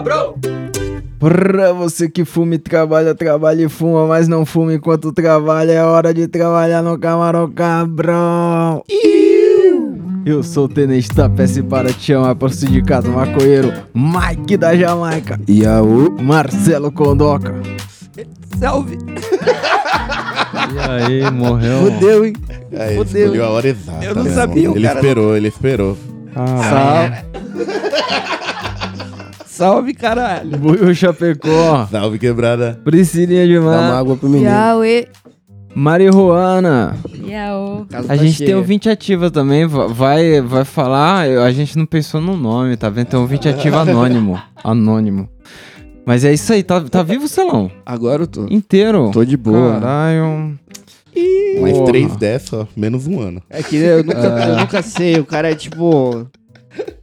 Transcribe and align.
cabrão! 0.00 0.34
Pra 1.18 1.72
você 1.74 2.08
que 2.08 2.24
fuma 2.24 2.54
e 2.54 2.58
trabalha, 2.58 3.14
trabalha 3.14 3.64
e 3.64 3.68
fuma, 3.68 4.06
mas 4.06 4.26
não 4.26 4.46
fuma 4.46 4.72
enquanto 4.72 5.12
trabalha, 5.12 5.72
é 5.72 5.84
hora 5.84 6.14
de 6.14 6.26
trabalhar 6.26 6.82
no 6.82 6.98
camarão 6.98 7.50
cabrão. 7.50 8.82
Eu 10.24 10.42
sou 10.42 10.64
o 10.64 10.68
Tenente 10.68 11.08
Tapece 11.10 11.62
para 11.62 11.92
te 11.92 12.04
chamar 12.04 12.34
para 12.36 12.48
o 12.48 12.52
sindicato 12.52 13.08
maconheiro 13.08 13.72
Mike 13.94 14.56
da 14.56 14.74
Jamaica 14.74 15.38
e 15.46 15.66
a 15.66 15.82
o 15.82 16.10
Marcelo 16.22 16.90
Condoca. 16.90 17.54
Salve! 18.58 18.98
E 20.72 20.78
aí, 20.90 21.30
morreu? 21.30 21.84
Fudeu, 21.84 22.24
hein? 22.24 22.32
Aí, 22.78 22.96
Fudeu. 22.96 23.24
Escolheu 23.24 23.44
a 23.44 23.50
hora 23.50 23.68
exata. 23.68 24.04
Eu 24.04 24.14
não 24.14 24.24
né, 24.24 24.30
sabia, 24.30 24.62
irmão? 24.62 24.74
o 24.74 24.78
Ele 24.78 24.86
cara- 24.86 25.00
esperou, 25.00 25.36
ele 25.36 25.48
esperou. 25.48 25.96
Ah, 26.36 27.22
Salve, 29.60 29.92
caralho! 29.92 30.56
Buiu 30.56 30.94
Chapecó, 30.94 31.86
Salve, 31.90 32.18
quebrada. 32.18 32.80
Priscilinha 32.82 33.46
de 33.46 33.56
Dá 33.56 33.60
uma 33.60 33.70
Mar, 33.72 33.92
água 33.98 34.16
pro 34.16 34.26
menino. 34.26 34.48
Yauê. 34.50 35.06
Marihuana. 35.74 36.96
Yaô. 37.28 37.84
A 37.92 38.02
tá 38.04 38.16
gente 38.16 38.36
cheia. 38.38 38.46
tem 38.46 38.54
ouvinte 38.56 38.88
ativa 38.88 39.30
também, 39.30 39.66
va- 39.66 39.86
vai, 39.86 40.40
vai 40.40 40.64
falar, 40.64 41.26
a 41.26 41.52
gente 41.52 41.76
não 41.76 41.84
pensou 41.84 42.22
no 42.22 42.38
nome, 42.38 42.74
tá 42.74 42.88
vendo? 42.88 43.08
Tem 43.08 43.20
ouvinte 43.20 43.50
ativo 43.50 43.76
anônimo, 43.78 44.40
anônimo. 44.64 45.28
Mas 46.06 46.24
é 46.24 46.32
isso 46.32 46.54
aí, 46.54 46.62
tá, 46.62 46.80
tá 46.80 47.02
vivo, 47.02 47.28
Celão? 47.28 47.70
Agora 47.84 48.22
eu 48.22 48.26
tô. 48.26 48.46
Inteiro? 48.48 49.10
Tô 49.12 49.22
de 49.26 49.36
boa. 49.36 49.74
Caralho. 49.78 50.58
Mais 51.60 51.78
três 51.82 52.16
dessa, 52.16 52.60
ó, 52.62 52.66
menos 52.74 53.06
um 53.06 53.20
ano. 53.20 53.42
É 53.50 53.62
que 53.62 53.76
eu 53.76 54.02
nunca, 54.02 54.18
eu 54.48 54.56
nunca 54.56 54.80
sei, 54.80 55.16
o 55.20 55.24
cara 55.26 55.50
é 55.50 55.54
tipo 55.54 56.26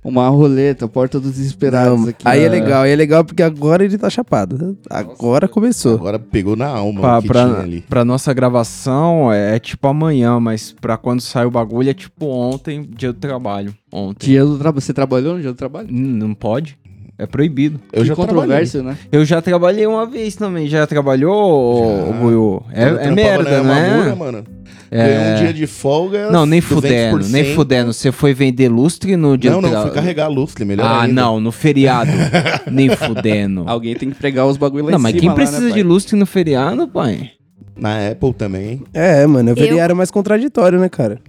uma 0.03 0.27
roleta, 0.29 0.87
porta 0.87 1.19
dos 1.19 1.33
desesperados 1.33 1.99
Não, 2.01 2.09
aqui. 2.09 2.23
aí 2.27 2.41
é 2.43 2.49
legal, 2.49 2.83
aí 2.83 2.91
é 2.91 2.95
legal 2.95 3.23
porque 3.25 3.43
agora 3.43 3.83
ele 3.83 3.97
tá 3.97 4.09
chapado. 4.09 4.77
Agora 4.89 5.47
começou. 5.47 5.95
Agora 5.95 6.17
pegou 6.19 6.55
na 6.55 6.67
alma 6.67 7.01
Pra, 7.01 7.17
o 7.17 7.21
que 7.21 7.27
pra, 7.27 7.45
tinha 7.45 7.59
ali. 7.59 7.81
pra 7.89 8.05
nossa 8.05 8.33
gravação 8.33 9.31
é, 9.31 9.55
é 9.55 9.59
tipo 9.59 9.87
amanhã, 9.87 10.39
mas 10.39 10.73
pra 10.79 10.97
quando 10.97 11.21
sai 11.21 11.45
o 11.45 11.51
bagulho 11.51 11.89
é 11.89 11.93
tipo 11.93 12.25
ontem, 12.27 12.87
dia 12.95 13.11
do 13.11 13.19
trabalho. 13.19 13.73
Ontem. 13.91 14.27
Dia 14.27 14.45
do 14.45 14.57
trabalho. 14.57 14.81
Você 14.81 14.93
trabalhou 14.93 15.35
no 15.35 15.41
dia 15.41 15.51
do 15.51 15.57
trabalho? 15.57 15.87
Não 15.91 16.33
pode? 16.33 16.77
É 17.19 17.25
proibido. 17.25 17.79
Eu 17.91 18.03
que 18.03 18.07
já 18.09 18.15
controvérsia, 18.15 18.83
né? 18.83 18.95
Eu 19.11 19.25
já 19.25 19.41
trabalhei 19.41 19.87
uma 19.87 20.05
vez 20.05 20.35
também. 20.35 20.67
Já 20.67 20.85
trabalhou, 20.85 21.79
Já. 21.79 21.91
É, 21.91 22.11
Quando 22.19 22.31
eu 22.31 22.63
é 22.71 22.85
trampava 22.93 23.15
merda, 23.15 23.63
né? 23.63 23.87
Yamamura, 23.89 24.15
mano. 24.15 24.43
Ganhei 24.91 25.33
um 25.33 25.35
dia 25.39 25.53
de 25.53 25.67
folga. 25.67 26.31
Não, 26.31 26.45
nem 26.45 26.61
fudendo, 26.61 27.27
nem 27.30 27.43
200%. 27.43 27.55
fudendo. 27.55 27.93
Você 27.93 28.11
foi 28.11 28.33
vender 28.33 28.69
lustre 28.69 29.16
no 29.16 29.38
dia 29.38 29.52
Não, 29.52 29.61
não, 29.61 29.69
tra- 29.69 29.81
fui 29.83 29.91
carregar 29.91 30.27
lustre, 30.27 30.63
melhor 30.66 30.85
Ah, 30.85 31.02
ainda. 31.02 31.13
não, 31.21 31.39
no 31.39 31.52
feriado. 31.52 32.11
nem 32.71 32.89
fudendo. 32.95 33.63
Alguém 33.67 33.95
tem 33.95 34.09
que 34.09 34.15
pregar 34.15 34.45
os 34.45 34.58
bagulho 34.58 34.85
lá 34.85 34.91
Não, 34.91 34.99
mas 34.99 35.15
quem 35.15 35.30
lá, 35.30 35.35
precisa 35.35 35.61
né, 35.67 35.71
de 35.71 35.83
lustre 35.83 36.15
no 36.15 36.25
feriado, 36.25 36.88
pai? 36.88 37.31
Na 37.75 38.08
Apple 38.09 38.33
também. 38.33 38.83
É, 38.93 39.25
mano, 39.27 39.49
Eu- 39.52 39.55
veria 39.55 39.81
era 39.83 39.93
mais 39.95 40.09
contraditório, 40.09 40.80
né, 40.80 40.89
cara? 40.89 41.19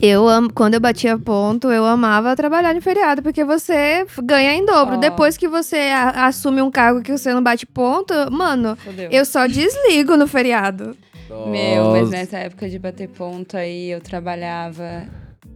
Eu 0.00 0.28
amo, 0.28 0.48
quando 0.54 0.74
eu 0.74 0.80
batia 0.80 1.18
ponto, 1.18 1.72
eu 1.72 1.84
amava 1.84 2.36
trabalhar 2.36 2.72
no 2.72 2.80
feriado, 2.80 3.20
porque 3.20 3.42
você 3.42 4.06
ganha 4.22 4.54
em 4.54 4.64
dobro. 4.64 4.94
Ó. 4.94 4.98
Depois 4.98 5.36
que 5.36 5.48
você 5.48 5.76
a- 5.92 6.26
assume 6.28 6.62
um 6.62 6.70
cargo 6.70 7.02
que 7.02 7.10
você 7.10 7.34
não 7.34 7.42
bate 7.42 7.66
ponto, 7.66 8.14
mano, 8.30 8.76
Fodeu. 8.76 9.08
eu 9.10 9.24
só 9.24 9.48
desligo 9.48 10.16
no 10.16 10.28
feriado. 10.28 10.96
Meu, 11.30 11.90
mas 11.90 12.10
nessa 12.10 12.38
época 12.38 12.68
de 12.68 12.78
bater 12.78 13.08
ponto 13.08 13.56
aí, 13.56 13.90
eu 13.90 14.00
trabalhava. 14.00 15.06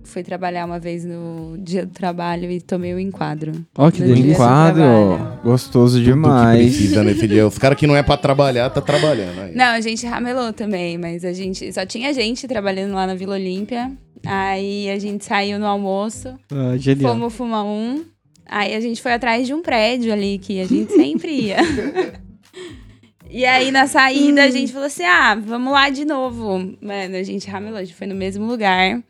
Fui 0.05 0.23
trabalhar 0.25 0.67
uma 0.67 0.81
vez 0.81 1.05
no 1.05 1.57
dia 1.59 1.87
do 1.87 1.93
trabalho 1.93 2.51
e 2.51 2.61
tomei 2.61 2.93
o 2.93 2.99
enquadro. 2.99 3.53
Ó, 3.79 3.89
que 3.91 4.01
No 4.01 4.07
delícia. 4.09 4.25
dia 4.25 4.33
do 4.35 4.37
Quadro, 4.37 4.83
trabalho. 4.83 5.41
gostoso 5.45 5.95
Tudo 5.99 6.05
que 6.05 6.11
demais. 6.11 6.59
precisa 6.77 7.05
nesse 7.05 7.29
dia. 7.29 7.47
Os 7.47 7.57
caras 7.57 7.79
que 7.79 7.87
não 7.87 7.97
é 7.97 8.03
pra 8.03 8.17
trabalhar, 8.17 8.69
tá 8.71 8.81
trabalhando. 8.81 9.41
Aí. 9.41 9.55
Não, 9.55 9.67
a 9.67 9.81
gente 9.81 10.05
ramelou 10.05 10.53
também, 10.53 10.99
mas 10.99 11.25
a 11.25 11.33
gente 11.33 11.73
só 11.73 11.87
tinha 11.87 12.13
gente 12.13 12.49
trabalhando 12.49 12.95
lá 12.95 13.07
na 13.07 13.15
Vila 13.15 13.35
Olímpia. 13.37 13.93
Aí 14.27 14.91
a 14.91 14.99
gente 14.99 15.25
saiu 15.25 15.59
no 15.61 15.67
almoço, 15.67 16.35
Ah, 16.51 16.77
genial. 16.77 17.13
fomos 17.15 17.33
fumar 17.33 17.65
um. 17.65 18.05
Aí 18.47 18.75
a 18.75 18.81
gente 18.81 19.01
foi 19.01 19.13
atrás 19.13 19.47
de 19.47 19.55
um 19.55 19.63
prédio 19.63 20.13
ali 20.13 20.37
que 20.39 20.61
a 20.61 20.67
gente 20.67 20.93
sempre 20.93 21.31
ia. 21.33 21.59
E 23.35 23.47
aí, 23.47 23.71
na 23.71 23.87
saída, 23.87 24.45
a 24.45 24.51
gente 24.51 24.73
falou 24.73 24.87
assim: 24.87 25.05
ah, 25.05 25.35
vamos 25.35 25.73
lá 25.73 25.89
de 25.89 26.05
novo. 26.05 26.59
Mano, 26.83 27.17
a 27.17 27.23
gente 27.23 27.49
ramelou, 27.49 27.79
a 27.79 27.85
gente 27.85 27.97
foi 27.97 28.07
no 28.07 28.15
mesmo 28.15 28.45
lugar. 28.45 29.03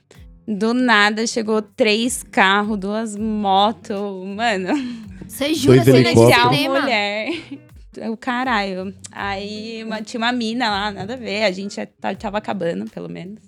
Do 0.46 0.72
nada, 0.74 1.26
chegou 1.26 1.60
três 1.62 2.22
carros, 2.22 2.78
duas 2.78 3.16
motos. 3.16 3.96
Mano, 4.36 4.68
Você 5.26 5.54
jura, 5.54 5.82
cena 5.84 6.12
de 6.14 6.18
cinema? 6.20 6.80
mulher. 6.80 7.28
O 8.10 8.16
caralho. 8.16 8.94
Aí 9.10 9.82
uma- 9.84 10.00
tinha 10.02 10.18
uma 10.18 10.32
mina 10.32 10.70
lá, 10.70 10.90
nada 10.90 11.14
a 11.14 11.16
ver. 11.16 11.44
A 11.44 11.50
gente 11.50 11.74
já 11.76 11.84
tá- 11.86 12.14
tava 12.14 12.38
acabando, 12.38 12.88
pelo 12.90 13.08
menos. 13.08 13.38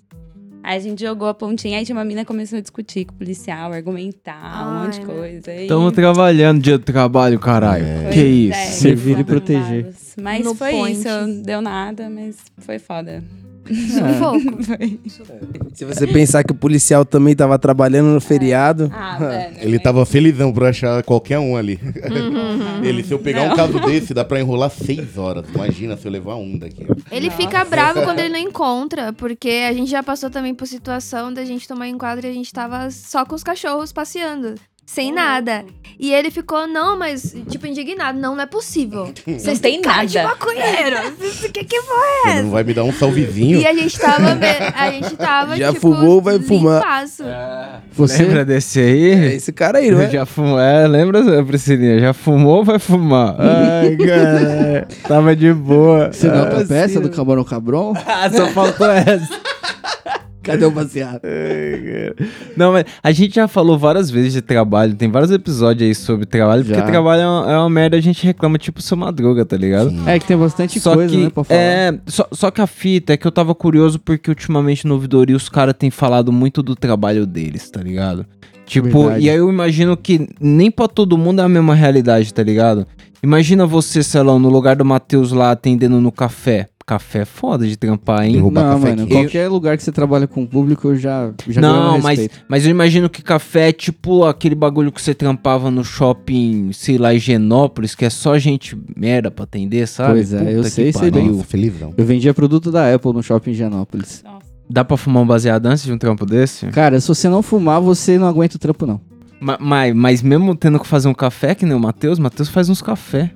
Aí 0.67 0.77
a 0.77 0.79
gente 0.79 0.99
jogou 1.01 1.27
a 1.27 1.33
pontinha, 1.35 1.77
aí 1.77 1.85
tinha 1.85 1.95
uma 1.95 2.03
mina 2.03 2.25
começou 2.25 2.57
a 2.57 2.61
discutir 2.61 3.05
com 3.05 3.13
o 3.13 3.17
policial, 3.17 3.71
argumentar, 3.71 4.67
um 4.67 4.83
monte 4.85 4.93
de 4.93 4.99
Ai, 5.01 5.05
coisa. 5.05 5.51
Aí 5.51 5.67
Tamo 5.67 5.91
trabalhando 5.91 6.59
dia 6.59 6.79
do 6.79 6.83
trabalho, 6.83 7.37
caralho. 7.39 7.85
foi- 8.03 8.11
Que 8.11 8.23
isso? 8.23 8.57
é, 8.57 8.65
Servir 8.65 9.11
e 9.11 9.13
foi 9.15 9.23
proteger. 9.25 9.93
Mas 10.19 10.43
No 10.43 10.55
foi 10.55 10.71
point. 10.71 10.97
isso, 10.97 11.43
deu 11.43 11.61
nada, 11.61 12.09
mas 12.09 12.37
foi 12.57 12.79
foda. 12.79 13.23
Sufoco. 13.73 14.63
Se 15.73 15.85
você 15.85 16.07
pensar 16.07 16.43
que 16.43 16.51
o 16.51 16.55
policial 16.55 17.03
também 17.03 17.35
tava 17.35 17.57
trabalhando 17.57 18.07
no 18.07 18.21
feriado. 18.21 18.91
Ah, 18.93 19.17
velho. 19.19 19.55
Ele 19.59 19.79
tava 19.79 20.05
felizão 20.05 20.53
por 20.53 20.63
achar 20.63 21.01
qualquer 21.03 21.39
um 21.39 21.55
ali. 21.55 21.79
Uhum. 21.83 22.83
Ele, 22.83 23.03
se 23.03 23.11
eu 23.11 23.19
pegar 23.19 23.43
um 23.43 23.55
caso 23.55 23.79
desse, 23.79 24.13
dá 24.13 24.23
pra 24.23 24.39
enrolar 24.39 24.69
seis 24.69 25.17
horas. 25.17 25.45
Imagina 25.53 25.97
se 25.97 26.07
eu 26.07 26.11
levar 26.11 26.35
um 26.35 26.57
daqui. 26.57 26.85
Ele 27.11 27.29
fica 27.31 27.63
bravo 27.65 28.03
quando 28.03 28.19
ele 28.19 28.29
não 28.29 28.39
encontra, 28.39 29.13
porque 29.13 29.65
a 29.67 29.73
gente 29.73 29.89
já 29.89 30.03
passou 30.03 30.29
também 30.29 30.53
por 30.53 30.67
situação 30.67 31.33
da 31.33 31.43
gente 31.43 31.67
tomar 31.67 31.87
enquadro 31.87 32.25
e 32.25 32.29
a 32.29 32.33
gente 32.33 32.51
tava 32.53 32.89
só 32.91 33.25
com 33.25 33.35
os 33.35 33.43
cachorros 33.43 33.91
passeando. 33.91 34.55
Sem 34.85 35.11
nada. 35.11 35.65
E 35.97 36.13
ele 36.13 36.29
ficou, 36.29 36.67
não, 36.67 36.99
mas, 36.99 37.33
tipo, 37.49 37.65
indignado. 37.65 38.19
Não, 38.19 38.35
não 38.35 38.43
é 38.43 38.45
possível. 38.45 39.11
Vocês 39.25 39.59
têm 39.59 39.81
cara 39.81 40.05
de 40.05 40.15
nada. 40.17 40.29
maconheiro. 40.29 40.97
O 41.45 41.51
que 41.51 41.63
que 41.63 41.81
foi? 41.81 42.31
Você 42.33 42.41
não 42.41 42.49
vai 42.51 42.63
me 42.63 42.73
dar 42.73 42.83
um 42.83 42.91
salvezinho? 42.91 43.59
E 43.61 43.65
a 43.65 43.73
gente 43.73 43.97
tava, 43.97 44.37
a 44.75 44.91
gente 44.91 45.15
tava, 45.15 45.55
Já 45.57 45.69
tipo, 45.69 45.81
fumou, 45.93 46.21
vai 46.21 46.39
fumar. 46.39 46.79
limpaço. 46.81 47.23
Você? 47.93 48.23
Lembra 48.23 48.43
desse 48.45 48.81
É 48.81 48.83
aí? 48.83 49.35
esse 49.35 49.53
cara 49.53 49.77
aí, 49.77 49.89
não 49.89 50.01
é? 50.01 50.09
Já 50.09 50.25
fumou, 50.25 50.59
é, 50.59 50.85
lembra, 50.87 51.43
Priscilinha? 51.45 51.99
Já 51.99 52.13
fumou 52.13 52.57
ou 52.57 52.63
vai 52.65 52.77
fumar? 52.79 53.35
Ai, 53.39 53.95
cara, 53.95 54.87
tava 55.07 55.35
de 55.35 55.53
boa. 55.53 56.11
Você 56.11 56.27
não 56.27 56.45
é 56.45 56.65
peça 56.65 56.99
do 56.99 57.09
Camarão 57.09 57.43
Cabron? 57.43 57.93
Ah, 58.05 58.29
só 58.29 58.47
faltou 58.47 58.89
essa. 58.91 59.29
Cadê 60.45 60.65
o 60.65 60.71
baseado? 60.71 61.21
Não, 62.55 62.71
mas 62.71 62.85
a 63.03 63.11
gente 63.11 63.35
já 63.35 63.47
falou 63.47 63.77
várias 63.77 64.09
vezes 64.09 64.33
de 64.33 64.41
trabalho, 64.41 64.95
tem 64.95 65.09
vários 65.09 65.31
episódios 65.31 65.87
aí 65.87 65.95
sobre 65.95 66.25
trabalho, 66.25 66.63
Já. 66.63 66.75
porque 66.75 66.91
trabalho 66.91 67.21
é 67.21 67.27
uma, 67.27 67.51
é 67.51 67.57
uma 67.57 67.69
merda, 67.69 67.97
a 67.97 68.01
gente 68.01 68.23
reclama 68.25 68.57
tipo 68.57 68.81
seu 68.81 68.95
madruga, 68.95 69.45
tá 69.45 69.57
ligado? 69.57 69.91
É 70.07 70.19
que 70.19 70.25
tem 70.25 70.37
bastante 70.37 70.79
Só 70.79 70.93
coisa, 70.93 71.13
que, 71.13 71.23
né, 71.23 71.29
pra 71.29 71.43
falar. 71.43 71.59
é, 71.59 71.99
só, 72.07 72.27
só 72.31 72.51
que 72.51 72.61
a 72.61 72.67
fita 72.67 73.13
é 73.13 73.17
que 73.17 73.25
eu 73.25 73.31
tava 73.31 73.53
curioso 73.55 73.99
porque 73.99 74.29
ultimamente 74.29 74.87
no 74.87 74.93
ouvidoria 74.95 75.35
os 75.35 75.49
caras 75.49 75.75
têm 75.77 75.89
falado 75.89 76.31
muito 76.31 76.61
do 76.61 76.75
trabalho 76.75 77.25
deles, 77.25 77.69
tá 77.69 77.81
ligado? 77.81 78.25
Tipo, 78.65 79.03
Verdade. 79.03 79.25
e 79.25 79.29
aí 79.29 79.37
eu 79.37 79.49
imagino 79.49 79.95
que 79.95 80.27
nem 80.39 80.71
pra 80.71 80.87
todo 80.87 81.17
mundo 81.17 81.39
é 81.41 81.43
a 81.43 81.49
mesma 81.49 81.75
realidade, 81.75 82.33
tá 82.33 82.41
ligado? 82.41 82.87
Imagina 83.21 83.65
você, 83.65 84.03
Celão, 84.03 84.39
no 84.39 84.49
lugar 84.49 84.75
do 84.75 84.85
Matheus 84.85 85.31
lá 85.31 85.51
atendendo 85.51 85.99
no 86.01 86.11
café. 86.11 86.67
Café 86.87 87.21
é 87.21 87.25
foda 87.25 87.67
de 87.67 87.75
trampar, 87.75 88.25
hein? 88.25 88.33
Derrubar 88.33 88.63
Não, 88.63 88.73
café 88.79 88.89
mano, 88.91 89.03
aqui. 89.03 89.11
qualquer 89.13 89.47
lugar 89.47 89.75
que 89.75 89.81
você 89.81 89.91
trabalha 89.91 90.27
com 90.27 90.43
o 90.43 90.47
público, 90.47 90.89
eu 90.89 90.95
já, 90.95 91.31
já 91.47 91.59
Não, 91.59 91.93
meu 91.93 92.01
mas, 92.03 92.29
mas 92.47 92.63
eu 92.63 92.69
imagino 92.69 93.09
que 93.09 93.23
café 93.23 93.69
é 93.69 93.71
tipo 93.71 94.23
aquele 94.23 94.53
bagulho 94.53 94.91
que 94.91 95.01
você 95.01 95.15
trampava 95.15 95.71
no 95.71 95.83
shopping, 95.83 96.69
sei 96.73 96.99
lá, 96.99 97.11
Higienópolis, 97.11 97.95
que 97.95 98.05
é 98.05 98.09
só 98.11 98.37
gente 98.37 98.77
merda 98.95 99.31
pra 99.31 99.45
atender, 99.45 99.87
sabe? 99.87 100.13
Pois 100.13 100.31
é, 100.31 100.55
eu 100.55 100.61
que 100.61 100.69
sei, 100.69 100.93
sei 100.93 101.09
bem. 101.09 101.27
Eu 101.97 102.05
vendia 102.05 102.35
produto 102.35 102.71
da 102.71 102.93
Apple 102.93 103.13
no 103.13 103.23
shopping 103.23 103.49
de 103.51 103.55
Higienópolis. 103.63 104.23
Dá 104.69 104.85
pra 104.85 104.95
fumar 104.95 105.23
um 105.23 105.27
baseado 105.27 105.65
antes 105.65 105.83
de 105.85 105.91
um 105.91 105.97
trampo 105.97 106.23
desse? 106.23 106.67
Cara, 106.67 106.99
se 107.01 107.07
você 107.07 107.27
não 107.27 107.41
fumar, 107.41 107.81
você 107.81 108.19
não 108.19 108.27
aguenta 108.27 108.57
o 108.57 108.59
trampo, 108.59 108.85
não. 108.85 109.01
Ma- 109.39 109.57
Mas, 109.59 109.93
mas 109.95 110.21
mesmo 110.21 110.55
tendo 110.55 110.79
que 110.79 110.85
fazer 110.87 111.07
um 111.07 111.13
café, 111.15 111.55
que 111.55 111.65
nem 111.65 111.75
o 111.75 111.79
Matheus, 111.79 112.19
Matheus 112.19 112.47
faz 112.49 112.69
uns 112.69 112.81
café. 112.81 113.31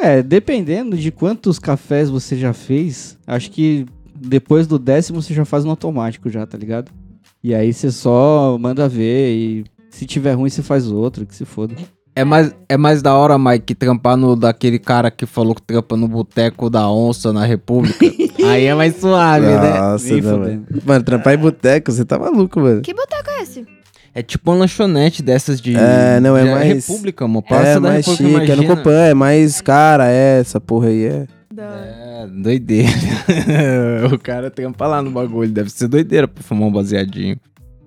É, 0.00 0.22
dependendo 0.22 0.96
de 0.96 1.10
quantos 1.10 1.58
cafés 1.58 2.08
você 2.08 2.36
já 2.36 2.52
fez, 2.52 3.18
acho 3.26 3.50
que 3.50 3.86
depois 4.14 4.66
do 4.66 4.78
décimo 4.78 5.20
você 5.20 5.34
já 5.34 5.44
faz 5.44 5.64
no 5.64 5.70
automático 5.70 6.28
já, 6.30 6.46
tá 6.46 6.56
ligado? 6.56 6.90
E 7.42 7.54
aí 7.54 7.72
você 7.72 7.90
só 7.90 8.56
manda 8.58 8.88
ver 8.88 9.34
e 9.34 9.64
se 9.90 10.06
tiver 10.06 10.32
ruim 10.32 10.48
você 10.50 10.62
faz 10.62 10.90
outro, 10.90 11.26
que 11.26 11.34
se 11.34 11.44
foda. 11.44 11.74
É 12.14 12.24
mais, 12.24 12.54
é 12.68 12.76
mais 12.76 13.02
da 13.02 13.14
hora, 13.14 13.38
Mike, 13.38 13.74
trampar 13.74 14.16
no 14.16 14.34
daquele 14.34 14.78
cara 14.78 15.10
que 15.10 15.24
falou 15.26 15.54
que 15.54 15.62
trampa 15.62 15.96
no 15.96 16.08
boteco 16.08 16.68
da 16.68 16.90
onça 16.90 17.32
na 17.32 17.44
República. 17.44 18.04
Aí 18.44 18.64
é 18.64 18.74
mais 18.74 18.96
suave, 18.96 19.46
né? 19.46 19.80
Nossa, 19.80 20.08
não, 20.08 20.22
fudendo. 20.22 20.38
mano. 20.38 20.66
Mano, 20.84 21.04
trampar 21.04 21.34
em 21.34 21.38
boteco, 21.38 21.92
você 21.92 22.04
tá 22.04 22.18
maluco, 22.18 22.60
mano. 22.60 22.82
Que 22.82 22.92
boteco 22.92 23.30
é 23.30 23.42
esse? 23.42 23.66
É 24.14 24.22
tipo 24.22 24.50
uma 24.50 24.58
lanchonete 24.58 25.22
dessas 25.22 25.60
de. 25.60 25.76
É, 25.76 26.18
não, 26.20 26.36
é 26.36 26.44
mais- 26.44 26.86
República, 26.88 27.24
amor. 27.24 27.42
Passa 27.42 27.68
é 27.68 27.74
da 27.74 27.80
mais 27.80 28.06
República, 28.06 28.40
chique, 28.40 28.52
é 28.52 28.56
no 28.56 28.62
imagina. 28.64 28.76
Copan, 28.76 29.00
é 29.04 29.14
mais 29.14 29.60
cara, 29.60 30.08
é, 30.10 30.40
essa 30.40 30.60
porra 30.60 30.88
aí 30.88 31.04
é. 31.04 31.26
É, 31.56 32.26
doideira. 32.26 32.88
o 34.12 34.18
cara 34.18 34.50
trampa 34.50 34.86
lá 34.86 35.02
no 35.02 35.10
bagulho. 35.10 35.50
Deve 35.50 35.70
ser 35.70 35.88
doideira 35.88 36.26
pra 36.26 36.42
fumar 36.42 36.68
um 36.68 36.72
baseadinho. 36.72 37.36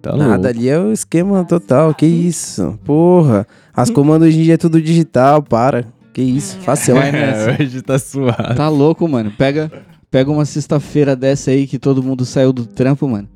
Tá 0.02 0.16
Nada 0.16 0.34
louco. 0.34 0.48
ali 0.48 0.70
é 0.70 0.78
o 0.78 0.92
esquema 0.92 1.44
total, 1.46 1.94
que 1.94 2.06
isso, 2.06 2.78
porra. 2.84 3.48
As 3.74 3.90
comandas 3.90 4.28
hoje 4.30 4.40
em 4.40 4.44
dia 4.44 4.54
é 4.56 4.58
tudo 4.58 4.82
digital, 4.82 5.42
para. 5.42 5.86
Que 6.14 6.22
isso, 6.22 6.58
fácil. 6.60 6.98
É, 6.98 7.58
hoje 7.60 7.82
tá 7.82 7.98
suave. 7.98 8.54
Tá 8.56 8.70
louco, 8.70 9.08
mano. 9.08 9.32
Pega, 9.32 9.72
pega 10.12 10.30
uma 10.30 10.46
sexta-feira 10.46 11.16
dessa 11.16 11.52
aí 11.52 11.66
que 11.66 11.80
todo 11.80 12.04
mundo 12.04 12.26
saiu 12.26 12.54
do 12.54 12.66
trampo, 12.66 13.08
mano. 13.08 13.28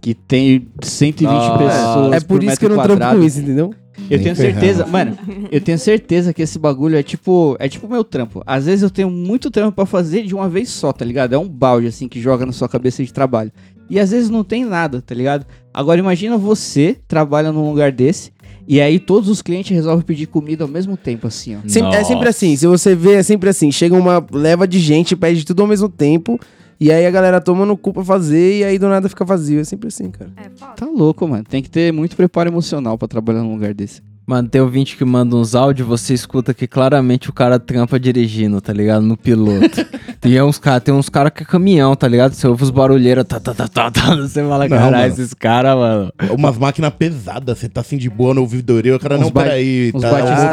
Que 0.00 0.14
tem 0.14 0.66
120 0.82 1.30
Nossa. 1.30 1.58
pessoas. 1.58 2.12
É 2.14 2.20
por 2.20 2.42
isso 2.42 2.58
que 2.58 2.64
eu 2.64 2.70
não 2.70 2.76
metro 2.76 2.88
trampo 2.96 3.00
quadrado. 3.00 3.18
com 3.20 3.26
isso, 3.26 3.40
entendeu? 3.40 3.74
Eu 4.08 4.16
Nem 4.16 4.20
tenho 4.22 4.36
ferrando. 4.36 4.60
certeza, 4.60 4.86
mano, 4.86 5.18
eu 5.52 5.60
tenho 5.60 5.78
certeza 5.78 6.32
que 6.32 6.40
esse 6.40 6.58
bagulho 6.58 6.96
é 6.96 7.02
tipo, 7.02 7.54
é 7.60 7.68
tipo 7.68 7.86
meu 7.86 8.02
trampo. 8.02 8.42
Às 8.46 8.64
vezes 8.64 8.82
eu 8.82 8.88
tenho 8.88 9.10
muito 9.10 9.50
trampo 9.50 9.72
pra 9.72 9.84
fazer 9.84 10.22
de 10.22 10.34
uma 10.34 10.48
vez 10.48 10.70
só, 10.70 10.90
tá 10.92 11.04
ligado? 11.04 11.34
É 11.34 11.38
um 11.38 11.46
balde 11.46 11.86
assim 11.86 12.08
que 12.08 12.18
joga 12.20 12.46
na 12.46 12.52
sua 12.52 12.66
cabeça 12.68 13.04
de 13.04 13.12
trabalho. 13.12 13.52
E 13.90 14.00
às 14.00 14.10
vezes 14.10 14.30
não 14.30 14.42
tem 14.42 14.64
nada, 14.64 15.02
tá 15.02 15.14
ligado? 15.14 15.44
Agora 15.74 16.00
imagina 16.00 16.38
você 16.38 16.96
trabalha 17.06 17.52
num 17.52 17.68
lugar 17.68 17.92
desse 17.92 18.32
e 18.66 18.80
aí 18.80 18.98
todos 18.98 19.28
os 19.28 19.42
clientes 19.42 19.70
resolvem 19.74 20.04
pedir 20.04 20.26
comida 20.26 20.64
ao 20.64 20.68
mesmo 20.68 20.96
tempo 20.96 21.26
assim, 21.26 21.56
ó. 21.56 21.58
Sem- 21.66 21.84
é 21.94 22.02
sempre 22.04 22.28
assim, 22.28 22.56
se 22.56 22.66
você 22.66 22.94
vê, 22.94 23.14
é 23.16 23.22
sempre 23.22 23.50
assim. 23.50 23.70
Chega 23.70 23.94
uma 23.94 24.24
leva 24.32 24.66
de 24.66 24.78
gente, 24.78 25.14
pede 25.14 25.44
tudo 25.44 25.60
ao 25.60 25.68
mesmo 25.68 25.88
tempo. 25.90 26.38
E 26.80 26.90
aí 26.90 27.04
a 27.04 27.10
galera 27.10 27.42
toma 27.42 27.66
no 27.66 27.76
cu 27.76 27.92
pra 27.92 28.02
fazer 28.02 28.60
e 28.60 28.64
aí 28.64 28.78
do 28.78 28.88
nada 28.88 29.06
fica 29.08 29.22
vazio. 29.24 29.60
É 29.60 29.64
sempre 29.64 29.88
assim, 29.88 30.10
cara. 30.10 30.32
É 30.34 30.48
foda. 30.48 30.72
Tá 30.72 30.86
louco, 30.86 31.28
mano. 31.28 31.44
Tem 31.44 31.62
que 31.62 31.68
ter 31.68 31.92
muito 31.92 32.16
preparo 32.16 32.48
emocional 32.48 32.96
pra 32.96 33.06
trabalhar 33.06 33.42
num 33.42 33.52
lugar 33.52 33.74
desse. 33.74 34.00
Mano, 34.26 34.48
tem 34.48 34.60
ouvinte 34.60 34.96
que 34.96 35.04
manda 35.04 35.34
uns 35.34 35.54
áudios, 35.56 35.88
você 35.88 36.14
escuta 36.14 36.54
que 36.54 36.66
claramente 36.68 37.28
o 37.28 37.32
cara 37.32 37.58
trampa 37.58 37.98
dirigindo, 37.98 38.60
tá 38.60 38.72
ligado? 38.72 39.02
No 39.02 39.16
piloto. 39.16 39.84
tem 40.20 40.40
uns 40.40 40.56
caras, 40.56 40.84
tem 40.84 40.94
uns 40.94 41.08
cara 41.08 41.32
que 41.32 41.42
é 41.42 41.46
caminhão, 41.46 41.96
tá 41.96 42.06
ligado? 42.06 42.32
Você 42.34 42.46
ouve 42.46 42.62
os 42.62 42.70
barulheiros, 42.70 43.24
tá, 43.24 43.40
tá, 43.40 43.52
tá, 43.52 43.66
tá, 43.66 43.90
tá. 43.90 44.14
Você 44.20 44.44
fala, 44.46 44.68
caralho, 44.68 45.12
esses 45.12 45.34
caras, 45.34 45.74
mano. 45.76 46.12
Umas 46.30 46.56
máquinas 46.56 46.92
pesadas, 46.94 47.58
você 47.58 47.68
tá 47.68 47.80
assim 47.80 47.96
de 47.96 48.08
boa 48.08 48.32
no 48.32 48.42
ouvidoria, 48.42 48.94
o 48.94 49.00
cara, 49.00 49.16
Uns 49.16 49.22
não, 49.22 49.30
peraí, 49.32 49.90
tá 49.92 49.98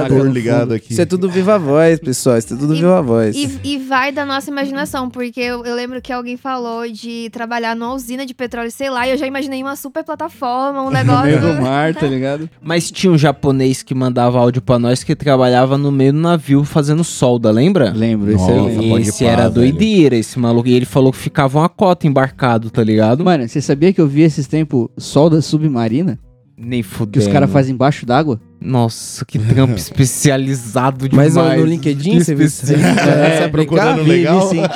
motor 0.03 0.25
no 0.25 0.31
ligado 0.31 0.73
aqui. 0.73 0.93
Isso 0.93 1.01
é 1.01 1.05
tudo 1.05 1.29
viva 1.29 1.59
voz, 1.59 1.99
pessoal. 1.99 2.37
Isso 2.37 2.53
é 2.55 2.57
tudo 2.57 2.73
E- 2.73 2.77
viva 2.77 3.01
voz. 3.03 3.35
E, 3.35 3.59
e 3.63 3.77
vai 3.77 4.11
da 4.11 4.25
nossa 4.25 4.49
imaginação, 4.49 5.07
porque 5.07 5.39
eu, 5.39 5.63
eu 5.65 5.75
lembro 5.75 6.01
que 6.01 6.11
alguém 6.11 6.35
falou 6.37 6.89
de 6.89 7.29
trabalhar 7.31 7.75
numa 7.75 7.93
usina 7.93 8.25
de 8.25 8.33
petróleo, 8.33 8.71
sei 8.71 8.89
lá, 8.89 9.05
e 9.07 9.11
eu 9.11 9.17
já 9.17 9.27
imaginei 9.27 9.61
uma 9.61 9.75
super 9.75 10.03
plataforma, 10.03 10.81
um 10.81 10.85
No 10.89 10.91
negócio. 10.91 11.25
meio 11.25 11.39
do 11.41 11.61
mar, 11.61 11.93
tá 11.93 12.07
ligado? 12.07 12.49
Mas 12.61 12.89
tinha 12.89 13.11
um 13.11 13.17
japonês 13.17 13.66
que 13.83 13.93
mandava 13.93 14.39
áudio 14.39 14.61
pra 14.61 14.77
nós 14.79 15.03
que 15.03 15.15
trabalhava 15.15 15.77
no 15.77 15.91
meio 15.91 16.13
do 16.13 16.19
navio 16.19 16.63
fazendo 16.63 17.03
solda, 17.03 17.51
lembra? 17.51 17.91
Lembro, 17.95 18.29
esse 18.31 18.39
Nossa, 18.39 18.51
eu 18.51 18.65
lembro. 18.65 18.89
pode 18.89 19.09
Esse 19.09 19.23
pá, 19.23 19.29
era 19.31 19.41
velho. 19.43 19.53
doideira, 19.53 20.15
esse 20.15 20.39
maluco. 20.39 20.67
E 20.67 20.73
ele 20.73 20.85
falou 20.85 21.11
que 21.11 21.17
ficava 21.17 21.59
uma 21.59 21.69
cota 21.69 22.07
embarcado, 22.07 22.69
tá 22.69 22.83
ligado? 22.83 23.23
Mano, 23.23 23.47
você 23.47 23.61
sabia 23.61 23.91
que 23.93 23.99
eu 24.01 24.07
vi 24.07 24.21
esses 24.21 24.47
tempos 24.47 24.87
solda 24.97 25.41
submarina? 25.41 26.17
Nem 26.59 26.81
Que 26.81 26.87
fudeu. 26.89 27.21
os 27.21 27.27
caras 27.27 27.51
fazem 27.51 27.75
embaixo 27.75 28.03
d'água? 28.05 28.39
Nossa, 28.59 29.23
que 29.23 29.37
trampo 29.37 29.75
especializado 29.77 31.07
Mas 31.11 31.33
demais. 31.33 31.59
no 31.59 31.65
LinkedIn 31.67 32.19
você 32.19 32.33
viu 32.33 32.47
isso? 32.47 32.63
Especi- 32.65 32.81
É, 33.43 33.47
procurando 33.47 33.97
no 33.97 34.03
legal. 34.03 34.49
Vi, 34.49 34.55
vi, 34.57 34.61
sim. 34.63 34.67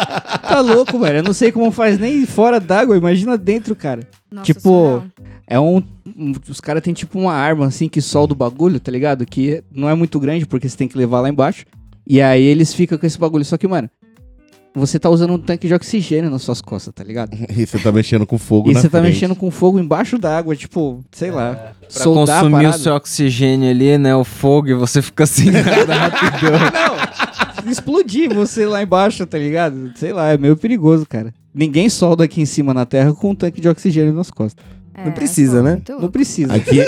Tá 0.48 0.60
louco, 0.62 1.00
velho. 1.00 1.18
Eu 1.18 1.24
não 1.24 1.34
sei 1.34 1.52
como 1.52 1.72
faz 1.72 1.98
nem 1.98 2.26
fora 2.28 2.60
d'água. 2.60 2.96
Imagina 2.96 3.36
dentro, 3.38 3.76
cara. 3.76 4.02
Nossa, 4.32 4.46
Tipo, 4.46 4.62
surreal. 4.62 5.04
É 5.52 5.60
um. 5.60 5.84
os 6.48 6.62
caras 6.62 6.82
têm 6.82 6.94
tipo 6.94 7.20
uma 7.20 7.34
arma 7.34 7.66
assim 7.66 7.90
que 7.90 8.00
solda 8.00 8.32
o 8.32 8.36
bagulho, 8.38 8.80
tá 8.80 8.90
ligado? 8.90 9.26
Que 9.26 9.62
não 9.70 9.90
é 9.90 9.94
muito 9.94 10.18
grande 10.18 10.46
porque 10.46 10.70
você 10.70 10.78
tem 10.78 10.88
que 10.88 10.98
levar 10.98 11.20
lá 11.20 11.28
embaixo. 11.28 11.66
E 12.08 12.22
aí 12.22 12.42
eles 12.42 12.74
ficam 12.74 12.98
com 12.98 13.06
esse 13.06 13.20
bagulho. 13.20 13.44
Só 13.44 13.58
que, 13.58 13.68
mano, 13.68 13.90
você 14.74 14.98
tá 14.98 15.10
usando 15.10 15.34
um 15.34 15.38
tanque 15.38 15.68
de 15.68 15.74
oxigênio 15.74 16.32
nas 16.32 16.42
suas 16.42 16.62
costas, 16.62 16.94
tá 16.94 17.04
ligado? 17.04 17.38
E 17.54 17.66
você 17.68 17.78
tá 17.78 17.92
mexendo 17.92 18.26
com 18.26 18.38
fogo 18.38 18.72
E 18.72 18.74
na 18.74 18.80
você 18.80 18.88
tá 18.88 19.00
frente. 19.00 19.14
mexendo 19.14 19.36
com 19.36 19.52
fogo 19.52 19.78
embaixo 19.78 20.18
d'água, 20.18 20.56
tipo, 20.56 21.04
sei 21.12 21.32
lá. 21.32 21.74
Pra 21.94 22.04
consumir 22.06 22.68
o 22.68 22.74
seu 22.74 22.96
oxigênio 22.96 23.70
ali, 23.70 23.98
né? 23.98 24.16
O 24.16 24.24
fogo, 24.24 24.70
e 24.70 24.74
você 24.74 25.02
fica 25.02 25.26
assim, 25.26 25.52
nada 25.52 25.94
rapidão. 25.94 26.52
Não, 27.66 27.70
explodir 27.70 28.34
você 28.34 28.66
lá 28.66 28.82
embaixo, 28.82 29.26
tá 29.26 29.38
ligado? 29.38 29.92
Sei 29.98 30.14
lá, 30.14 30.30
é 30.30 30.38
meio 30.38 30.56
perigoso, 30.56 31.06
cara. 31.06 31.34
Ninguém 31.54 31.90
solda 31.90 32.24
aqui 32.24 32.40
em 32.42 32.46
cima 32.46 32.74
na 32.74 32.86
terra 32.86 33.14
com 33.14 33.32
um 33.32 33.36
tanque 33.36 33.60
de 33.60 33.68
oxigênio 33.68 34.14
nas 34.14 34.32
costas. 34.32 34.64
É, 34.94 35.06
não 35.06 35.12
precisa, 35.12 35.62
né? 35.62 35.72
muito 35.72 36.00
Não 36.00 36.12
precisa. 36.12 36.54
Aqui, 36.54 36.80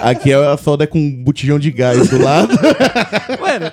aqui 0.00 0.32
a 0.32 0.56
solda 0.56 0.84
é 0.84 0.86
com 0.86 0.98
um 0.98 1.22
botijão 1.24 1.58
de 1.58 1.70
gás 1.70 2.08
do 2.08 2.22
lado. 2.22 2.54
Mano, 3.40 3.72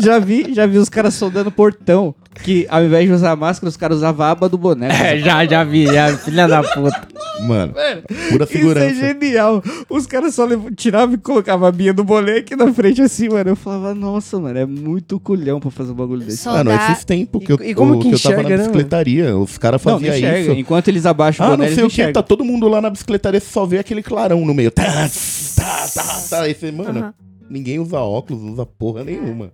já 0.00 0.18
vi, 0.18 0.52
já 0.54 0.66
vi 0.66 0.78
os 0.78 0.88
caras 0.88 1.14
soldando 1.14 1.50
portão. 1.50 2.14
Que 2.42 2.66
ao 2.70 2.82
invés 2.84 3.06
de 3.06 3.12
usar 3.14 3.36
máscara, 3.36 3.68
os 3.68 3.76
caras 3.76 3.98
usavam 3.98 4.24
a 4.26 4.30
aba 4.30 4.48
do 4.48 4.56
boné. 4.58 4.88
É, 4.88 5.18
já, 5.18 5.44
já 5.44 5.62
vi, 5.62 5.86
já, 5.86 6.16
filha 6.16 6.48
da 6.48 6.62
puta. 6.62 7.08
Mano, 7.46 7.74
pura 8.30 8.44
Isso 8.44 8.56
é 8.56 8.58
segurança. 8.58 8.94
genial. 8.94 9.62
Os 9.88 10.06
caras 10.06 10.34
só 10.34 10.46
tiravam 10.76 11.14
e 11.14 11.18
colocavam 11.18 11.68
a 11.68 11.72
minha 11.72 11.92
do 11.92 12.02
boné 12.04 12.38
aqui 12.38 12.56
na 12.56 12.72
frente 12.72 13.02
assim, 13.02 13.28
mano. 13.28 13.50
Eu 13.50 13.56
falava, 13.56 13.94
nossa, 13.94 14.38
mano, 14.40 14.58
é 14.58 14.64
muito 14.66 15.20
culhão 15.20 15.60
pra 15.60 15.70
fazer 15.70 15.92
um 15.92 15.94
bagulho 15.94 16.24
desse. 16.24 16.46
Mano, 16.48 16.70
esses 16.72 17.04
tempos 17.04 17.44
que 17.44 17.52
eu, 17.52 17.58
E- 17.60 17.70
e 17.70 17.74
como 17.74 17.94
o- 17.94 17.98
que 18.00 18.12
eu 18.12 18.18
tava 18.18 18.36
na 18.36 18.42
enxerga, 18.42 18.56
né, 18.56 18.62
bicicletaria, 18.62 19.36
os 19.36 19.58
caras 19.58 19.84
Não, 19.84 19.92
não 19.92 19.98
faziam 20.00 20.16
enxerga. 20.16 20.38
isso. 20.40 20.50
Enquanto 20.52 20.88
eles 20.88 21.04
abaixam 21.06 21.48
o 21.48 21.52
Ah, 21.52 21.56
não 21.56 21.68
sei 21.68 21.84
o 21.84 21.88
que, 21.90 22.08
tá 22.12 22.22
todo 22.22 22.44
mundo 22.44 22.66
lá 22.66 22.80
na 22.80 22.90
bicicletaria, 22.90 23.40
você 23.40 23.50
só 23.50 23.66
vê 23.66 23.78
aquele 23.78 24.02
clarão 24.02 24.44
no 24.44 24.54
meio. 24.54 24.70
Tá, 24.70 24.84
tá, 24.84 25.88
tá, 25.94 26.20
tá. 26.30 26.40
Aí 26.42 26.54
você, 26.54 26.70
mano, 26.72 26.98
Aham. 26.98 27.14
ninguém 27.50 27.78
usa 27.78 27.98
óculos, 27.98 28.42
não 28.42 28.52
usa 28.52 28.64
porra 28.66 29.04
nenhuma. 29.04 29.50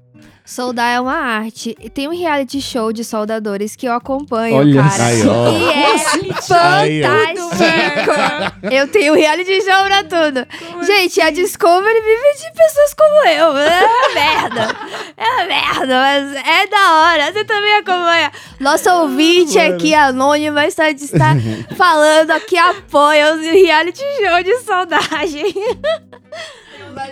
Soldar 0.48 0.94
é 0.96 0.98
uma 0.98 1.12
arte. 1.12 1.76
E 1.78 1.90
Tem 1.90 2.08
um 2.08 2.18
reality 2.18 2.58
show 2.58 2.90
de 2.90 3.04
soldadores 3.04 3.76
que 3.76 3.84
eu 3.86 3.92
acompanho, 3.92 4.56
Olha 4.56 4.82
cara. 4.82 5.04
Aí, 5.04 5.26
ó. 5.28 5.50
E 5.50 5.64
é 5.64 5.84
Aí, 5.84 7.02
ó. 7.04 7.50
fantástico! 7.50 8.72
Eu 8.74 8.88
tenho 8.88 9.12
reality 9.12 9.60
show 9.60 9.84
pra 9.84 10.02
tudo. 10.04 10.46
Gente, 10.86 11.20
a 11.20 11.28
Discovery 11.30 12.00
vive 12.00 12.38
de 12.38 12.50
pessoas 12.56 12.94
como 12.94 13.28
eu. 13.28 13.58
É 13.58 13.84
uma 13.84 14.08
merda. 14.14 14.76
É 15.18 15.24
uma 15.34 15.44
merda, 15.44 16.00
mas 16.00 16.34
é 16.36 16.66
da 16.66 16.92
hora. 16.94 17.30
Você 17.30 17.44
também 17.44 17.74
acompanha. 17.74 18.32
Nosso 18.58 18.88
ouvinte 18.90 19.58
aqui, 19.58 19.92
anônimo, 19.94 20.58
está, 20.60 20.88
está 20.90 21.34
falando 21.76 22.30
aqui, 22.30 22.56
apoia 22.56 23.34
os 23.34 23.42
reality 23.42 24.00
show 24.00 24.42
de 24.42 24.58
soldagem. 24.60 25.54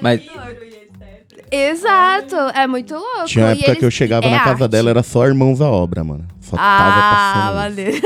Mas 0.01 0.23
Exato. 1.51 2.37
É 2.55 2.67
muito 2.67 2.95
louco. 2.95 3.25
Tinha 3.27 3.45
uma 3.47 3.53
E 3.55 3.59
época 3.59 3.73
que 3.77 3.79
eu 3.85 3.87
eles- 3.87 3.95
chegava 3.95 4.27
é 4.27 4.31
na 4.31 4.39
casa 4.41 4.65
arte. 4.65 4.71
dela, 4.73 4.91
era 4.91 5.03
só 5.03 5.27
irmãos 5.27 5.61
à 5.61 5.69
obra, 5.71 6.03
mano. 6.05 6.25
Só 6.41 6.57
Ah, 6.59 6.79
tava 6.79 7.53
passando. 7.53 7.77
valeu. 7.77 8.01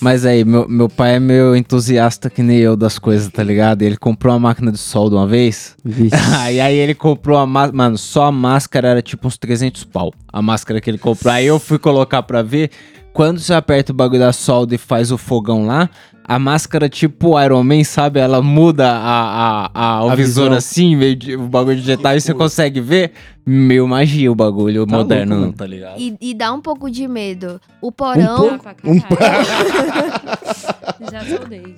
Mas 0.00 0.24
aí, 0.26 0.44
meu, 0.44 0.68
meu 0.68 0.88
pai 0.88 1.16
é 1.16 1.20
meio 1.20 1.54
entusiasta 1.54 2.28
que 2.30 2.42
nem 2.42 2.58
eu 2.58 2.76
das 2.76 2.98
coisas, 2.98 3.28
tá 3.28 3.42
ligado? 3.42 3.82
Ele 3.82 3.96
comprou 3.96 4.32
uma 4.34 4.40
máquina 4.40 4.72
de 4.72 4.78
solda 4.78 5.16
uma 5.16 5.26
vez. 5.26 5.76
aí, 6.40 6.60
aí 6.60 6.76
ele 6.76 6.94
comprou 6.94 7.38
a 7.38 7.46
máscara. 7.46 7.76
Mano, 7.76 7.98
só 7.98 8.24
a 8.26 8.32
máscara 8.32 8.88
era 8.88 9.02
tipo 9.02 9.26
uns 9.28 9.36
300 9.36 9.84
pau. 9.84 10.12
A 10.32 10.40
máscara 10.42 10.80
que 10.80 10.88
ele 10.90 10.98
comprou. 10.98 11.32
Aí 11.32 11.46
eu 11.46 11.58
fui 11.58 11.78
colocar 11.78 12.22
pra 12.22 12.42
ver. 12.42 12.70
Quando 13.16 13.40
você 13.40 13.54
aperta 13.54 13.92
o 13.92 13.94
bagulho 13.94 14.20
da 14.20 14.32
solda 14.32 14.74
e 14.74 14.78
faz 14.78 15.10
o 15.10 15.16
fogão 15.16 15.64
lá, 15.66 15.88
a 16.22 16.38
máscara, 16.38 16.86
tipo 16.88 17.40
Iron 17.40 17.62
Man, 17.64 17.82
sabe? 17.82 18.20
Ela 18.20 18.42
muda 18.42 18.90
a, 18.90 19.70
a, 19.72 19.80
a, 19.98 20.04
o 20.04 20.10
A 20.10 20.14
visor 20.14 20.44
visão. 20.46 20.58
assim, 20.58 20.94
meio 20.94 21.16
de- 21.16 21.34
o 21.34 21.48
bagulho 21.48 21.76
digital, 21.76 22.14
e 22.14 22.20
você 22.20 22.34
consegue 22.34 22.78
ver. 22.80 23.12
Meio 23.48 23.86
magia 23.88 24.30
o 24.30 24.34
bagulho 24.34 24.84
Tá 24.84 24.96
moderno, 24.96 25.36
louco, 25.38 25.52
tá 25.56 25.66
ligado? 25.66 25.98
E, 26.00 26.16
e 26.20 26.34
dá 26.34 26.52
um 26.52 26.60
pouco 26.60 26.90
de 26.90 27.06
medo. 27.08 27.60
O 27.80 27.90
porão. 27.92 28.58
Um 28.84 29.00
Já 31.10 31.24
soldei. 31.24 31.74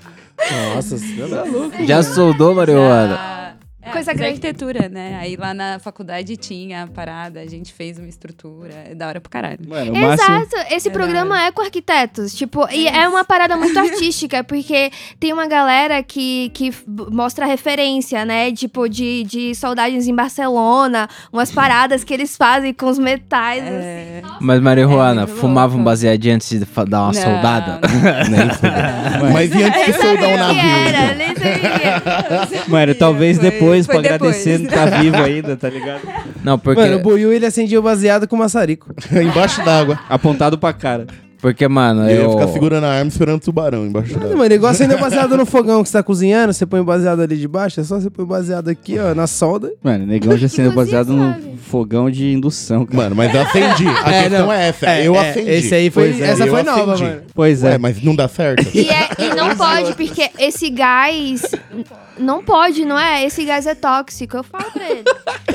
Nossa, 0.75 0.97
você 0.99 1.28
tá 1.28 1.45
louco. 1.45 1.87
Já 1.87 2.02
soldou, 2.02 2.54
Mariana? 2.54 3.38
É, 3.80 3.90
Coisa 3.92 4.12
grande. 4.12 4.35
arquitetura, 4.35 4.88
né? 4.88 5.16
Aí 5.20 5.37
lá 5.37 5.54
na 5.54 5.78
faculdade 5.78 6.37
tinha 6.37 6.82
a 6.82 6.87
parada, 6.88 7.38
a 7.40 7.47
gente 7.47 7.73
fez 7.73 7.97
uma 7.97 8.08
estrutura. 8.08 8.75
É 8.90 8.94
da 8.94 9.06
hora 9.06 9.20
pro 9.20 9.30
caralho. 9.30 9.58
Mano, 9.68 9.92
o 9.92 9.97
máximo. 9.97 10.37
Exato, 10.37 10.75
esse 10.75 10.88
É 10.88 10.90
programa 10.90 11.40
é 11.44 11.52
com 11.52 11.62
arquitetos, 11.62 12.35
tipo, 12.35 12.68
e 12.73 12.88
é 12.88 13.08
uma 13.08 13.25
parada 13.25 13.56
muito 13.56 13.78
artística, 13.78 14.42
porque 14.42 14.90
tem 15.20 15.32
uma 15.32 15.47
galera 15.47 16.02
que, 16.02 16.50
que 16.54 16.73
mostra 16.88 17.47
referência, 17.47 18.25
né, 18.25 18.50
tipo, 18.52 18.88
de, 18.88 19.23
de 19.23 19.54
soldados 19.54 20.08
em 20.08 20.14
Barcelona, 20.14 21.08
umas 21.32 21.50
paradas 21.52 22.02
que 22.02 22.12
eles 22.12 22.37
fazem 22.37 22.75
com 22.75 22.87
os 22.87 22.99
metais, 22.99 23.62
assim. 23.62 23.73
É... 23.76 24.23
Mas, 24.40 24.61
Maria 24.61 24.88
Juana, 24.88 25.25
muito 25.25 25.38
fumava 25.40 25.76
um 25.76 25.85
baseadinho 25.85 26.35
antes 26.35 26.49
de 26.49 26.58
dar 26.58 27.02
uma 27.04 27.12
Não, 27.12 27.14
soldada? 27.14 27.78
Fudeu. 28.58 29.32
Mas 29.32 29.54
e 29.54 29.62
antes 29.62 29.85
de 29.87 29.92
Nem 29.92 30.00
soldar 30.00 30.18
sabia 30.18 30.28
um 30.28 30.50
o 30.50 30.54
que 30.54 30.62
navio? 30.62 30.88
era, 30.88 31.14
nem 31.14 31.28
sabia. 31.28 32.64
Mano, 32.66 32.94
talvez 32.97 33.38
Foi- 33.38 33.50
depois, 33.70 33.87
foi 33.87 33.94
pra 34.00 34.12
depois. 34.12 34.37
agradecer, 34.37 34.58
não 34.58 34.70
tá 34.70 34.87
vivo 35.00 35.16
ainda, 35.22 35.56
tá 35.56 35.68
ligado? 35.68 36.02
Não, 36.42 36.58
porque. 36.58 36.80
Mano, 36.80 36.96
o 36.96 37.00
Buiu 37.00 37.32
ele 37.32 37.46
acendia 37.46 37.78
o 37.78 37.82
baseado 37.82 38.26
com 38.26 38.37
maçarico. 38.37 38.92
Embaixo 39.12 39.64
d'água. 39.64 39.98
Apontado 40.08 40.58
pra 40.58 40.72
cara. 40.72 41.06
Porque, 41.40 41.68
mano, 41.68 42.02
Eu 42.02 42.09
ia 42.16 42.23
eu... 42.23 42.30
ficar 42.33 42.49
segurando 42.49 42.85
a 42.85 42.90
arma 42.92 43.09
esperando 43.09 43.37
o 43.37 43.45
tubarão 43.45 43.87
embaixo 43.87 44.18
dela. 44.18 44.35
mano, 44.37 44.52
igual 44.52 44.73
acender 44.73 44.99
baseado 44.99 45.37
no 45.37 45.47
fogão 45.47 45.83
que 45.83 45.88
você 45.88 45.99
tá 45.99 46.02
cozinhando, 46.02 46.52
você 46.52 46.66
põe 46.66 46.80
o 46.80 46.85
baseado 46.85 47.21
ali 47.21 47.37
de 47.37 47.47
baixo, 47.47 47.78
é 47.80 47.85
só 47.85 48.00
você 48.00 48.11
põe 48.11 48.25
o 48.25 48.28
baseado 48.28 48.68
aqui, 48.68 48.99
ó, 48.99 49.14
na 49.14 49.26
solda. 49.28 49.71
Mano, 49.83 50.04
negão 50.04 50.37
já 50.37 50.49
sendo 50.49 50.73
baseado 50.73 51.12
no 51.12 51.33
sabe? 51.33 51.57
fogão 51.59 52.11
de 52.11 52.33
indução, 52.33 52.85
cara. 52.85 52.97
Mano, 52.99 53.14
mas 53.16 53.33
eu 53.33 53.40
acendi. 53.42 53.87
A 53.87 54.11
É, 54.12 54.23
questão 54.23 54.47
não. 54.47 54.52
é 54.52 54.68
essa. 54.68 55.00
eu 55.00 55.18
acendi. 55.18 55.50
Esse 55.50 55.75
aí 55.75 55.90
foi, 55.90 56.09
Pois 56.11 56.21
é, 56.21 56.25
essa 56.26 56.45
eu 56.45 56.52
foi 56.52 56.62
nova, 56.64 56.92
acendi. 56.95 57.11
mano. 57.11 57.23
Pois 57.35 57.62
é. 57.62 57.68
Ué, 57.71 57.78
mas 57.78 58.02
não 58.02 58.16
dá 58.16 58.26
certo? 58.26 58.66
E, 58.76 58.88
é- 58.88 59.09
e 59.18 59.35
não 59.37 59.54
pode, 59.57 59.95
porque 59.95 60.30
esse 60.40 60.68
gás. 60.71 61.42
Não 62.18 62.42
pode, 62.42 62.85
não 62.85 62.99
é? 62.99 63.25
Esse 63.25 63.45
gás 63.45 63.64
é 63.64 63.76
tóxico. 63.76 64.38
Eu 64.38 64.42
falo 64.42 64.64
pra 64.73 64.90
ele. 64.90 65.04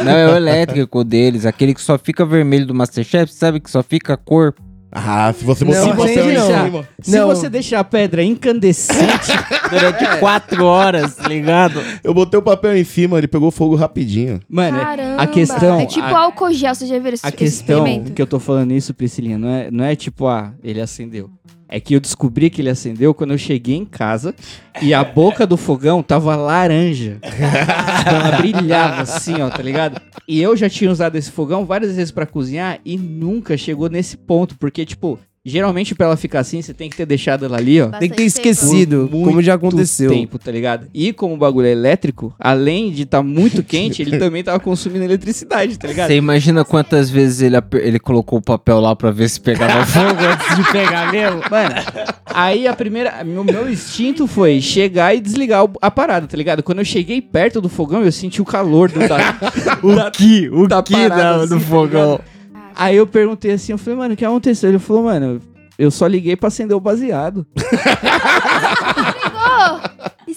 Não, 0.01 0.11
é 0.13 0.27
o 0.31 0.35
elétrico 0.37 1.03
deles, 1.03 1.45
aquele 1.45 1.73
que 1.73 1.81
só 1.81 1.97
fica 1.97 2.25
vermelho 2.25 2.65
do 2.65 2.73
Masterchef, 2.73 3.33
sabe? 3.33 3.59
Que 3.59 3.69
só 3.69 3.83
fica 3.83 4.15
cor. 4.15 4.53
Ah, 4.95 5.33
se 5.33 5.43
você 5.43 5.65
Se 5.65 5.71
o 5.71 5.73
você, 5.73 6.13
papel 6.13 6.23
em 6.23 6.27
deixar, 6.35 6.65
cima. 6.65 6.87
se 7.01 7.11
Não. 7.17 7.27
você 7.27 7.49
deixar 7.49 7.79
a 7.79 7.83
pedra 7.83 8.23
incandescente, 8.23 9.31
Durante 9.71 10.19
quatro 10.19 10.65
horas, 10.65 11.15
tá 11.15 11.27
ligado? 11.27 11.81
Eu 12.03 12.13
botei 12.13 12.39
o 12.39 12.43
papel 12.43 12.77
em 12.77 12.83
cima, 12.83 13.17
ele 13.17 13.27
pegou 13.27 13.49
fogo 13.49 13.75
rapidinho. 13.75 14.39
mano, 14.47 14.79
Caramba. 14.79 15.21
a 15.23 15.25
questão. 15.25 15.79
É 15.79 15.85
tipo 15.87 16.05
a, 16.05 16.19
álcool 16.19 16.53
gel, 16.53 16.75
você 16.75 16.85
já 16.85 16.99
viu 16.99 17.11
esse 17.13 17.25
a 17.25 17.29
esse 17.29 17.37
questão 17.37 17.79
experimento? 17.79 18.13
que 18.13 18.21
eu 18.21 18.27
tô 18.27 18.39
falando 18.39 18.71
isso, 18.71 18.93
Priscilinha, 18.93 19.37
não 19.39 19.49
é, 19.49 19.71
não 19.71 19.83
é 19.83 19.95
tipo, 19.95 20.27
ah, 20.27 20.53
ele 20.63 20.79
acendeu. 20.79 21.29
É 21.75 21.79
que 21.79 21.95
eu 21.95 21.99
descobri 21.99 22.51
que 22.51 22.61
ele 22.61 22.69
acendeu 22.69 23.15
quando 23.15 23.31
eu 23.31 23.37
cheguei 23.39 23.75
em 23.75 23.83
casa 23.83 24.35
e 24.79 24.93
a 24.93 25.03
boca 25.03 25.47
do 25.47 25.57
fogão 25.57 26.03
tava 26.03 26.35
laranja. 26.35 27.17
Ela 28.05 28.37
brilhava 28.37 29.01
assim, 29.01 29.41
ó, 29.41 29.49
tá 29.49 29.63
ligado? 29.63 29.99
E 30.27 30.39
eu 30.39 30.55
já 30.55 30.69
tinha 30.69 30.91
usado 30.91 31.15
esse 31.15 31.31
fogão 31.31 31.65
várias 31.65 31.95
vezes 31.95 32.11
pra 32.11 32.27
cozinhar 32.27 32.79
e 32.85 32.95
nunca 32.95 33.57
chegou 33.57 33.89
nesse 33.89 34.15
ponto, 34.15 34.55
porque, 34.59 34.85
tipo, 34.85 35.17
geralmente 35.45 35.93
pra 35.93 36.07
ela 36.07 36.15
ficar 36.17 36.39
assim, 36.39 36.61
você 36.61 36.73
tem 36.73 36.89
que 36.89 36.95
ter 36.95 37.05
deixado 37.05 37.43
ela 37.45 37.57
ali, 37.57 37.81
ó. 37.81 37.89
Tem 37.89 38.09
que 38.09 38.15
ter 38.15 38.23
esquecido, 38.23 39.09
por 39.11 39.25
como 39.25 39.41
já 39.41 39.53
muito 39.53 39.67
aconteceu. 39.67 40.09
tempo, 40.09 40.39
tá 40.39 40.49
ligado? 40.51 40.87
E 40.93 41.11
como 41.11 41.33
o 41.33 41.37
bagulho 41.37 41.67
é 41.67 41.71
elétrico, 41.71 42.33
além 42.39 42.91
de 42.91 43.03
estar 43.03 43.21
muito 43.21 43.61
quente, 43.63 44.01
ele 44.01 44.17
também 44.17 44.41
tava 44.43 44.59
consumindo 44.59 45.03
eletricidade, 45.03 45.77
tá 45.77 45.87
ligado? 45.87 46.07
Você 46.07 46.15
imagina 46.15 46.63
quantas 46.63 47.09
vezes 47.09 47.41
ele, 47.41 47.57
aper- 47.57 47.85
ele 47.85 47.99
colocou 47.99 48.39
o 48.39 48.41
papel 48.41 48.79
lá 48.79 48.95
pra 48.95 49.11
ver 49.11 49.29
se 49.29 49.41
pegava 49.41 49.83
fogo 49.85 50.19
antes 50.23 50.55
de 50.55 50.71
pegar 50.71 51.11
mesmo? 51.11 51.41
Mano, 51.51 51.75
aí 52.25 52.65
a 52.67 52.73
primeira. 52.73 53.21
Meu, 53.23 53.43
meu 53.43 53.69
instinto 53.69 54.27
foi 54.27 54.61
chegar 54.61 55.13
e 55.13 55.19
desligar 55.19 55.65
o- 55.65 55.73
a 55.81 55.91
parada, 55.91 56.25
tá 56.25 56.37
ligado? 56.37 56.63
Quando 56.63 56.79
eu 56.79 56.85
cheguei 56.85 57.21
perto 57.21 57.59
do 57.59 57.67
fogão, 57.67 58.01
eu 58.03 58.11
senti 58.13 58.41
o 58.41 58.45
calor 58.45 58.89
do, 58.89 58.99
da, 59.07 59.17
O 59.83 60.11
que? 60.11 60.49
O 60.49 60.67
da 60.67 60.81
que 60.81 60.93
parada, 60.93 61.15
da, 61.15 61.35
assim, 61.43 61.47
do 61.49 61.59
tá 61.59 61.65
fogão? 61.67 62.11
ligado? 62.13 62.32
Aí 62.75 62.95
eu 62.95 63.07
perguntei 63.07 63.51
assim, 63.51 63.71
eu 63.71 63.77
falei, 63.77 63.99
mano, 63.99 64.13
o 64.13 64.17
que 64.17 64.25
aconteceu? 64.25 64.69
Ele 64.69 64.79
falou, 64.79 65.03
mano, 65.03 65.41
eu 65.77 65.91
só 65.91 66.07
liguei 66.07 66.35
pra 66.35 66.47
acender 66.47 66.75
o 66.75 66.79
baseado. 66.79 67.45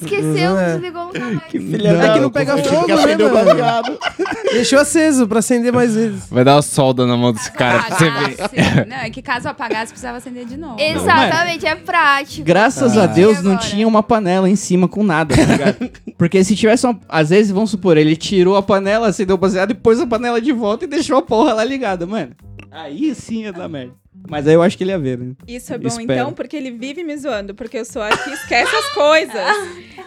Desligou! 0.00 0.30
Esqueceu, 0.32 0.58
É. 0.58 0.72
desligou 0.74 1.04
nunca 1.06 1.18
mais. 1.20 1.36
É 1.36 2.12
que 2.12 2.20
não 2.20 2.30
pega 2.30 2.58
fogo, 2.58 2.86
que 2.86 2.94
né, 2.94 3.16
mano? 3.16 3.30
baseado. 3.30 3.98
Deixou 4.52 4.78
aceso 4.78 5.26
pra 5.26 5.38
acender 5.40 5.72
mais 5.72 5.94
vezes. 5.94 6.26
Vai 6.30 6.44
dar 6.44 6.56
uma 6.56 6.62
solda 6.62 7.06
na 7.06 7.16
mão 7.16 7.32
desse 7.32 7.50
cara 7.52 7.82
pra 7.82 7.96
você 7.96 8.10
ver. 8.10 8.86
Não, 8.86 8.96
é 8.96 9.10
que 9.10 9.20
caso 9.22 9.48
apagasse, 9.48 9.92
precisava 9.92 10.18
acender 10.18 10.44
de 10.46 10.56
novo. 10.56 10.76
Exatamente, 10.80 11.66
é 11.66 11.74
prático. 11.74 12.44
Graças 12.44 12.96
Ah. 12.96 13.04
a 13.04 13.06
Deus 13.06 13.42
não 13.42 13.56
tinha 13.56 13.86
uma 13.86 14.02
panela 14.02 14.48
em 14.48 14.56
cima 14.56 14.86
com 14.88 15.02
nada, 15.02 15.34
tá 15.34 15.42
ligado? 15.44 15.90
Porque 16.16 16.42
se 16.44 16.54
tivesse 16.56 16.86
uma. 16.86 16.98
Às 17.08 17.30
vezes, 17.30 17.50
vamos 17.52 17.70
supor, 17.70 17.96
ele 17.96 18.16
tirou 18.16 18.56
a 18.56 18.62
panela, 18.62 19.08
acendeu 19.08 19.34
o 19.34 19.38
baseado 19.38 19.70
e 19.72 19.74
pôs 19.74 20.00
a 20.00 20.06
panela 20.06 20.40
de 20.40 20.52
volta 20.52 20.84
e 20.84 20.88
deixou 20.88 21.16
a 21.18 21.22
porra 21.22 21.52
lá 21.54 21.64
ligada, 21.64 22.06
mano. 22.06 22.32
Aí 22.70 23.14
sim 23.14 23.42
ia 23.42 23.52
dar 23.52 23.68
merda. 23.68 23.92
Mas 24.28 24.46
aí 24.46 24.54
eu 24.54 24.62
acho 24.62 24.76
que 24.76 24.84
ele 24.84 24.90
ia 24.90 24.98
ver, 24.98 25.18
né? 25.18 25.32
Isso 25.46 25.72
é 25.72 25.78
bom 25.78 25.88
Espero. 25.88 26.12
então, 26.12 26.32
porque 26.32 26.56
ele 26.56 26.70
vive 26.70 27.02
me 27.04 27.16
zoando, 27.16 27.54
porque 27.54 27.78
eu 27.78 27.84
sou 27.84 28.02
a 28.02 28.08
que 28.16 28.30
esquece 28.30 28.74
as 28.74 28.86
coisas. 28.94 29.56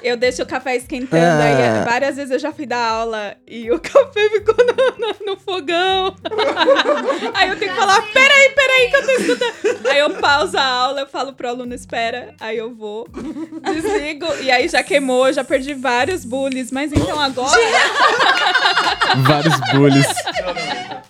Eu 0.01 0.15
deixo 0.15 0.41
o 0.43 0.45
café 0.45 0.75
esquentando, 0.77 1.23
Ah. 1.41 1.79
aí 1.79 1.85
várias 1.85 2.15
vezes 2.15 2.31
eu 2.31 2.39
já 2.39 2.51
fui 2.53 2.65
dar 2.65 2.79
aula 2.85 3.35
e 3.47 3.69
o 3.71 3.79
café 3.81 4.29
ficou 4.29 4.55
no, 4.57 5.07
no- 5.07 5.25
no 5.33 5.37
fogão. 5.39 6.15
aí 7.33 7.49
eu 7.49 7.57
tenho 7.57 7.73
que 7.73 7.77
falar, 7.79 8.01
peraí, 8.13 8.49
peraí 8.55 8.89
que 8.89 8.95
eu 8.95 9.05
tô 9.05 9.11
escutando. 9.11 9.87
Aí 9.89 9.99
eu 9.99 10.09
pauso 10.11 10.57
a 10.57 10.63
aula, 10.63 11.01
eu 11.01 11.07
falo 11.07 11.33
pro 11.33 11.49
aluno, 11.49 11.73
espera, 11.73 12.33
aí 12.39 12.57
eu 12.57 12.73
vou, 12.73 13.07
desligo, 13.63 14.25
e 14.41 14.49
aí 14.51 14.67
já 14.69 14.81
queimou, 14.83 15.27
eu 15.27 15.33
já 15.33 15.43
perdi 15.43 15.73
vários 15.73 16.23
bullies, 16.23 16.71
mas 16.71 16.91
então 16.93 17.19
agora... 17.19 17.59
Vários 19.17 19.59
bullies. 19.71 20.07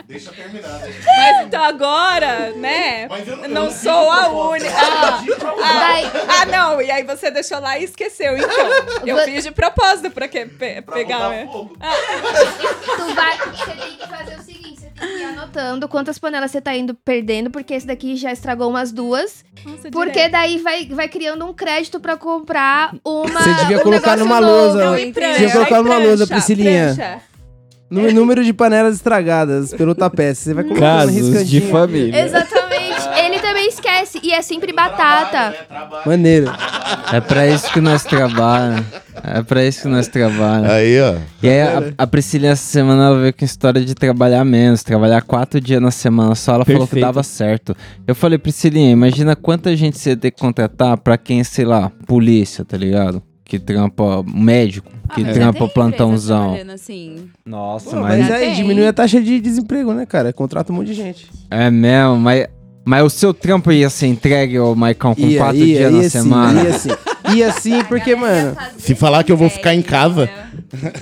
Deixa 0.07 0.31
terminar. 0.31 0.81
Mas 1.05 1.45
então 1.45 1.63
agora, 1.63 2.51
né? 2.55 2.98
Mas 3.07 3.27
eu- 3.27 3.35
eu 3.37 3.49
não 3.49 3.65
não 3.65 3.71
sou 3.71 4.11
a 4.11 4.27
única. 4.29 4.69
Ah, 4.75 5.21
ah, 5.61 5.79
Daí- 5.79 6.11
ah, 6.41 6.45
não. 6.45 6.81
E 6.81 6.89
aí 6.91 7.03
você 7.03 7.29
deixou 7.31 7.59
lá 7.59 7.77
e 7.77 7.83
esqueceu. 7.83 8.37
Então, 8.37 9.05
eu 9.05 9.15
Vou- 9.15 9.25
fiz 9.25 9.43
de 9.43 9.51
propósito 9.51 10.09
pra 10.11 10.27
que, 10.27 10.45
pe- 10.45 10.81
Pra 10.81 10.95
pegar. 10.95 11.29
né? 11.29 11.47
fogo. 11.51 11.75
Tu 11.77 13.15
vai, 13.15 13.37
você 13.37 13.71
tem 13.71 13.97
que 13.97 14.07
fazer 14.07 14.35
o 14.39 14.43
seguinte, 14.43 14.79
você 14.79 14.87
tem 14.99 15.07
que 15.09 15.17
ir 15.19 15.23
anotando 15.25 15.87
quantas 15.87 16.17
panelas 16.19 16.51
você 16.51 16.61
tá 16.61 16.75
indo 16.75 16.93
perdendo, 16.93 17.49
porque 17.49 17.73
esse 17.73 17.85
daqui 17.87 18.15
já 18.15 18.31
estragou 18.31 18.69
umas 18.69 18.91
duas. 18.91 19.43
Nossa, 19.65 19.89
Porque 19.91 20.11
direto. 20.13 20.31
daí 20.31 20.57
vai, 20.57 20.85
vai 20.87 21.07
criando 21.07 21.45
um 21.45 21.53
crédito 21.53 21.99
pra 21.99 22.15
comprar 22.17 22.93
uma. 23.05 23.41
Você 23.41 23.53
devia 23.55 23.77
um 23.77 23.81
colocar 23.81 24.17
numa 24.17 24.39
novo. 24.41 24.51
lousa. 24.53 24.85
Não, 24.85 24.93
Você 24.93 25.01
e 25.01 25.11
devia 25.11 25.13
prancha, 25.37 25.51
colocar 25.53 25.79
e 25.79 25.83
numa 25.83 25.97
lousa, 25.97 26.27
Priscilinha. 26.27 26.93
prancha. 26.95 27.21
Nú- 27.89 28.11
Número 28.13 28.43
de 28.43 28.53
panelas 28.53 28.95
estragadas 28.95 29.73
pelo 29.73 29.95
tapete. 29.95 30.37
Você 30.37 30.53
vai 30.53 30.63
colocando 30.63 30.79
Casos 31.07 31.49
de 31.49 31.59
família. 31.61 32.21
Exatamente. 32.23 32.58
Ele 33.29 33.39
também 33.39 33.67
esquece. 33.69 34.19
E 34.23 34.31
é 34.31 34.41
sempre 34.41 34.73
batata. 34.73 35.55
Maneiro. 36.05 36.51
É 37.13 37.19
pra 37.21 37.47
isso 37.47 37.71
que 37.71 37.79
nós 37.79 38.03
trabalhamos. 38.03 38.85
É 39.23 39.41
pra 39.43 39.63
isso 39.65 39.83
que 39.83 39.87
nós 39.87 40.07
trabalhamos. 40.07 40.69
Aí, 40.69 40.99
ó. 41.01 41.15
E 41.43 41.49
aí, 41.49 41.61
a, 41.61 41.93
a 41.97 42.07
Priscila 42.07 42.47
essa 42.47 42.63
semana 42.63 43.05
ela 43.07 43.19
veio 43.19 43.33
com 43.33 43.45
história 43.45 43.83
de 43.83 43.93
trabalhar 43.93 44.43
menos, 44.45 44.81
trabalhar 44.83 45.21
quatro 45.21 45.59
dias 45.59 45.81
na 45.81 45.91
semana 45.91 46.33
só. 46.35 46.55
Ela 46.55 46.65
falou 46.65 46.81
que 46.81 46.87
Perfeito. 46.95 47.05
dava 47.05 47.23
certo. 47.23 47.75
Eu 48.07 48.15
falei, 48.15 48.37
Priscilinha, 48.37 48.91
imagina 48.91 49.35
quanta 49.35 49.75
gente 49.75 49.97
você 49.99 50.11
ia 50.11 50.17
ter 50.17 50.31
que 50.31 50.39
contratar 50.39 50.97
pra 50.97 51.17
quem, 51.17 51.43
sei 51.43 51.65
lá, 51.65 51.91
polícia, 52.07 52.63
tá 52.65 52.77
ligado? 52.77 53.21
Que 53.43 53.57
trampa 53.57 54.23
médico, 54.31 54.89
que 55.15 55.21
Ah, 55.21 55.25
mas 55.25 55.35
já 55.35 55.41
trampa 55.41 55.59
tem 55.59 55.69
plantãozão. 55.69 56.55
Assim. 56.71 57.29
Nossa, 57.45 57.89
Pô, 57.89 57.95
mas. 57.97 58.19
mas 58.19 58.31
aí 58.31 58.45
tem. 58.47 58.55
diminui 58.55 58.85
a 58.87 58.93
taxa 58.93 59.19
de 59.19 59.39
desemprego, 59.39 59.91
né, 59.93 60.05
cara? 60.05 60.31
Contrata 60.31 60.71
um 60.71 60.75
monte 60.75 60.87
de 60.87 60.93
gente. 60.93 61.27
É 61.49 61.69
mesmo, 61.71 62.17
mas. 62.17 62.47
Mas 62.89 63.03
o 63.03 63.09
seu 63.11 63.35
trampo 63.35 63.71
ia 63.71 63.87
ser 63.87 64.07
entregue, 64.07 64.57
ô 64.57 64.73
Maicon, 64.73 65.13
com 65.13 65.21
Ia, 65.21 65.37
quatro 65.37 65.57
ia, 65.57 65.77
dias 65.77 65.91
na 65.91 65.97
ia 65.99 66.03
sim, 66.05 66.09
semana. 66.09 66.63
Ia 66.63 66.73
sim. 66.73 66.89
Ia 67.35 67.51
sim, 67.51 67.83
porque, 67.83 68.15
mano, 68.15 68.57
Se 68.79 68.95
falar 68.95 69.23
que 69.23 69.31
eu 69.31 69.37
vou 69.37 69.47
ficar 69.47 69.75
em 69.75 69.81
casa. 69.83 70.27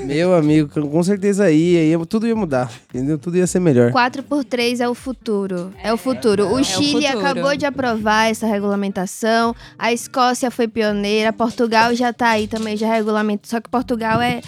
meu 0.04 0.36
amigo, 0.36 0.68
com 0.90 1.02
certeza 1.02 1.50
ia, 1.50 1.86
ia, 1.86 2.06
tudo 2.06 2.28
ia 2.28 2.36
mudar, 2.36 2.70
entendeu? 2.90 3.18
Tudo 3.18 3.38
ia 3.38 3.48
ser 3.48 3.62
melhor. 3.62 3.94
4x3 3.94 4.82
é 4.82 4.90
o 4.90 4.94
futuro. 4.94 5.72
É 5.82 5.94
o 5.94 5.98
futuro. 5.98 6.54
O 6.54 6.62
Chile 6.62 7.08
futuro. 7.08 7.26
acabou 7.26 7.56
de 7.56 7.66
aprovar 7.66 8.30
essa 8.30 8.46
regulamentação. 8.46 9.56
A 9.80 9.94
Escócia 9.94 10.52
foi 10.52 10.68
pioneira. 10.68 11.32
Portugal 11.32 11.96
já 11.96 12.12
tá 12.12 12.32
aí 12.32 12.48
também, 12.48 12.76
já 12.76 12.94
regulamenta. 12.94 13.48
Só 13.48 13.62
que 13.62 13.70
Portugal 13.70 14.22
é. 14.22 14.42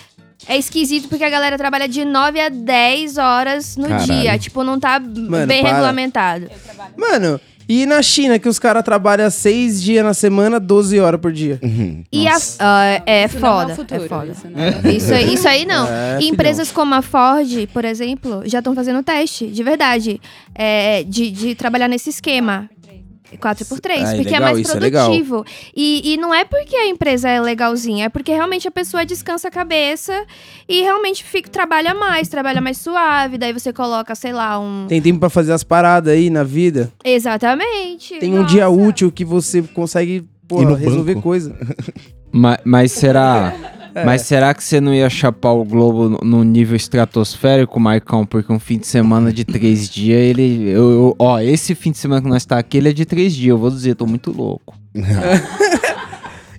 É 0.48 0.58
esquisito 0.58 1.08
porque 1.08 1.24
a 1.24 1.30
galera 1.30 1.58
trabalha 1.58 1.88
de 1.88 2.06
9 2.06 2.40
a 2.40 2.50
10 2.50 3.18
horas 3.18 3.78
no 3.78 3.88
Caralho. 3.88 4.06
dia. 4.06 4.38
Tipo, 4.40 4.64
não 4.64 4.80
tá 4.80 5.00
bem 5.00 5.62
para. 5.62 5.72
regulamentado. 5.72 6.50
Mano, 6.98 7.40
e 7.70 7.86
na 7.86 8.02
China, 8.02 8.40
que 8.40 8.50
os 8.50 8.58
caras 8.58 8.82
trabalham 8.84 9.30
seis 9.30 9.80
dias 9.80 10.04
na 10.04 10.16
semana, 10.16 10.60
12 10.60 11.00
horas 11.00 11.22
por 11.22 11.32
dia? 11.32 11.60
Uhum. 11.62 12.04
E 12.12 12.28
a, 12.28 12.36
ah, 12.58 13.04
é 13.06 13.26
Isso 13.26 13.36
não 13.36 13.42
foda. 13.42 13.74
o 13.74 13.76
futuro, 13.76 14.04
é 14.04 14.08
foda. 14.08 14.32
Isso 14.32 14.48
não 14.50 14.60
é. 14.60 14.92
Isso 14.92 15.14
aí, 15.14 15.34
isso 15.36 15.48
aí 15.48 15.66
não. 15.68 15.88
É, 15.88 16.18
E 16.20 16.30
empresas 16.30 16.72
como 16.72 16.96
a 16.96 17.04
Ford, 17.04 17.68
por 17.72 17.86
exemplo, 17.86 18.42
já 18.46 18.58
estão 18.58 18.74
fazendo 18.74 19.04
teste, 19.04 19.46
de 19.46 19.62
verdade, 19.62 20.20
é, 20.56 21.04
de, 21.04 21.30
de 21.30 21.54
trabalhar 21.54 21.88
nesse 21.88 22.10
esquema. 22.10 22.68
4x3, 23.38 24.04
Ah, 24.04 24.16
porque 24.16 24.30
é 24.30 24.40
legal, 24.40 24.42
mais 24.42 24.70
é 24.70 24.80
legal. 24.80 25.06
produtivo. 25.08 25.46
e, 25.76 26.14
e 26.14 26.18
não 26.18 26.34
é 26.34 26.44
porque 26.46 26.76
a 26.76 26.88
empresa 26.88 27.30
é 27.30 27.40
legalzinha, 27.40 28.06
é 28.06 28.10
porque 28.10 28.32
realmente 28.32 28.68
a 28.68 28.72
pessoa 28.72 29.06
descansa 29.06 29.48
a 29.48 29.52
cabeça 29.52 30.26
e 30.68 30.82
realmente 30.82 31.24
fica, 31.24 31.50
trabalha 31.50 31.94
mais, 31.94 32.28
trabalha 32.28 32.62
mais 32.62 32.78
suave. 32.78 33.38
Daí 33.38 33.54
você 33.54 33.72
coloca, 33.74 34.14
sei 34.16 34.34
lá, 34.34 34.60
um. 34.60 34.86
Tem 34.88 35.02
tempo 35.02 35.20
pra 35.20 35.30
fazer 35.30 35.52
as 35.54 35.64
paradas 35.64 36.14
aí 36.14 36.30
na 36.30 36.44
vida. 36.44 36.92
Exatamente. 37.04 38.16
Tem 38.20 38.34
um 38.34 38.42
Nossa. 38.42 38.54
dia 38.54 38.70
útil 38.70 39.12
que 39.12 39.24
você 39.26 39.62
consegue, 39.62 40.26
no 40.52 40.74
resolver 40.74 41.14
banco. 41.16 41.24
coisa. 41.24 41.56
Ma- 42.32 42.60
Mas, 42.64 42.92
será. 42.92 43.54
Mas 44.06 44.22
será 44.24 44.54
que 44.54 44.64
você 44.64 44.80
não 44.80 44.94
ia 44.94 45.10
chapar 45.10 45.52
o 45.52 45.64
Globo 45.66 46.20
no- 46.24 46.44
nível 46.44 46.76
estratosférico, 46.76 47.80
Marcão? 47.80 48.26
Porque 48.26 48.52
um 48.52 48.60
fim 48.60 48.78
de 48.78 48.88
semana 48.88 49.32
de 49.34 49.44
três 49.44 49.88
dias, 49.90 50.20
ele. 50.20 50.70
eu- 50.70 50.92
eu- 50.92 51.16
ó, 51.20 51.40
esse 51.40 51.74
fim 51.76 51.92
de 51.92 51.98
semana 51.98 52.22
que 52.22 52.28
nós 52.30 52.46
tá 52.46 52.58
aqui, 52.60 52.78
ele 52.78 52.90
é 52.90 52.94
de 52.94 53.06
três 53.06 53.34
dias. 53.34 53.50
Eu 53.50 53.58
vou 53.58 53.70
dizer, 53.70 53.96
tô 53.96 54.06
muito 54.06 54.32
louco. 54.32 54.76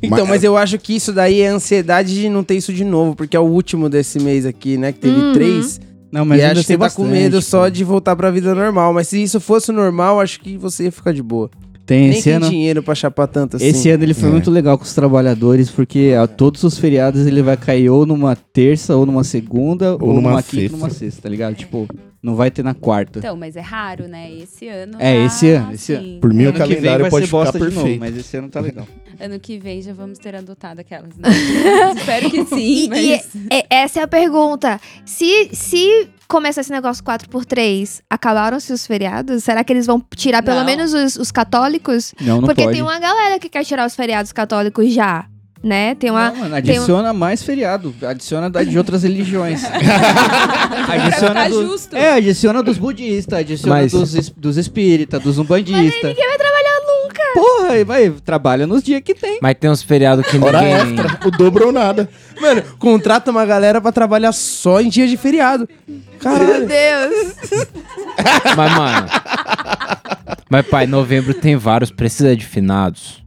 Então, 0.03 0.21
Mas- 0.21 0.29
mas 0.31 0.45
eu 0.45 0.57
acho 0.57 0.79
que 0.79 0.95
isso 0.97 1.13
daí 1.13 1.43
é 1.43 1.49
ansiedade 1.49 2.15
de 2.15 2.29
não 2.31 2.43
ter 2.43 2.55
isso 2.55 2.73
de 2.73 2.85
novo, 2.85 3.15
porque 3.15 3.37
é 3.37 3.41
o 3.41 3.43
último 3.45 3.87
desse 3.87 4.19
mês 4.19 4.47
aqui, 4.47 4.79
né? 4.79 4.93
Que 4.93 4.99
teve 5.01 5.21
Uhum. 5.21 5.33
três. 5.35 5.79
Não, 6.11 6.25
mas 6.25 6.39
e 6.41 6.43
ainda 6.43 6.53
acho 6.53 6.61
que 6.63 6.67
você 6.69 6.73
tá 6.73 6.79
com 6.91 7.03
bastante, 7.03 7.11
medo 7.23 7.37
pô. 7.37 7.43
só 7.43 7.69
de 7.69 7.85
voltar 7.85 8.17
pra 8.17 8.31
vida 8.31 8.55
normal. 8.55 8.95
Mas 8.95 9.09
se 9.09 9.23
isso 9.23 9.39
fosse 9.39 9.71
normal, 9.71 10.19
acho 10.19 10.41
que 10.41 10.57
você 10.57 10.85
ia 10.85 10.93
ficar 10.93 11.13
de 11.13 11.23
boa. 11.23 11.51
Tem 11.91 12.03
Nem 12.03 12.11
esse 12.11 12.23
tem 12.23 12.33
ano. 12.35 12.49
dinheiro 12.49 12.85
pra 12.85 12.95
chapar 12.95 13.27
tanto 13.27 13.57
assim. 13.57 13.67
Esse 13.67 13.91
ano 13.91 14.05
ele 14.05 14.15
foi 14.15 14.29
É. 14.29 14.33
muito 14.33 14.49
legal 14.49 14.79
com 14.79 14.85
os 14.85 14.95
trabalhadores, 14.95 15.71
porque 15.73 16.15
a 16.17 16.29
todos 16.29 16.63
os 16.63 16.79
feriados 16.79 17.27
ele 17.27 17.43
vai 17.43 17.57
cair 17.57 17.91
ou 17.91 18.07
numa 18.07 18.37
terça, 18.37 18.95
ou 18.95 19.05
numa 19.05 19.25
segunda, 19.25 19.95
ou, 19.95 20.13
numa 20.15 20.31
numa 20.31 20.43
quinta, 20.43 20.73
ou 20.75 20.79
numa 20.79 20.91
sexta, 20.91 21.23
tá 21.23 21.29
ligado? 21.29 21.57
Tipo, 21.57 21.89
não 22.23 22.37
vai 22.37 22.49
ter 22.49 22.63
na 22.63 22.75
quarta. 22.75 23.19
Então, 23.19 23.37
mas 23.37 23.57
é 23.57 23.61
raro, 23.61 24.07
né? 24.07 24.31
Esse 24.33 24.69
ano. 24.69 24.99
É, 25.01 25.19
tá 25.19 25.25
esse 25.27 25.51
ano, 25.51 25.73
esse 25.73 25.95
assim. 25.97 26.19
Por 26.21 26.33
mim, 26.33 26.45
o 26.45 26.49
ano 26.51 26.59
vem 26.59 26.69
calendário 26.69 27.11
pode 27.11 27.27
ser 27.27 27.37
ficar 27.37 27.51
de 27.51 27.59
novo, 27.59 27.75
perfeito. 27.75 27.99
mas 28.01 28.17
esse 28.17 28.37
ano 28.37 28.49
tá 28.49 28.61
legal. 28.61 28.87
Ano 29.23 29.39
que 29.39 29.59
vem 29.59 29.83
já 29.83 29.93
vamos 29.93 30.19
ter 30.19 30.35
adotado 30.35 30.81
aquelas, 30.81 31.15
né? 31.19 31.29
Espero 31.95 32.31
que 32.31 32.43
sim, 32.47 32.85
E, 32.85 32.89
mas... 32.89 33.01
e 33.05 33.13
é- 33.51 33.67
essa 33.69 34.01
é 34.01 34.03
a 34.03 34.09
pergunta. 34.09 34.81
Se, 35.05 35.51
se 35.53 36.09
começar 36.31 36.61
esse 36.63 36.71
negócio 36.71 37.03
4x3, 37.05 38.01
acabaram-se 38.09 38.73
os 38.73 38.87
feriados? 38.87 39.43
Será 39.45 39.63
que 39.65 39.73
eles 39.73 39.87
vão 39.87 40.03
tirar 40.17 40.43
pelo 40.43 40.61
Não. 40.61 40.65
menos 40.65 40.95
os, 40.95 41.17
os 41.17 41.31
católicos? 41.33 42.15
Não, 42.21 42.37
não 42.41 42.49
Porque 42.49 42.63
pode. 42.63 42.75
tem 42.75 42.83
uma 42.83 42.99
galera 42.99 43.39
que 43.39 43.49
quer 43.49 43.65
tirar 43.65 43.87
os 43.87 43.95
feriados 43.95 44.33
católicos 44.33 44.93
já, 44.93 45.27
né? 45.63 45.95
Tem 45.97 46.11
uma... 46.11 46.31
Não, 46.31 46.37
mano, 46.37 46.55
adiciona 46.57 47.13
mais 47.13 47.43
feriado. 47.43 47.95
Adiciona 48.03 48.49
da- 48.49 48.63
de 48.65 48.79
outras 48.79 49.03
religiões. 49.03 49.63
adiciona 50.89 51.49
do-. 51.49 51.79
É, 51.93 52.13
adiciona 52.15 52.63
dos 52.63 52.79
budistas, 52.79 53.39
adiciona 53.41 53.75
Mas- 53.77 53.93
dos, 53.93 54.15
es- 54.15 54.31
dos 54.31 54.57
espíritas, 54.57 55.23
dos 55.23 55.39
umbandistas. 55.39 56.03
Ninguém 56.03 56.15
vai. 56.29 56.39
Porra, 57.35 57.79
e 57.79 57.85
vai, 57.85 58.11
trabalha 58.11 58.67
nos 58.67 58.83
dias 58.83 59.01
que 59.03 59.15
tem. 59.15 59.39
Mas 59.41 59.55
tem 59.59 59.71
uns 59.71 59.83
feriados 59.83 60.27
que 60.27 60.39
Hora 60.39 60.61
ninguém... 60.61 60.75
extra, 60.75 61.29
o 61.29 61.31
dobro 61.31 61.67
ou 61.67 61.73
nada. 61.73 62.09
Mano, 62.41 62.63
contrata 62.79 63.31
uma 63.31 63.45
galera 63.45 63.81
pra 63.81 63.93
trabalhar 63.93 64.33
só 64.33 64.81
em 64.81 64.89
dia 64.89 65.07
de 65.07 65.17
feriado. 65.17 65.69
Meu 65.87 66.01
Caralho. 66.21 66.67
Deus. 66.67 67.67
Mas, 68.57 68.73
mano... 68.73 69.07
Mas, 70.51 70.67
pai, 70.67 70.87
novembro 70.87 71.33
tem 71.33 71.57
vários. 71.57 71.91
Precisa 71.91 72.35
de 72.35 72.45
finados. 72.45 73.23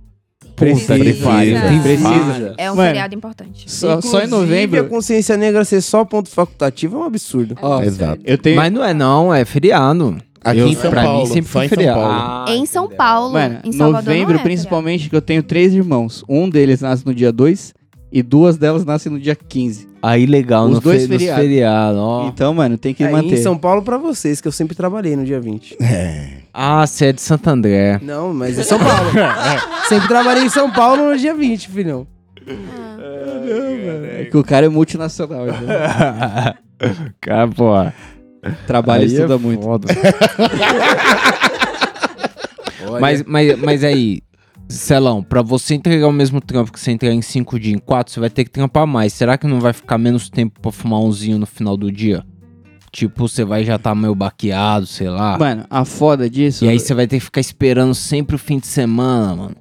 Precisa, 0.56 1.00
que 1.00 1.14
pariu, 1.16 1.60
tem 1.62 1.82
precisa. 1.82 2.54
É 2.58 2.72
um 2.72 2.76
Mano, 2.76 2.90
feriado 2.90 3.16
importante. 3.16 3.72
Só, 3.72 4.00
só 4.02 4.22
em 4.22 4.28
novembro. 4.28 4.82
a 4.82 4.84
consciência 4.84 5.36
negra 5.36 5.66
ser 5.66 5.82
só 5.82 6.06
ponto 6.06 6.30
facultativo 6.30 6.98
é 6.98 7.00
um 7.00 7.04
absurdo. 7.04 7.58
Ó, 7.62 7.82
Exato. 7.82 8.22
eu 8.24 8.38
tenho. 8.38 8.56
Mas 8.56 8.72
não 8.72 8.84
é 8.84 8.94
não, 8.94 9.34
é 9.34 9.44
feriado. 9.46 10.18
Aqui 10.44 10.60
Eu- 10.60 10.68
em 10.68 10.76
São 10.76 10.90
pra 10.92 11.04
Paulo, 11.04 11.20
mim 11.20 11.26
sempre 11.28 11.50
foi 11.52 11.66
em 11.66 11.70
São 11.70 11.78
feriado. 11.78 12.00
Paulo. 12.00 12.14
Ah, 12.16 12.46
em 12.50 12.66
São 12.66 12.84
entendeu. 12.86 12.98
Paulo, 12.98 13.34
Mano, 13.34 13.60
em 13.64 13.72
Salvador 13.72 14.04
novembro, 14.14 14.34
não 14.34 14.40
é 14.40 14.44
principalmente, 14.44 15.10
que 15.10 15.16
eu 15.16 15.22
tenho 15.22 15.42
três 15.44 15.74
irmãos. 15.74 16.24
Um 16.28 16.50
deles 16.50 16.82
nasce 16.82 17.06
no 17.06 17.14
dia 17.16 17.32
2 17.32 17.74
e 18.12 18.22
duas 18.22 18.58
delas 18.58 18.84
nascem 18.86 19.12
no 19.12 19.20
dia 19.20 19.36
15. 19.36 19.88
Aí 20.02 20.26
legal, 20.26 20.66
Os 20.66 20.72
no 20.76 20.82
dois 20.82 21.08
fe- 21.08 21.18
feriados. 21.34 21.98
ó. 22.00 22.28
Então, 22.28 22.54
mano, 22.54 22.78
tem 22.78 22.94
que 22.94 23.04
Aí 23.06 23.12
manter. 23.12 23.36
em 23.40 23.42
São 23.42 23.58
Paulo 23.58 23.82
pra 23.84 23.98
vocês, 23.98 24.42
que 24.42 24.48
eu 24.48 24.52
sempre 24.52 24.76
trabalhei 24.76 25.16
no 25.16 25.24
dia 25.24 25.40
20. 25.40 25.78
É. 25.82 26.28
Ah, 26.54 26.86
você 26.86 27.06
é 27.06 27.14
de 27.14 27.22
Santo 27.22 27.48
André. 27.50 28.00
Não, 28.04 28.34
mas 28.34 28.60
é 28.60 28.64
São 28.64 28.78
Paulo. 28.78 29.12
sempre 29.88 30.08
trabalhei 30.10 30.44
em 30.44 30.50
São 30.50 30.70
Paulo 30.72 31.10
no 31.10 31.18
dia 31.18 31.34
20, 31.34 31.70
filhão. 31.70 32.06
É 34.20 34.26
que 34.30 34.38
o 34.38 34.44
cara 34.44 34.66
é 34.66 34.70
multinacional? 34.70 35.46
Cara, 37.22 37.48
pô. 37.48 37.74
Trabalha 38.68 39.04
e 39.04 39.06
aí 39.06 39.12
é 39.12 39.16
estuda 39.16 39.38
muito. 39.38 39.64
foda. 39.64 39.88
Mas, 43.00 43.24
mas, 43.24 43.60
mas 43.60 43.84
aí, 43.84 44.22
Celão, 44.68 45.24
pra 45.24 45.42
você 45.42 45.76
entregar 45.76 46.08
o 46.08 46.12
mesmo 46.12 46.42
trampo 46.42 46.72
que 46.72 46.80
você 46.80 46.92
entrega 46.92 47.16
em 47.16 47.22
5 47.22 47.60
dias, 47.60 47.76
em 47.76 47.80
4, 47.80 48.14
você 48.14 48.20
vai 48.20 48.30
ter 48.30 48.44
que 48.44 48.52
trampar 48.52 48.86
mais. 48.86 49.14
Será 49.14 49.38
que 49.38 49.48
não 49.48 49.60
vai 49.60 49.74
ficar 49.74 49.98
menos 49.98 50.30
tempo 50.30 50.60
pra 50.60 50.72
fumar 50.72 51.00
umzinho 51.00 51.38
no 51.38 51.46
final 51.46 51.78
do 51.78 51.92
dia? 51.92 52.24
Tipo, 52.92 53.28
você 53.28 53.44
vai 53.44 53.64
já 53.64 53.80
tá 53.80 53.96
meio 53.96 54.14
baqueado, 54.14 54.86
sei 54.86 55.10
lá. 55.10 55.38
Mano, 55.38 55.66
a 55.70 55.84
foda 55.84 56.30
disso. 56.30 56.64
e 56.64 56.70
aí 56.70 56.80
você 56.80 56.94
vai 56.94 57.08
ter 57.08 57.18
que 57.18 57.26
ficar 57.26 57.42
esperando 57.42 57.96
sempre 57.96 58.36
o 58.36 58.40
fim 58.40 58.60
de 58.60 58.68
semana, 58.68 59.36
mano. 59.36 59.56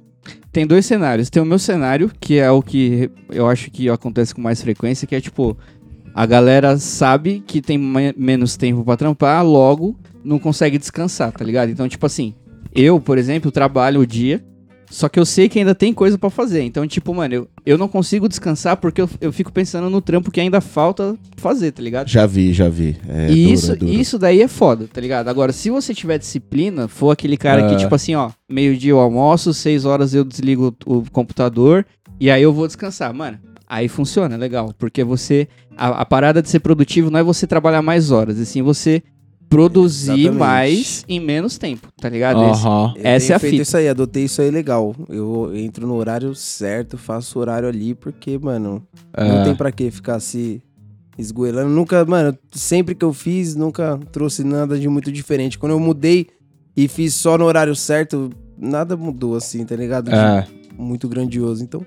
Tem 0.51 0.67
dois 0.67 0.85
cenários. 0.85 1.31
Tem 1.31 1.41
o 1.41 1.45
meu 1.45 1.57
cenário, 1.57 2.11
que 2.19 2.37
é 2.37 2.51
o 2.51 2.61
que 2.61 3.09
eu 3.31 3.49
acho 3.49 3.71
que 3.71 3.89
acontece 3.89 4.35
com 4.35 4.41
mais 4.41 4.61
frequência, 4.61 5.07
que 5.07 5.15
é 5.15 5.21
tipo, 5.21 5.57
a 6.13 6.25
galera 6.25 6.77
sabe 6.77 7.43
que 7.45 7.61
tem 7.61 7.77
me- 7.77 8.13
menos 8.17 8.55
tempo 8.57 8.83
pra 8.83 8.97
trampar, 8.97 9.45
logo 9.45 9.97
não 10.23 10.39
consegue 10.39 10.77
descansar, 10.77 11.31
tá 11.31 11.43
ligado? 11.43 11.69
Então, 11.69 11.87
tipo 11.89 12.05
assim, 12.05 12.33
eu, 12.73 12.99
por 12.99 13.17
exemplo, 13.17 13.51
trabalho 13.51 13.99
o 14.01 14.07
dia, 14.07 14.43
só 14.89 15.09
que 15.09 15.19
eu 15.19 15.25
sei 15.25 15.49
que 15.49 15.57
ainda 15.59 15.73
tem 15.73 15.91
coisa 15.91 16.17
pra 16.19 16.29
fazer. 16.29 16.61
Então, 16.61 16.87
tipo, 16.87 17.13
mano, 17.15 17.33
eu, 17.33 17.47
eu 17.65 17.77
não 17.79 17.87
consigo 17.87 18.29
descansar 18.29 18.77
porque 18.77 19.01
eu, 19.01 19.09
eu 19.19 19.33
fico 19.33 19.51
pensando 19.51 19.89
no 19.89 19.99
trampo 20.01 20.29
que 20.31 20.39
ainda 20.39 20.61
falta 20.61 21.17
fazer, 21.37 21.71
tá 21.71 21.81
ligado? 21.81 22.07
Já 22.07 22.25
vi, 22.27 22.53
já 22.53 22.69
vi. 22.69 22.95
É 23.09 23.29
e 23.31 23.43
duro, 23.43 23.53
isso, 23.53 23.71
é 23.71 23.75
duro. 23.75 23.91
isso 23.91 24.19
daí 24.19 24.41
é 24.41 24.47
foda, 24.47 24.87
tá 24.91 25.01
ligado? 25.01 25.27
Agora, 25.29 25.51
se 25.51 25.69
você 25.71 25.93
tiver 25.95 26.19
disciplina, 26.19 26.87
for 26.87 27.09
aquele 27.09 27.35
cara 27.37 27.67
que, 27.67 27.73
É. 27.73 27.77
tipo 27.77 27.95
assim, 27.95 28.13
ó, 28.13 28.29
meio-dia 28.47 28.91
eu 28.91 28.99
almoço, 28.99 29.51
seis 29.53 29.83
horas 29.83 30.13
eu 30.13 30.23
desligo 30.23 30.75
o 30.85 31.03
computador 31.11 31.85
e 32.19 32.29
aí 32.29 32.43
eu 32.43 32.53
vou 32.53 32.67
descansar. 32.67 33.11
Mano, 33.13 33.39
aí 33.67 33.87
funciona, 33.87 34.35
legal. 34.37 34.73
Porque 34.77 35.03
você. 35.03 35.47
A, 35.75 36.01
a 36.01 36.05
parada 36.05 36.41
de 36.41 36.49
ser 36.49 36.59
produtivo 36.59 37.09
não 37.09 37.19
é 37.19 37.23
você 37.23 37.47
trabalhar 37.47 37.81
mais 37.81 38.11
horas, 38.11 38.37
e 38.37 38.45
sim 38.45 38.61
você 38.61 39.01
produzir 39.49 40.11
Exatamente. 40.21 40.39
mais 40.39 41.05
em 41.07 41.19
menos 41.19 41.57
tempo, 41.59 41.87
tá 42.01 42.09
ligado? 42.09 42.41
Eu 42.41 42.49
Essa 42.49 43.27
tenho 43.27 43.33
é 43.33 43.35
a 43.35 43.39
feito 43.39 43.51
fita. 43.51 43.61
isso 43.61 43.77
aí, 43.77 43.87
adotei 43.87 44.23
isso 44.23 44.41
aí 44.41 44.49
legal. 44.49 44.95
Eu 45.07 45.51
entro 45.55 45.85
no 45.85 45.93
horário 45.93 46.33
certo, 46.33 46.97
faço 46.97 47.37
o 47.37 47.41
horário 47.41 47.67
ali, 47.69 47.93
porque, 47.93 48.37
mano, 48.39 48.81
não 49.15 49.41
É. 49.41 49.43
tem 49.43 49.55
pra 49.55 49.71
que 49.71 49.91
ficar 49.91 50.19
se 50.19 50.59
esgoelando. 51.19 51.69
Nunca, 51.69 52.03
mano, 52.05 52.35
sempre 52.51 52.95
que 52.95 53.05
eu 53.05 53.13
fiz, 53.13 53.55
nunca 53.55 53.99
trouxe 54.11 54.43
nada 54.43 54.79
de 54.79 54.87
muito 54.87 55.11
diferente. 55.11 55.59
Quando 55.59 55.73
eu 55.73 55.79
mudei 55.79 56.27
e 56.75 56.87
fiz 56.87 57.13
só 57.13 57.37
no 57.37 57.45
horário 57.45 57.75
certo, 57.75 58.31
nada 58.57 58.97
mudou 58.97 59.35
assim, 59.35 59.63
tá 59.65 59.75
ligado? 59.75 60.09
É. 60.11 60.47
Muito 60.75 61.07
grandioso. 61.07 61.63
Então, 61.63 61.85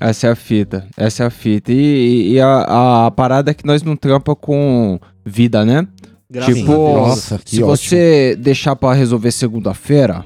Essa 0.00 0.26
é 0.28 0.30
a 0.30 0.36
fita. 0.36 0.86
Essa 0.96 1.24
é 1.24 1.26
a 1.26 1.30
fita. 1.30 1.72
E, 1.72 2.32
e 2.32 2.40
a, 2.40 3.06
a 3.06 3.10
parada 3.10 3.50
é 3.50 3.54
que 3.54 3.66
nós 3.66 3.82
não 3.82 3.96
trampa 3.96 4.34
com 4.34 4.98
vida, 5.24 5.64
né? 5.64 5.86
Graças 6.30 6.54
tipo. 6.54 6.72
Nossa, 6.72 7.40
se 7.44 7.62
ótimo. 7.62 7.66
você 7.76 8.36
deixar 8.38 8.74
pra 8.76 8.92
resolver 8.92 9.30
segunda-feira, 9.30 10.24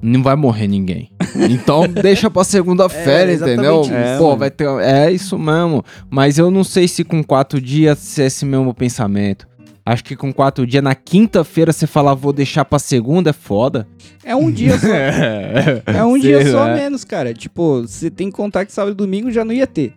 não 0.00 0.22
vai 0.22 0.36
morrer 0.36 0.68
ninguém. 0.68 1.10
Então 1.50 1.86
deixa 2.02 2.30
pra 2.30 2.44
segunda-feira, 2.44 3.32
É, 3.32 3.34
entendeu? 3.34 3.82
isso. 3.82 3.90
Pô, 4.18 4.32
É, 4.32 4.36
vai 4.36 4.50
ter. 4.50 4.68
É 4.80 5.10
isso 5.10 5.38
mesmo. 5.38 5.84
Mas 6.08 6.38
eu 6.38 6.50
não 6.50 6.64
sei 6.64 6.86
se 6.88 7.04
com 7.04 7.22
quatro 7.22 7.60
dias 7.60 7.98
se 7.98 8.22
é 8.22 8.26
esse 8.26 8.44
mesmo 8.46 8.72
pensamento. 8.72 9.46
Acho 9.92 10.04
que 10.04 10.14
com 10.14 10.32
quatro 10.32 10.64
dias, 10.66 10.82
na 10.84 10.94
quinta-feira, 10.94 11.72
você 11.72 11.84
falar 11.86 12.14
vou 12.14 12.32
deixar 12.32 12.64
pra 12.64 12.78
segunda 12.78 13.30
é 13.30 13.32
foda. 13.32 13.88
É 14.24 14.36
um 14.36 14.50
dia 14.50 14.78
só. 14.78 14.86
É 15.86 16.04
um 16.04 16.12
Sei 16.12 16.20
dia 16.20 16.50
só 16.50 16.58
lá. 16.64 16.74
menos, 16.74 17.04
cara. 17.04 17.34
Tipo, 17.34 17.82
você 17.82 18.08
tem 18.10 18.30
que 18.30 18.36
contar 18.36 18.64
que 18.64 18.72
sábado 18.72 18.92
e 18.92 18.94
domingo 18.94 19.30
já 19.32 19.44
não 19.44 19.52
ia 19.52 19.66
ter. 19.66 19.92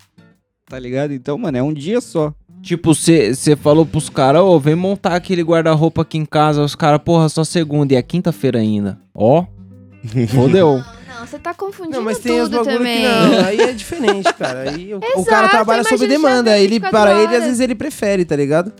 Tá 0.67 0.79
ligado? 0.79 1.13
Então, 1.13 1.37
mano, 1.37 1.57
é 1.57 1.61
um 1.63 1.71
dia 1.73 2.01
só. 2.01 2.33
Tipo, 2.61 2.95
você 2.95 3.55
falou 3.55 3.85
pros 3.85 4.09
caras, 4.09 4.41
ô, 4.41 4.59
vem 4.59 4.73
montar 4.73 5.15
aquele 5.15 5.43
guarda-roupa 5.43 6.01
aqui 6.01 6.17
em 6.17 6.25
casa. 6.25 6.63
Os 6.63 6.73
caras, 6.75 6.99
porra, 7.03 7.29
só 7.29 7.43
segunda 7.43 7.93
e 7.93 7.95
é 7.97 8.01
quinta-feira 8.01 8.57
ainda. 8.59 8.97
Ó, 9.13 9.45
fodeu. 10.33 10.81
Não, 11.07 11.27
você 11.27 11.37
tá 11.37 11.53
confundindo 11.53 11.97
não, 11.97 12.03
mas 12.03 12.17
tem 12.17 12.41
os 12.41 12.49
tudo 12.49 12.57
bagulho 12.63 12.77
também. 12.79 12.97
que 12.97 13.03
não. 13.03 13.45
Aí 13.45 13.59
é 13.59 13.71
diferente, 13.73 14.33
cara. 14.33 14.71
Aí 14.71 14.93
o, 14.93 14.97
o 14.97 15.03
Exato, 15.03 15.25
cara 15.25 15.49
trabalha 15.49 15.83
sob 15.83 16.07
demanda. 16.07 16.57
Ele, 16.57 16.79
24 16.79 16.89
para 16.89 17.11
ele, 17.11 17.21
horas. 17.27 17.37
às 17.37 17.43
vezes 17.43 17.59
ele 17.59 17.75
prefere, 17.75 18.25
tá 18.25 18.35
ligado? 18.35 18.73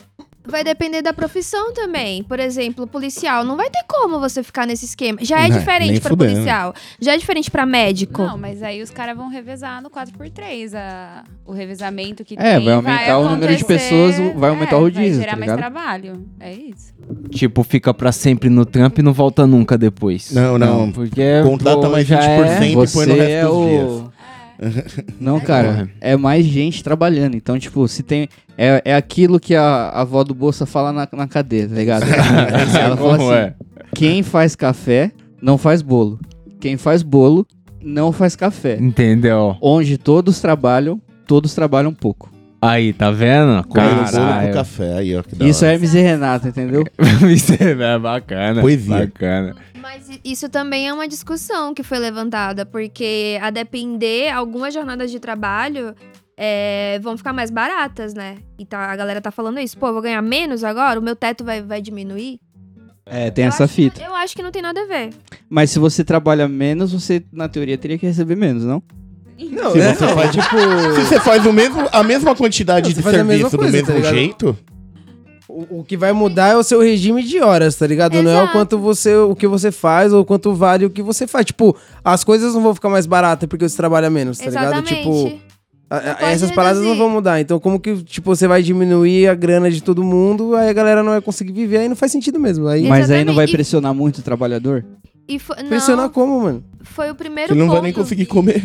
Vai 0.46 0.64
depender 0.64 1.02
da 1.02 1.14
profissão 1.14 1.74
também. 1.74 2.22
Por 2.24 2.40
exemplo, 2.40 2.86
policial. 2.86 3.44
Não 3.46 3.56
vai 3.56 3.70
ter 3.70 3.84
como 3.88 4.20
você 4.20 4.44
ficar 4.44 4.68
nesse 4.68 4.86
esquema. 4.86 5.20
Já 5.22 5.40
é 5.46 5.50
Né, 5.50 5.58
diferente 5.58 6.02
fudendo. 6.02 6.18
policial. 6.34 6.74
Já 7.00 7.14
é 7.14 7.18
diferente 7.18 7.50
pra 7.50 7.66
médico. 7.66 8.22
Não, 8.24 8.38
mas 8.38 8.62
aí 8.62 8.82
os 8.82 8.90
caras 8.90 9.16
vão 9.16 9.30
revezar 9.30 9.82
no 9.82 9.90
4x3. 9.90 10.74
A, 10.76 11.24
o 11.46 11.54
revezamento 11.54 12.26
que 12.26 12.36
É, 12.38 12.56
tem 12.58 12.66
vai 12.66 12.74
aumentar 12.74 13.18
o 13.20 13.30
número 13.30 13.56
de 13.56 13.64
pessoas, 13.64 14.16
vai 14.36 14.50
aumentar 14.50 14.76
o 14.76 14.80
é, 14.80 14.82
rodízio, 14.82 15.04
Vai 15.16 15.20
gerar 15.22 15.32
tá 15.32 15.38
mais 15.38 15.52
ligado? 15.52 15.58
trabalho. 15.60 16.26
É 16.40 16.54
isso. 16.54 16.94
Tipo, 17.32 17.64
fica 17.64 17.94
pra 17.94 18.12
sempre 18.12 18.50
no 18.50 18.66
trampo 18.66 19.00
e 19.00 19.04
não 19.04 19.14
volta 19.14 19.48
nunca 19.48 19.78
depois. 19.78 20.32
Não, 20.32 20.58
não. 20.58 20.92
porque. 20.92 21.42
Contrata 21.44 21.82
pô, 21.82 21.90
mais 21.90 22.06
já 22.08 22.20
20% 22.20 22.62
é- 22.62 22.68
e 22.68 22.74
põe 22.74 23.06
no 23.06 23.14
resto 23.16 23.22
é 23.32 23.44
dos 23.46 23.54
o... 23.54 23.66
dias. 23.66 24.13
Não, 25.20 25.40
cara, 25.40 25.90
é 26.00 26.16
mais 26.16 26.46
gente 26.46 26.84
trabalhando. 26.84 27.36
Então, 27.36 27.58
tipo, 27.58 27.88
se 27.88 28.04
tem. 28.04 28.28
É, 28.58 28.82
é 28.86 28.96
aquilo 28.96 29.40
que 29.40 29.56
a, 29.56 29.64
a 29.64 30.02
avó 30.02 30.24
do 30.24 30.34
Bolsa 30.34 30.66
fala 30.66 30.92
na, 30.92 31.08
na 31.12 31.28
cadeia, 31.28 31.68
tá 31.68 31.76
ligado? 31.76 32.04
Ela 32.08 32.68
fala 32.68 32.98
Como 32.98 33.32
assim: 33.32 33.34
é? 33.34 33.54
quem 33.96 34.24
faz 34.24 34.56
café 34.56 35.12
não 35.42 35.58
faz 35.58 35.82
bolo. 35.82 36.20
Quem 36.60 36.78
faz 36.78 37.04
bolo 37.04 37.46
não 37.82 38.12
faz 38.12 38.36
café. 38.36 38.78
Entendeu? 38.80 39.58
Onde 39.62 39.98
todos 39.98 40.40
trabalham, 40.40 41.02
todos 41.28 41.54
trabalham 41.54 41.94
pouco. 41.94 42.33
Aí, 42.66 42.94
tá 42.94 43.12
vendo? 43.12 43.52
Bolo 43.52 43.64
com 43.64 43.74
Caralho. 43.74 44.54
café. 44.54 44.98
Aí, 44.98 45.16
ó, 45.16 45.22
que 45.24 45.36
da 45.36 45.46
Isso 45.46 45.66
hora. 45.66 45.74
é 45.74 45.78
MZ 45.78 45.94
Renata, 45.94 46.48
entendeu? 46.48 46.84
É 47.60 48.00
bacana. 48.00 48.62
Poesia. 48.62 49.00
Bacana. 49.00 49.56
Mas 49.82 50.10
isso 50.24 50.48
também 50.48 50.88
é 50.88 50.94
uma 50.94 51.08
discussão 51.08 51.74
que 51.74 51.84
foi 51.84 52.00
levantada, 52.00 52.66
porque 52.66 53.38
a 53.42 53.50
depender, 53.50 54.30
algumas 54.30 54.74
jornadas 54.74 55.12
de 55.12 55.20
trabalho 55.20 55.94
é, 56.38 57.00
vão 57.02 57.18
ficar 57.18 57.34
mais 57.34 57.52
baratas, 57.52 58.14
né? 58.14 58.38
E 58.58 58.66
tá, 58.66 58.80
a 58.80 58.96
galera 58.96 59.20
tá 59.20 59.30
falando 59.30 59.60
isso. 59.60 59.78
Pô, 59.78 59.88
eu 59.88 59.94
vou 59.94 60.02
ganhar 60.02 60.22
menos 60.22 60.64
agora? 60.64 61.00
O 61.00 61.04
meu 61.04 61.16
teto 61.18 61.44
vai, 61.44 61.62
vai 61.62 61.82
diminuir? 61.82 62.40
É, 63.06 63.30
tem 63.30 63.44
Eu 63.44 63.50
essa 63.50 63.68
fita. 63.68 64.02
Eu 64.02 64.16
acho 64.16 64.34
que 64.36 64.42
não 64.42 64.52
tem 64.52 64.62
nada 64.62 64.82
a 64.82 64.88
ver. 64.88 65.10
Mas 65.50 65.70
se 65.72 65.80
você 65.80 66.04
trabalha 66.04 66.48
menos, 66.48 66.94
você, 66.94 67.22
na 67.32 67.50
teoria, 67.50 67.78
teria 67.78 67.98
que 67.98 68.06
receber 68.06 68.38
menos, 68.38 68.64
não? 68.64 68.82
Não, 69.40 69.72
Se 69.72 69.80
é, 69.80 69.94
você 69.94 70.06
não, 70.06 70.14
faz- 70.16 70.32
tipo... 70.32 70.58
Se 70.96 71.06
você 71.06 71.20
faz 71.20 71.46
o 71.46 71.54
mesmo, 71.54 71.88
a 71.92 72.04
mesma 72.04 72.36
quantidade 72.36 72.90
Não, 72.90 72.96
de 72.96 73.02
serviço 73.02 73.58
coisa, 73.58 73.58
do 73.58 73.58
tá 73.58 73.72
mesmo 73.72 73.96
ligado? 73.96 74.14
jeito, 74.16 74.58
O, 75.48 75.80
o 75.80 75.84
que 75.84 75.96
vai 75.98 76.12
mudar 76.14 76.50
é 76.50 76.56
o 76.58 76.64
seu 76.64 76.80
regime 76.82 77.22
de 77.24 77.40
horas, 77.40 77.76
tá 77.76 77.86
ligado? 77.86 78.14
Não 78.22 78.32
é 78.32 78.36
o 78.36 78.38
Exato. 78.38 78.52
quanto 78.54 78.78
você, 78.80 79.16
o 79.16 79.36
que 79.36 79.48
você 79.48 79.72
faz 79.72 80.12
ou 80.14 80.24
quanto 80.26 80.54
vale 80.54 80.86
o 80.86 80.90
que 80.90 81.02
você 81.04 81.28
faz. 81.28 81.46
Tipo, 81.46 81.76
as 82.04 82.24
coisas 82.24 82.54
não 82.54 82.62
vão 82.64 82.74
ficar 82.76 82.90
mais 82.90 83.06
baratas 83.06 83.48
porque 83.48 83.68
você 83.68 83.76
trabalha 83.78 84.10
menos, 84.10 84.38
tá 84.38 84.46
ligado? 84.46 84.74
Exatamente. 84.74 84.96
Tipo, 84.96 85.40
a- 85.90 86.32
essas 86.32 86.50
paradas 86.52 86.82
não 86.82 86.96
vão 86.98 87.10
mudar. 87.10 87.40
Então, 87.40 87.60
como 87.60 87.80
que, 87.80 87.96
tipo, 88.04 88.36
você 88.36 88.48
vai 88.48 88.64
diminuir 88.64 89.28
a 89.28 89.36
grana 89.36 89.70
de 89.70 89.84
todo 89.84 90.04
mundo, 90.04 90.56
aí 90.56 90.70
a 90.70 90.74
galera 90.74 91.04
não 91.04 91.12
vai 91.12 91.22
conseguir 91.22 91.54
viver, 91.54 91.78
aí 91.80 91.90
não 91.90 91.96
faz 91.96 92.12
sentido 92.12 92.40
mesmo. 92.40 92.68
Aí 92.68 92.88
Mas 92.88 93.12
aí 93.12 93.24
não 93.24 93.36
vai 93.36 93.48
pressionar 93.48 93.94
muito 93.94 94.20
o 94.20 94.22
trabalhador? 94.24 94.84
E 95.28 95.40
fo- 95.40 95.56
não, 95.58 95.70
pressionar 95.70 96.10
como, 96.10 96.42
mano? 96.42 96.64
foi 96.84 97.10
o 97.10 97.16
primeiro 97.16 97.54
você 97.54 97.60
não 97.60 97.70
vai 97.70 97.82
nem 97.82 97.94
conseguir 97.94 98.26
comer. 98.26 98.64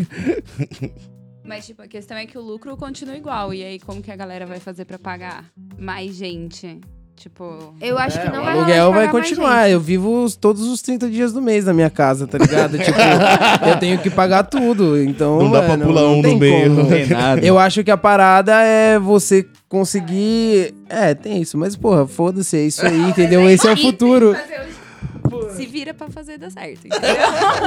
Mas, 1.44 1.64
tipo, 1.66 1.81
a 1.81 1.87
questão 1.88 2.16
é 2.16 2.27
que 2.27 2.37
o 2.37 2.42
lucro 2.42 2.77
continua 2.77 3.16
igual. 3.16 3.55
E 3.55 3.62
aí, 3.64 3.79
como 3.81 4.03
que 4.03 4.11
a 4.11 4.16
galera 4.16 4.44
vai 4.44 4.61
fazer 4.61 4.85
pra 4.85 4.99
pagar 4.99 5.44
mais 5.79 6.14
gente? 6.14 6.79
Tipo. 7.16 7.75
Eu 7.81 7.99
acho 7.99 8.21
que 8.21 8.29
não 8.31 8.42
o 8.42 8.44
vai 8.44 8.53
de 8.55 8.59
aluguel 8.61 8.92
vai 8.92 9.11
continuar. 9.11 9.68
Eu 9.71 9.81
vivo 9.81 10.23
os- 10.25 10.37
todos 10.37 10.62
os 10.68 10.83
30 10.83 11.09
dias 11.09 11.33
do 11.33 11.40
mês 11.42 11.64
na 11.64 11.73
minha 11.73 11.88
casa, 11.90 12.27
tá 12.27 12.37
ligado? 12.38 12.77
tipo, 12.79 12.99
eu 13.66 13.79
tenho 13.81 13.99
que 13.99 14.11
pagar 14.11 14.44
tudo. 14.44 15.01
Então, 15.03 15.38
Não 15.38 15.51
dá 15.51 15.62
pra 15.62 15.79
pular 15.79 16.03
não 16.03 16.18
um 16.18 16.23
no 16.23 16.37
meio. 16.37 16.71
Não 16.75 16.87
tem 16.87 17.07
nada. 17.09 17.40
Eu 17.44 17.59
acho 17.59 17.83
que 17.83 17.90
a 17.90 17.97
parada 17.97 18.53
é 18.62 18.99
você 18.99 19.44
conseguir. 19.68 20.75
É, 20.88 21.14
tem 21.14 21.40
isso, 21.42 21.57
mas 21.59 21.75
porra, 21.75 22.07
foda-se, 22.07 22.57
é 22.57 22.62
isso 22.66 22.87
aí, 22.87 23.01
entendeu? 23.11 23.49
Esse 23.49 23.66
é 23.66 23.73
o 23.73 23.77
futuro. 23.77 24.37
Vira 25.70 25.92
pra 25.94 26.09
fazer 26.09 26.38
dar 26.38 26.50
certo. 26.50 26.87
entendeu? 26.87 26.98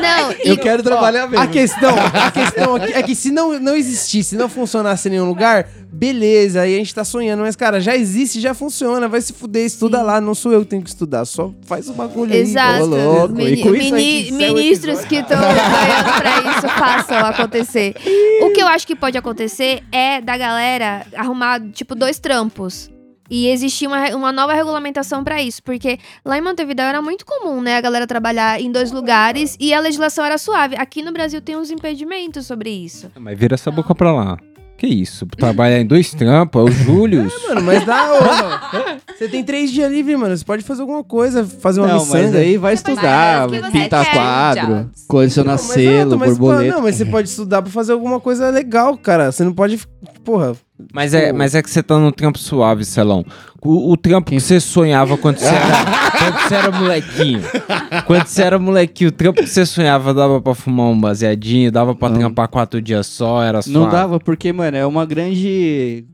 Não, 0.02 0.32
Eu 0.44 0.54
e- 0.56 0.58
quero 0.58 0.82
trabalhar 0.84 1.28
mesmo. 1.28 1.44
A 1.44 1.48
questão, 1.48 1.94
a 1.98 2.32
questão 2.32 2.76
aqui 2.76 2.94
é 2.94 3.04
que 3.04 3.16
se 3.16 3.32
não, 3.32 3.60
não 3.60 3.76
existisse, 3.76 4.36
não 4.36 4.50
funcionasse 4.50 5.08
em 5.08 5.12
nenhum 5.12 5.28
lugar, 5.28 5.68
beleza, 5.92 6.62
aí 6.62 6.76
a 6.76 6.78
gente 6.78 6.94
tá 6.96 7.04
sonhando. 7.04 7.42
Mas, 7.42 7.56
cara, 7.56 7.80
já 7.80 7.96
existe, 7.96 8.40
já 8.42 8.54
funciona. 8.54 9.08
Vai 9.08 9.22
se 9.22 9.34
fuder, 9.34 9.66
estuda 9.66 10.02
lá. 10.02 10.20
Não 10.20 10.34
sou 10.34 10.52
eu 10.52 10.62
que 10.62 10.68
tenho 10.68 10.82
que 10.82 10.90
estudar, 10.90 11.26
só 11.26 11.54
faz 11.66 11.90
o 11.90 11.94
bagulho 11.94 12.34
Exato. 12.34 12.84
aí. 12.84 12.90
Louco. 12.90 13.34
Mini- 13.34 13.62
E 13.62 14.32
mini- 14.32 14.32
ministros 14.32 15.02
que 15.06 15.16
estão 15.18 15.38
trabalhando 15.38 16.22
pra 16.22 16.52
isso 16.52 16.68
façam 16.80 17.18
acontecer. 17.26 17.94
O 18.42 18.50
que 18.52 18.62
eu 18.62 18.68
acho 18.68 18.88
que 18.88 18.96
pode 18.96 19.18
acontecer 19.18 19.82
é 19.92 20.20
da 20.22 20.36
galera 20.38 21.06
arrumar, 21.16 21.60
tipo, 21.72 21.94
dois 21.96 22.18
trampos. 22.20 22.90
E 23.32 23.48
existir 23.48 23.88
uma, 23.88 24.10
uma 24.14 24.32
nova 24.34 24.54
regulamentação 24.54 25.24
pra 25.24 25.42
isso. 25.42 25.64
Porque 25.64 25.98
lá 26.26 26.38
em 26.38 26.42
Montevideo 26.42 26.84
era 26.84 27.02
muito 27.02 27.26
comum, 27.26 27.62
né? 27.62 27.78
A 27.78 27.82
galera 27.82 28.06
trabalhar 28.06 28.60
em 28.60 28.70
dois 28.70 28.92
lugares 28.92 29.56
e 29.58 29.74
a 29.74 29.80
legislação 29.80 30.26
era 30.26 30.38
suave. 30.38 30.76
Aqui 30.76 31.02
no 31.02 31.14
Brasil 31.14 31.42
tem 31.42 31.56
uns 31.56 31.72
impedimentos 31.72 32.46
sobre 32.46 32.70
isso. 32.70 33.10
Mas 33.18 33.40
vira 33.40 33.54
essa 33.56 33.72
boca 33.72 33.96
pra 33.96 34.12
lá. 34.12 34.38
Que 34.82 34.88
isso? 34.88 35.28
Trabalhar 35.28 35.80
em 35.80 35.86
dois 35.86 36.10
trampos, 36.10 36.60
é 36.60 36.64
o 36.66 36.72
Július. 36.72 37.32
Mano, 37.48 37.62
mas 37.62 37.86
dá, 37.86 38.14
ô, 38.14 39.14
Você 39.16 39.30
tem 39.30 39.44
três 39.44 39.72
dias 39.72 39.92
livres, 39.92 40.18
mano. 40.18 40.36
Você 40.36 40.44
pode 40.44 40.64
fazer 40.64 40.82
alguma 40.82 41.04
coisa, 41.04 41.46
fazer 41.46 41.82
uma 41.82 41.88
Não, 41.88 42.00
miçanga. 42.00 42.40
aí 42.40 42.58
vai 42.58 42.76
Você 42.76 42.84
pode 42.84 42.96
estudar, 42.96 43.48
você 43.48 43.72
pintar 43.72 44.12
quadro, 44.12 44.90
colecionar 45.08 45.58
Não, 45.58 45.64
mas 45.64 45.74
selo, 45.74 45.94
exato, 45.94 46.18
mas, 46.18 46.38
borboleta. 46.38 46.76
Não, 46.76 46.82
mas 46.82 46.96
você 46.96 47.06
pode 47.06 47.30
estudar 47.30 47.62
pra 47.62 47.72
fazer 47.72 47.92
alguma 47.94 48.20
coisa 48.20 48.50
legal, 48.50 48.98
cara. 48.98 49.32
Você 49.32 49.44
não 49.44 49.54
pode. 49.54 49.80
Porra. 50.24 50.56
Mas 50.94 51.14
é, 51.14 51.32
mas 51.32 51.56
é 51.56 51.62
que 51.62 51.70
você 51.70 51.82
tá 51.82 51.98
num 51.98 52.12
trampo 52.12 52.38
suave, 52.40 52.84
Celão. 52.86 53.26
O, 53.62 53.92
o 53.92 53.98
trampo 53.98 54.32
que 54.32 54.40
você 54.40 54.60
sonhava 54.60 55.18
quando 55.18 55.38
você, 55.38 55.46
era, 55.46 56.12
quando 56.18 56.40
você 56.42 56.56
era 56.56 56.72
molequinho. 56.72 57.42
Quando 58.08 58.26
você 58.26 58.42
era 58.42 58.60
molequinho, 58.60 59.10
o 59.10 59.12
trampo 59.14 59.42
que 59.42 59.50
você 59.50 59.66
sonhava 59.66 60.14
dava 60.14 60.42
pra 60.42 60.56
fumar 60.56 60.88
um 60.88 61.00
baseadinho, 61.00 61.72
dava 61.72 61.94
pra 61.96 62.10
Não. 62.10 62.18
trampar 62.20 62.48
quatro 62.48 62.82
dias 62.82 63.08
só, 63.08 63.44
era 63.44 63.62
suave. 63.62 63.78
Não 63.80 63.90
dava, 63.90 64.20
porque, 64.20 64.52
mano, 64.52 64.76
é 64.78 64.86
uma 64.86 65.06
grande. 65.06 66.06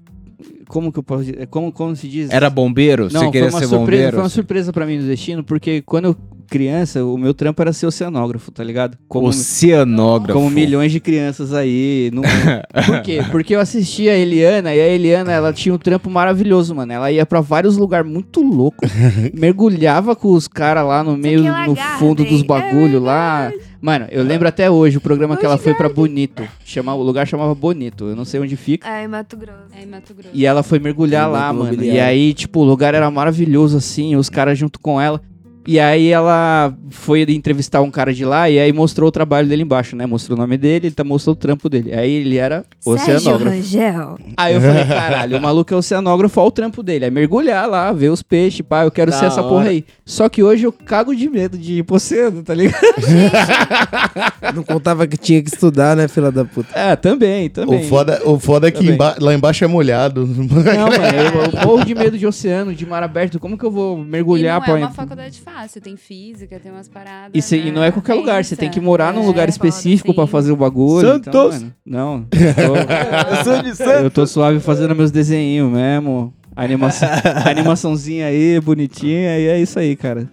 Como 0.67 0.91
que 0.91 0.99
eu 0.99 1.03
posso 1.03 1.23
dizer? 1.23 1.47
Como, 1.47 1.71
como 1.71 1.95
se 1.95 2.07
diz? 2.07 2.29
Era 2.29 2.49
bombeiro? 2.49 3.03
Não, 3.03 3.09
você 3.11 3.19
foi 3.19 3.31
queria 3.31 3.49
uma, 3.49 3.59
ser 3.59 3.67
surpresa, 3.67 3.79
bombeiro? 3.79 4.11
foi 4.11 4.23
uma 4.23 4.29
surpresa 4.29 4.73
pra 4.73 4.85
mim 4.85 4.97
no 4.97 5.07
destino, 5.07 5.43
porque 5.43 5.81
quando 5.81 6.05
eu 6.05 6.15
criança, 6.47 7.03
o 7.03 7.17
meu 7.17 7.33
trampo 7.33 7.61
era 7.61 7.73
ser 7.73 7.85
oceanógrafo, 7.85 8.51
tá 8.51 8.63
ligado? 8.63 8.97
Como, 9.07 9.27
Oceanógrafo. 9.27 10.39
como 10.39 10.49
milhões 10.49 10.91
de 10.91 10.99
crianças 10.99 11.53
aí. 11.53 12.09
No... 12.13 12.21
Por 12.85 13.01
quê? 13.01 13.23
Porque 13.31 13.55
eu 13.55 13.59
assistia 13.59 14.13
a 14.13 14.15
Eliana 14.15 14.73
e 14.73 14.79
a 14.79 14.87
Eliana, 14.87 15.31
ela 15.31 15.53
tinha 15.53 15.73
um 15.73 15.77
trampo 15.77 16.09
maravilhoso, 16.09 16.73
mano. 16.73 16.91
Ela 16.91 17.11
ia 17.11 17.25
pra 17.25 17.41
vários 17.41 17.77
lugares 17.77 18.09
muito 18.09 18.41
loucos. 18.41 18.89
mergulhava 19.33 20.15
com 20.15 20.31
os 20.31 20.47
caras 20.47 20.85
lá 20.85 21.03
no 21.03 21.17
meio, 21.17 21.43
no 21.65 21.75
fundo 21.99 22.23
dos? 22.23 22.41
É 22.41 22.45
bagulho 22.45 22.99
lá. 22.99 23.51
Mano, 23.79 24.07
eu 24.09 24.23
lembro 24.23 24.47
até 24.47 24.69
hoje 24.69 24.97
o 24.97 25.01
programa 25.01 25.37
que 25.37 25.45
ela 25.45 25.57
foi 25.57 25.73
pra 25.73 25.87
Bonito. 25.87 26.47
Chama, 26.65 26.93
o 26.95 27.03
lugar 27.03 27.27
chamava 27.27 27.53
Bonito. 27.53 28.05
Eu 28.05 28.15
não 28.15 28.25
sei 28.25 28.39
onde 28.39 28.55
fica. 28.55 28.87
É, 28.89 29.03
em 29.03 29.07
Mato 29.07 29.37
Grosso. 29.37 29.59
É 29.73 29.83
em 29.83 29.85
Mato 29.85 30.13
Grosso. 30.13 30.31
E 30.33 30.45
ela 30.45 30.63
foi 30.63 30.79
mergulhar 30.79 31.27
No 31.27 31.33
lá, 31.33 31.53
mano. 31.53 31.83
E 31.83 31.99
aí, 31.99 32.33
tipo, 32.33 32.61
o 32.61 32.63
lugar 32.63 32.93
era 32.93 33.09
maravilhoso, 33.11 33.77
assim, 33.77 34.15
os 34.15 34.29
caras 34.29 34.57
junto 34.57 34.79
com 34.79 34.99
ela. 34.99 35.21
E 35.67 35.79
aí 35.81 36.07
ela 36.07 36.73
foi 36.89 37.23
entrevistar 37.23 37.81
um 37.81 37.91
cara 37.91 38.13
de 38.13 38.23
lá 38.23 38.49
e 38.49 38.57
aí 38.57 38.71
mostrou 38.71 39.09
o 39.09 39.11
trabalho 39.11 39.47
dele 39.49 39.63
embaixo, 39.63 39.95
né? 39.97 40.05
Mostrou 40.05 40.37
o 40.37 40.41
nome 40.41 40.57
dele, 40.57 40.87
ele 40.87 40.95
tá 40.95 41.03
mostrou 41.03 41.33
o 41.33 41.35
trampo 41.35 41.67
dele. 41.69 41.93
Aí 41.93 42.09
ele 42.09 42.37
era 42.37 42.63
Sérgio 42.79 43.03
oceanógrafo. 43.17 43.55
Rangel. 43.55 44.17
Aí 44.37 44.53
eu 44.55 44.61
falei, 44.61 44.85
caralho, 44.87 45.37
o 45.37 45.41
maluco 45.41 45.73
é 45.73 45.77
oceanógrafo, 45.77 46.39
olha 46.39 46.47
o 46.47 46.51
trampo 46.51 46.81
dele. 46.81 47.03
É 47.05 47.09
mergulhar 47.11 47.67
lá, 47.67 47.91
ver 47.91 48.09
os 48.09 48.23
peixes, 48.23 48.61
pá, 48.61 48.85
eu 48.85 48.91
quero 48.91 49.11
Da 49.11 49.17
ser 49.19 49.25
essa 49.25 49.41
hora. 49.41 49.49
porra 49.49 49.67
aí. 49.69 49.83
Só 50.05 50.29
que 50.29 50.41
hoje 50.41 50.63
eu 50.63 50.71
cago 50.71 51.13
de 51.13 51.29
medo 51.29 51.57
de 51.57 51.79
ir 51.79 51.83
pro 51.83 51.97
oceano, 51.97 52.41
tá 52.43 52.53
ligado? 52.53 52.81
Não 54.55 54.63
contava 54.63 55.05
que 55.05 55.17
tinha 55.17 55.41
que 55.41 55.49
estudar, 55.49 55.95
né, 55.95 56.07
filha 56.07 56.31
da 56.31 56.45
puta? 56.45 56.69
É, 56.77 56.95
também, 56.95 57.49
também. 57.49 57.81
O 57.81 57.83
foda, 57.83 58.21
o 58.25 58.39
foda 58.39 58.67
é 58.67 58.71
que 58.71 58.85
emba- 58.85 59.15
lá 59.19 59.33
embaixo 59.33 59.63
é 59.63 59.67
molhado. 59.67 60.25
Não, 60.25 60.45
mano, 60.47 61.51
eu, 61.53 61.59
eu 61.61 61.67
morro 61.67 61.83
de 61.85 61.93
medo 61.93 62.17
de 62.17 62.25
oceano, 62.25 62.73
de 62.73 62.85
mar 62.85 63.03
aberto. 63.03 63.39
Como 63.39 63.57
que 63.57 63.65
eu 63.65 63.71
vou 63.71 63.97
mergulhar 63.97 64.57
e 64.57 64.59
não 64.59 64.65
pra 64.65 64.79
é 64.79 64.83
uma 64.85 64.91
faculdade 64.91 65.39
fácil, 65.41 65.56
tem 65.81 65.97
física, 65.97 66.59
tem 66.59 66.71
umas 66.71 66.87
paradas. 66.87 67.31
E, 67.33 67.41
cê- 67.41 67.57
e 67.57 67.71
não 67.71 67.83
é 67.83 67.91
qualquer 67.91 68.13
lugar, 68.13 68.43
você 68.43 68.55
tem 68.55 68.69
que 68.69 68.79
morar 68.79 69.13
num 69.13 69.23
É, 69.23 69.25
lugar 69.25 69.49
específico 69.49 70.13
pra 70.13 70.27
fazer 70.27 70.51
o 70.51 70.55
bagulho. 70.55 71.15
Então, 71.15 71.51
Santos. 71.51 71.61
mano, 71.63 71.73
não, 71.85 72.25
eu 72.31 72.53
tô, 72.55 72.75
Eu 73.35 73.43
sou 73.75 73.93
de 73.97 74.03
eu 74.05 74.11
tô 74.11 74.27
suave 74.27 74.59
fazendo 74.59 74.95
meus 74.95 75.11
desenhinhos 75.11 75.71
mesmo. 75.71 76.33
Animação, 76.55 77.07
animaçãozinha 77.45 78.27
aí, 78.27 78.59
bonitinha, 78.59 79.37
e 79.39 79.47
é 79.47 79.59
isso 79.59 79.77
aí, 79.79 79.95
cara. 79.95 80.27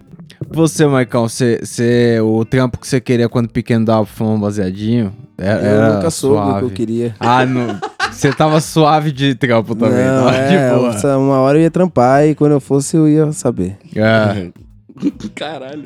Você, 0.51 0.87
Maicon, 0.87 1.29
você, 1.29 1.61
você, 1.63 2.19
o 2.21 2.45
trampo 2.45 2.79
que 2.79 2.87
você 2.87 3.01
queria 3.01 3.29
quando 3.29 3.49
pequeno 3.49 3.85
dava 3.85 4.05
pra 4.05 4.15
fumar 4.15 4.35
um 4.35 4.41
baseadinho? 4.41 5.13
Era, 5.37 5.61
Eu 5.63 5.95
nunca 5.95 6.11
soube 6.11 6.37
o 6.37 6.43
que 6.45 6.49
suave. 6.51 6.65
eu 6.67 6.71
queria. 6.71 7.15
Ah, 7.19 7.45
não. 7.45 7.79
Você 8.13 8.33
tava 8.33 8.61
suave 8.61 9.11
de 9.11 9.35
trampo 9.35 9.75
também, 9.75 10.05
Não, 10.05 10.25
tava 10.25 10.49
de 10.49 10.55
é, 10.55 10.71
boa. 10.75 11.19
uma 11.19 11.39
hora 11.41 11.59
eu 11.59 11.63
ia 11.63 11.71
trampar 11.71 12.27
e 12.27 12.35
quando 12.35 12.53
eu 12.53 12.61
fosse 12.61 12.97
eu 12.97 13.09
ia 13.09 13.33
saber. 13.33 13.77
É. 13.97 14.49
Caralho. 15.35 15.85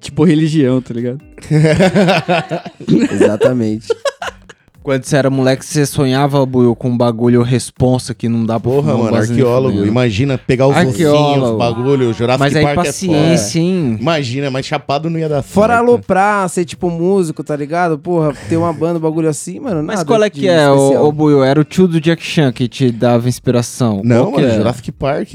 Tipo 0.00 0.24
religião, 0.24 0.80
tá 0.80 0.92
ligado? 0.94 1.20
Exatamente. 3.12 3.88
Quando 4.82 5.02
você 5.02 5.16
era 5.16 5.28
moleque, 5.28 5.64
você 5.64 5.84
sonhava, 5.84 6.46
Buiu, 6.46 6.76
com 6.76 6.90
um 6.90 6.96
bagulho 6.96 7.42
responsa 7.42 8.14
que 8.14 8.28
não 8.28 8.46
dá 8.46 8.60
pra 8.60 8.70
Porra, 8.70 8.94
um 8.94 9.02
mano, 9.02 9.16
arqueólogo. 9.16 9.84
Imagina 9.84 10.38
pegar 10.38 10.68
os 10.68 10.76
Arqueólogo. 10.76 11.26
ossinhos, 11.42 11.58
bagulho, 11.58 12.12
Jurassic 12.12 12.38
Mas 12.38 12.54
aí 12.54 12.62
Park 12.62 12.78
é 12.78 12.84
paciência, 12.84 13.58
hein? 13.58 13.88
foda. 13.94 14.02
Imagina, 14.02 14.48
mas 14.48 14.64
chapado 14.64 15.10
não 15.10 15.18
ia 15.18 15.28
dar 15.28 15.42
Fora 15.42 15.74
certo. 15.74 15.88
aloprar, 15.88 16.48
ser 16.48 16.64
tipo 16.64 16.88
músico, 16.88 17.42
tá 17.42 17.56
ligado? 17.56 17.98
Porra, 17.98 18.32
ter 18.48 18.56
uma 18.56 18.72
banda, 18.72 18.98
um 18.98 19.02
bagulho 19.02 19.28
assim, 19.28 19.58
mano. 19.58 19.82
Mas 19.82 19.96
nada 19.96 20.06
qual 20.06 20.22
é 20.22 20.30
que 20.30 20.46
é, 20.46 20.70
ô, 20.70 21.04
ô 21.08 21.10
Buiu? 21.10 21.42
Era 21.42 21.60
o 21.60 21.64
tio 21.64 21.88
do 21.88 22.00
Jack 22.00 22.22
Chan 22.22 22.52
que 22.52 22.68
te 22.68 22.92
dava 22.92 23.28
inspiração? 23.28 24.02
Não, 24.04 24.30
mano, 24.30 24.46
era? 24.46 24.54
Jurassic 24.56 24.92
Park. 24.92 25.34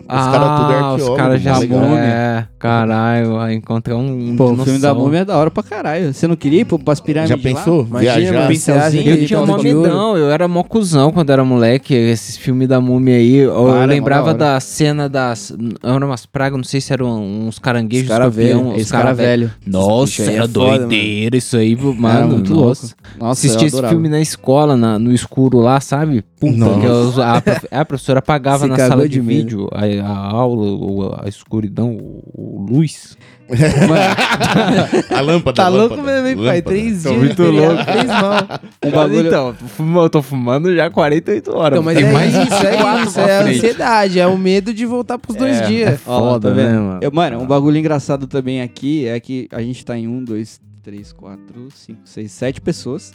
Os 0.00 0.06
ah, 0.08 0.30
caras 0.32 0.60
tudo 0.60 0.72
é 0.72 0.74
arqueólogo. 0.76 1.10
os 1.12 1.16
caras 1.16 1.40
já 1.42 1.60
múmia. 1.60 1.98
É, 2.00 2.46
caralho, 2.58 3.38
aí 3.38 3.54
encontrei 3.54 3.96
um 3.96 4.34
Pô, 4.36 4.52
o 4.52 4.56
filme 4.64 4.78
da 4.80 4.92
múmia 4.94 5.18
é 5.20 5.24
da 5.24 5.36
hora 5.36 5.50
pra 5.50 5.62
caralho. 5.62 6.12
Você 6.12 6.26
não 6.26 6.34
queria 6.36 6.60
ir 6.60 6.64
pro- 6.64 6.78
pras 6.78 7.00
pirâmides 7.00 7.30
Já 7.30 7.36
lá? 7.36 7.42
pensou? 7.56 7.86
Imagina, 7.88 8.14
Viajar? 8.18 8.44
um 8.44 8.48
pincelzinho 8.48 9.10
Eu 9.10 9.16
Eu 9.16 9.26
tinha 9.26 9.40
ouro. 9.40 9.62
medão, 9.62 10.16
eu 10.16 10.30
era 10.30 10.48
mó 10.48 10.62
cuzão 10.62 11.12
quando 11.12 11.30
era 11.30 11.44
moleque, 11.44 11.94
esses 11.94 12.36
filmes 12.36 12.66
da 12.68 12.80
múmia 12.80 13.14
aí. 13.16 13.36
Eu, 13.36 13.66
Para, 13.66 13.82
é 13.82 13.86
lembrava 13.86 14.34
da 14.34 14.54
da 14.54 14.60
cena 14.60 15.08
das. 15.08 15.52
Eram 15.82 16.06
umas 16.08 16.26
pragas, 16.26 16.56
não 16.56 16.64
sei 16.64 16.80
se 16.80 16.92
eram 16.92 17.22
uns 17.46 17.58
caranguejos, 17.58 18.04
Os 18.04 18.08
cara 18.10 18.26
escorpião, 18.28 18.70
velho, 18.70 18.82
os 18.82 18.90
cara 18.90 19.02
cara 19.04 19.14
velho. 19.14 19.50
Nossa, 19.66 20.22
aí 20.22 20.34
era 20.34 20.44
é 20.44 20.48
doideira 20.48 21.36
isso 21.36 21.56
aí, 21.56 21.76
mano. 21.76 22.08
Era 22.08 22.26
muito 22.26 22.52
louco. 22.52 22.68
nossa. 22.68 22.94
Nossa, 23.18 23.46
Assisti 23.46 23.62
eu 23.64 23.68
esse 23.80 23.88
filme 23.88 24.08
na 24.08 24.20
escola, 24.20 24.76
na- 24.76 24.98
no 24.98 25.12
escouro 25.12 25.58
lá, 25.60 25.80
sabe? 25.80 26.24
Puta, 26.40 26.56
Nossa. 26.56 26.80
que 26.80 26.86
eu- 26.86 27.22
a, 27.22 27.80
a 27.80 27.84
professora 27.84 28.22
pagava 28.22 28.64
Se 28.64 28.66
na 28.70 28.76
sala 28.76 29.02
de 29.08 29.10
de 29.10 29.20
vídeo. 29.20 29.68
Aí 29.72 29.89
a 29.98 30.08
aula, 30.16 30.62
ou 30.62 31.14
a 31.20 31.28
escuridão, 31.28 31.96
o, 31.96 32.22
o 32.34 32.66
luz. 32.70 33.16
A 35.10 35.20
lâmpada. 35.20 35.56
Tá 35.56 35.64
a 35.64 35.68
louco 35.68 35.96
lâmpada, 35.96 36.22
mesmo, 36.22 36.40
hein, 36.42 36.46
pai? 36.46 36.62
Três 36.62 37.02
Tô 37.02 37.08
dias. 37.08 37.20
muito 37.20 37.36
de 37.36 37.42
feriado, 37.42 37.74
louco. 37.74 37.92
Fez 37.92 38.06
mal. 38.06 38.60
Um 38.84 38.90
bagulho... 38.90 39.26
Então, 39.26 39.48
eu 39.48 39.54
tô 39.54 39.66
fumando, 39.66 40.04
eu 40.04 40.10
tô 40.10 40.22
fumando 40.22 40.76
já 40.76 40.90
48 40.90 41.56
horas. 41.56 41.72
Então, 41.78 41.82
mas 41.82 41.98
Tem 41.98 42.06
é 42.06 42.12
mais 42.12 42.30
isso, 42.34 42.54
é 42.54 42.70
24 42.70 43.08
isso. 43.08 43.20
É 43.20 43.38
a 43.38 43.42
ansiedade, 43.42 44.20
é 44.20 44.26
o 44.26 44.38
medo 44.38 44.72
de 44.72 44.86
voltar 44.86 45.18
pros 45.18 45.36
dois 45.36 45.60
É, 45.60 45.66
dias. 45.66 45.88
é 45.94 45.96
foda, 45.96 46.48
tá 46.48 46.54
vendo? 46.54 46.68
né, 46.68 46.78
mano? 46.78 46.98
Eu, 47.02 47.10
mano, 47.12 47.40
um 47.40 47.46
bagulho 47.46 47.76
engraçado 47.76 48.26
também 48.28 48.62
aqui 48.62 49.06
é 49.06 49.18
que 49.18 49.48
a 49.52 49.60
gente 49.60 49.84
tá 49.84 49.98
em 49.98 50.06
um, 50.06 50.22
dois, 50.22 50.60
três, 50.82 51.12
quatro, 51.12 51.68
cinco, 51.74 52.02
seis, 52.04 52.30
sete 52.30 52.60
pessoas. 52.60 53.12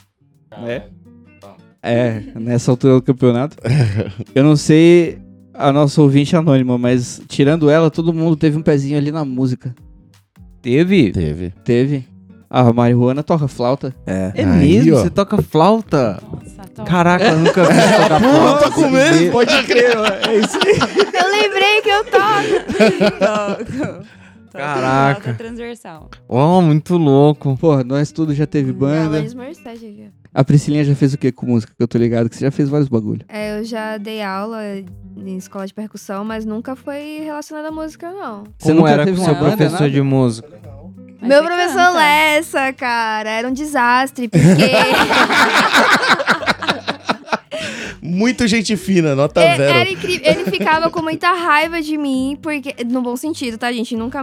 Né? 0.62 0.84
É, 1.82 2.22
nessa 2.36 2.72
altura 2.72 2.96
do 2.96 3.02
campeonato. 3.02 3.56
Eu 4.34 4.44
não 4.44 4.56
sei 4.56 5.20
a 5.58 5.72
nossa 5.72 6.02
ouvinte 6.02 6.36
anônima, 6.36 6.78
mas 6.78 7.22
tirando 7.28 7.70
ela, 7.70 7.90
todo 7.92 8.14
mundo 8.14 8.36
teve 8.36 8.58
um 8.58 8.62
pezinho 8.62 8.98
ali 8.98 9.12
na 9.12 9.24
música. 9.26 9.74
Teve? 10.62 11.12
Teve. 11.12 11.54
Teve. 11.64 12.06
A 12.50 12.72
Marihuana 12.72 13.24
toca 13.24 13.48
flauta. 13.48 13.94
É. 14.06 14.32
É 14.36 14.44
Aí, 14.46 14.76
mesmo? 14.78 14.96
ó. 14.96 15.00
Você 15.02 15.10
toca 15.10 15.42
flauta? 15.42 16.22
Nossa. 16.32 16.84
Caraca, 16.90 17.26
eu 17.26 17.40
nunca 17.40 17.64
vi 17.66 17.74
você 17.74 17.92
tocar 18.04 18.20
flauta. 18.20 18.64
tá 18.64 18.72
com 18.72 18.90
medo? 18.90 19.32
Pode 19.32 19.64
crer, 19.64 19.96
é 20.28 20.36
isso 20.38 20.58
aí. 20.58 20.78
Eu 21.14 21.32
lembrei 21.32 21.82
que 21.82 21.90
eu 21.90 22.06
toco. 22.06 24.06
Toco. 24.56 24.68
Caraca. 24.68 25.22
Flauta 25.22 25.44
transversal. 25.44 26.10
Oh, 26.28 26.62
muito 26.62 26.98
louco. 26.98 27.56
Porra, 27.58 27.84
nós 27.84 28.12
tudo 28.12 28.34
já 28.34 28.48
teve 28.48 28.72
banda. 28.72 29.20
Aqui. 29.20 30.10
A 30.34 30.44
Priscilinha 30.44 30.84
já 30.84 30.96
fez 30.96 31.14
o 31.14 31.18
que 31.18 31.32
com 31.32 31.46
música? 31.46 31.74
Que 31.76 31.84
eu 31.84 31.88
tô 31.88 31.98
ligado 31.98 32.30
que 32.30 32.36
você 32.36 32.46
já 32.46 32.52
fez 32.52 32.70
vários 32.70 32.90
bagulho. 32.90 33.22
É, 33.30 33.60
eu 33.60 33.64
já 33.64 33.98
dei 33.98 34.22
aula 34.22 34.62
em 35.18 35.38
escola 35.38 35.66
de 35.66 35.74
percussão, 35.74 36.26
mas 36.26 36.46
nunca 36.46 36.76
foi 36.76 37.22
relacionada 37.24 37.70
à 37.70 37.72
música, 37.72 38.12
não. 38.12 38.44
Você 38.58 38.74
nunca 38.74 38.90
era 38.90 39.06
com 39.06 39.16
seu 39.16 39.34
banda, 39.34 39.48
professor 39.48 39.82
nada? 39.82 39.90
de 39.90 40.02
música? 40.02 40.50
Mas 41.22 41.30
Meu 41.30 41.44
professor 41.44 41.76
canta. 41.78 41.92
Lessa, 41.98 42.74
cara, 42.74 43.30
era 43.30 43.48
um 43.48 43.54
desastre, 43.54 44.28
porque 44.28 44.44
Muito 48.16 48.48
gente 48.48 48.78
fina, 48.78 49.16
nota 49.16 49.44
ele, 49.44 49.58
zero. 49.58 49.78
era 49.78 49.90
incrível. 49.92 50.32
Ele 50.32 50.52
ficava 50.52 50.90
com 50.90 51.02
muita 51.02 51.32
raiva 51.34 51.82
de 51.82 51.98
mim, 51.98 52.38
porque. 52.42 52.76
No 52.86 53.02
bom 53.02 53.16
sentido, 53.16 53.58
tá, 53.58 53.72
gente? 53.72 53.96
Nunca 53.96 54.22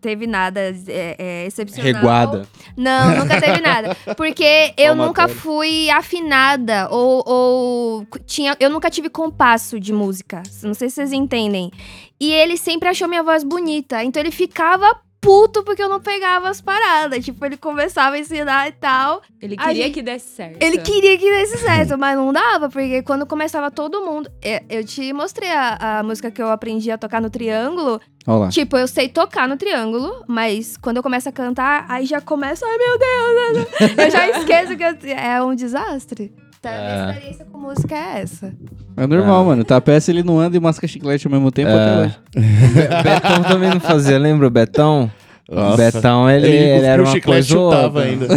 teve 0.00 0.26
nada 0.26 0.60
é, 0.60 1.16
é, 1.18 1.46
excepcional. 1.46 1.92
Reguada. 1.92 2.48
Não, 2.76 3.16
nunca 3.16 3.40
teve 3.40 3.60
nada. 3.60 3.96
Porque 4.16 4.72
eu 4.78 4.94
nunca 4.94 5.26
Palmatório. 5.26 5.34
fui 5.34 5.90
afinada 5.90 6.88
ou, 6.90 7.22
ou 7.26 8.06
tinha, 8.24 8.56
eu 8.60 8.70
nunca 8.70 8.88
tive 8.88 9.08
compasso 9.08 9.80
de 9.80 9.92
música. 9.92 10.42
Não 10.62 10.74
sei 10.74 10.88
se 10.88 10.96
vocês 10.96 11.12
entendem. 11.12 11.72
E 12.20 12.32
ele 12.32 12.56
sempre 12.56 12.88
achou 12.88 13.08
minha 13.08 13.22
voz 13.22 13.42
bonita, 13.42 14.04
então 14.04 14.22
ele 14.22 14.30
ficava 14.30 14.96
puto 15.24 15.62
porque 15.64 15.82
eu 15.82 15.88
não 15.88 16.00
pegava 16.00 16.48
as 16.48 16.60
paradas. 16.60 17.24
Tipo, 17.24 17.44
ele 17.46 17.56
começava 17.56 18.16
a 18.16 18.18
ensinar 18.18 18.68
e 18.68 18.72
tal. 18.72 19.22
Ele 19.40 19.56
queria 19.56 19.84
gente- 19.84 19.94
que 19.94 20.02
desse 20.02 20.28
certo. 20.36 20.62
Ele 20.62 20.78
queria 20.78 21.18
que 21.18 21.30
desse 21.30 21.58
certo, 21.58 21.96
mas 21.98 22.16
não 22.16 22.32
dava, 22.32 22.68
porque 22.68 23.02
quando 23.02 23.26
começava 23.26 23.70
todo 23.70 24.04
mundo. 24.04 24.30
é, 24.42 24.62
Eu 24.68 24.84
te 24.84 25.12
mostrei 25.12 25.50
a, 25.50 25.98
a 25.98 26.02
música 26.02 26.30
que 26.30 26.40
eu 26.42 26.48
aprendi 26.50 26.90
a 26.90 26.98
tocar 26.98 27.20
no 27.20 27.30
triângulo. 27.30 28.00
Olha 28.26 28.38
lá. 28.38 28.48
Tipo, 28.48 28.76
eu 28.78 28.88
sei 28.88 29.08
tocar 29.08 29.46
no 29.48 29.56
triângulo, 29.56 30.24
mas 30.26 30.76
quando 30.78 30.96
eu 30.98 31.02
começo 31.02 31.28
a 31.28 31.32
cantar, 31.32 31.84
aí 31.88 32.06
já 32.06 32.20
começa, 32.22 32.64
ai 32.66 32.78
meu 32.78 32.98
Deus, 32.98 33.98
eu 33.98 34.10
já 34.10 34.28
esqueço 34.30 34.76
que 34.76 34.82
eu- 34.82 35.14
é 35.16 35.42
um 35.42 35.54
desastre. 35.54 36.32
Tá, 36.64 36.70
É. 36.74 37.02
Minha 37.02 37.12
experiência 37.14 37.44
com 37.50 37.58
música 37.58 37.94
é 37.94 38.22
essa. 38.22 38.52
É 38.96 39.06
normal, 39.06 39.44
mano. 39.44 39.64
Tá 39.64 39.80
peça 39.80 40.10
ele 40.10 40.22
não 40.22 40.38
anda 40.40 40.56
e 40.56 40.60
masca 40.60 40.86
chiclete 40.86 41.26
ao 41.26 41.32
mesmo 41.32 41.50
tempo 41.52 41.70
É. 41.70 41.74
até 41.74 42.00
hoje. 42.06 42.18
Be- 42.34 43.02
Betão 43.02 43.42
também 43.44 43.70
não 43.70 43.80
fazia, 43.80 44.18
lembra 44.18 44.46
o 44.46 44.50
Betão? 44.50 45.10
Nossa. 45.50 45.76
Betão, 45.76 46.30
ele, 46.30 46.46
Ele, 46.46 46.56
ele 46.56 46.70
cuspiu 46.72 46.86
era 46.90 47.02
o 47.02 47.04
uma 47.06 47.12
chiclete 47.12 47.54
coisa 47.54 47.58
ou 47.58 47.70
chutava 47.72 47.98
outra. 47.98 48.10
ainda. 48.10 48.26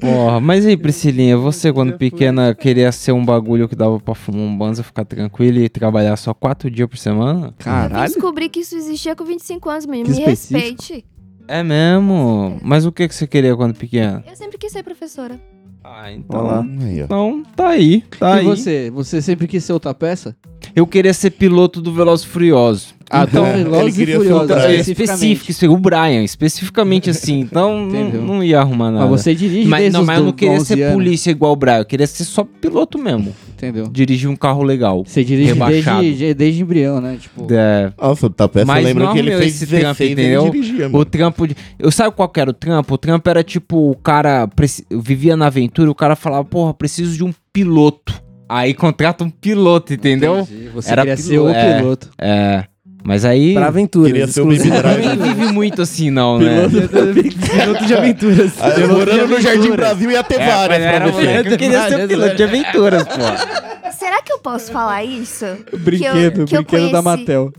Porra, 0.00 0.40
mas 0.40 0.64
aí, 0.64 0.76
Priscilinha, 0.76 1.36
você 1.36 1.72
quando 1.72 1.94
pequena 1.98 2.54
queria 2.54 2.92
ser 2.92 3.10
um 3.12 3.24
bagulho 3.24 3.68
que 3.68 3.74
dava 3.74 3.98
pra 3.98 4.14
fumar 4.14 4.42
um 4.42 4.56
banzo, 4.56 4.84
ficar 4.84 5.04
tranquilo 5.04 5.58
e 5.58 5.68
trabalhar 5.68 6.16
só 6.16 6.32
quatro 6.32 6.70
dias 6.70 6.88
por 6.88 6.96
semana? 6.96 7.48
Eu 7.48 7.52
Caralho. 7.58 8.04
descobri 8.12 8.48
que 8.48 8.60
isso 8.60 8.76
existia 8.76 9.16
com 9.16 9.24
25 9.24 9.68
anos, 9.68 9.86
menino. 9.86 10.14
Que 10.14 10.14
Me 10.14 10.20
específico. 10.32 10.60
respeite. 10.60 11.04
É 11.48 11.62
mesmo? 11.62 12.58
Mas 12.62 12.84
o 12.84 12.92
que, 12.92 13.08
que 13.08 13.14
você 13.14 13.26
queria 13.26 13.56
quando 13.56 13.74
pequena? 13.74 14.22
Eu 14.28 14.36
sempre 14.36 14.58
quis 14.58 14.70
ser 14.70 14.82
professora. 14.82 15.40
Ah, 15.82 16.12
então. 16.12 16.40
Olha 16.40 16.48
lá. 16.48 16.66
Aí, 16.84 17.00
ó. 17.00 17.04
Então, 17.06 17.42
tá 17.56 17.68
aí. 17.68 18.02
Tá 18.18 18.36
e 18.36 18.40
aí. 18.40 18.44
você? 18.44 18.90
Você 18.90 19.22
sempre 19.22 19.46
quis 19.48 19.64
ser 19.64 19.72
outra 19.72 19.94
peça? 19.94 20.36
Eu 20.76 20.86
queria 20.86 21.14
ser 21.14 21.30
piloto 21.30 21.80
do 21.80 21.92
Velozes 21.92 22.26
e 22.26 22.28
Furiosos. 22.28 22.94
Ah, 23.10 23.24
então 23.28 23.46
É, 23.46 23.54
ele 23.54 23.64
Velozes 23.64 23.94
e 23.94 23.98
queria 23.98 24.14
ser 24.14 24.20
Furiosos, 24.22 24.50
É, 24.50 24.74
especificamente. 24.76 25.32
específico, 25.32 25.74
o 25.74 25.78
Brian, 25.78 26.22
especificamente 26.24 27.10
assim. 27.10 27.40
Então, 27.40 27.86
não, 27.86 28.10
não 28.10 28.44
ia 28.44 28.60
arrumar 28.60 28.90
nada. 28.90 29.06
Mas 29.06 29.22
você 29.22 29.34
dirige 29.34 29.68
Mas, 29.68 29.92
não, 29.92 30.04
mas 30.04 30.18
eu 30.18 30.24
não 30.24 30.32
queria 30.32 30.54
11 30.54 30.66
ser 30.66 30.82
anos. 30.82 30.94
polícia 30.94 31.30
igual 31.30 31.52
o 31.52 31.56
Brian. 31.56 31.78
Eu 31.78 31.84
queria 31.84 32.06
ser 32.06 32.24
só 32.24 32.44
piloto 32.44 32.98
mesmo. 32.98 33.34
Entendeu? 33.56 33.88
Dirigir 33.88 34.28
um 34.30 34.36
carro 34.36 34.62
legal. 34.62 35.02
Você 35.04 35.24
dirige 35.24 35.52
Rebaixado. 35.52 36.00
desde, 36.02 36.32
desde 36.34 36.62
embrião, 36.62 37.00
né? 37.00 37.16
Tipo, 37.20 37.46
É, 37.50 37.92
Nossa, 38.00 38.26
o 38.26 38.30
Tapeça 38.30 38.64
Mas 38.66 38.84
lembra 38.84 39.04
não 39.06 39.12
que 39.12 39.18
ele 39.18 39.36
fez 39.36 39.56
esse 39.56 39.66
trampo, 39.66 39.82
16 39.98 40.10
e 40.10 40.12
entendeu? 40.12 40.50
dirigia, 40.50 40.90
O 40.92 41.04
trampo 41.04 41.46
de. 41.48 41.56
Eu 41.78 41.90
sabe 41.90 42.14
qual 42.14 42.28
que 42.28 42.38
era 42.40 42.50
o 42.50 42.52
trampo? 42.52 42.94
O 42.94 42.98
trampo 42.98 43.28
era 43.28 43.42
tipo, 43.42 43.90
o 43.90 43.96
cara 43.96 44.46
preci- 44.46 44.84
vivia 44.90 45.36
na 45.36 45.46
aventura, 45.46 45.90
o 45.90 45.94
cara 45.94 46.14
falava, 46.14 46.44
porra, 46.44 46.72
preciso 46.72 47.16
de 47.16 47.24
um 47.24 47.32
piloto. 47.52 48.22
Aí 48.48 48.72
contrata 48.74 49.24
um 49.24 49.28
piloto, 49.30 49.92
entendeu? 49.92 50.38
entendi. 50.40 50.68
Você 50.72 50.90
Era 50.92 51.02
queria 51.02 51.16
ser 51.16 51.30
pilo- 51.30 51.44
o 51.46 51.50
é. 51.50 51.76
piloto. 51.78 52.08
É. 52.16 52.64
Mas 53.04 53.24
aí. 53.24 53.54
Pra 53.54 53.68
aventura. 53.68 54.08
Queria 54.10 54.26
ser 54.26 54.40
o 54.42 54.44
Baby 54.46 54.58
Ninguém 54.64 54.78
Driver. 54.82 55.16
vive 55.34 55.52
muito 55.52 55.80
assim, 55.82 56.10
não, 56.10 56.38
né? 56.38 56.68
piloto 56.68 57.86
de 57.86 57.94
aventuras. 57.96 58.52
Ah, 58.60 58.86
Morando 58.86 59.28
no 59.28 59.40
Jardim 59.40 59.70
Brasil 59.70 60.10
ia 60.10 60.22
ter 60.22 60.40
É, 60.40 60.46
várias 60.46 60.78
pra 60.96 61.06
você. 61.10 61.38
eu 61.38 61.56
queria 61.56 61.88
ser 61.88 62.08
piloto 62.08 62.34
de 62.36 62.42
aventuras, 62.42 63.02
pô. 63.04 63.90
Será 63.98 64.20
que 64.22 64.32
eu 64.32 64.38
posso 64.38 64.70
falar 64.70 65.04
isso? 65.04 65.44
Brinquedo, 65.78 66.44
que 66.44 66.56
eu 66.56 66.62
brinquedo 66.62 66.90
da 66.92 67.02
conheci- 67.02 67.20
Mattel. 67.20 67.52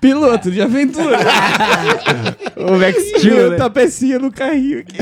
Piloto 0.00 0.50
de 0.50 0.62
aventura. 0.62 1.18
O 2.56 2.76
Max 2.78 2.96
Steel, 3.18 3.50
né? 3.50 3.56
tapecinha 3.56 4.18
no 4.20 4.30
carrinho 4.30 4.80
aqui. 4.80 4.96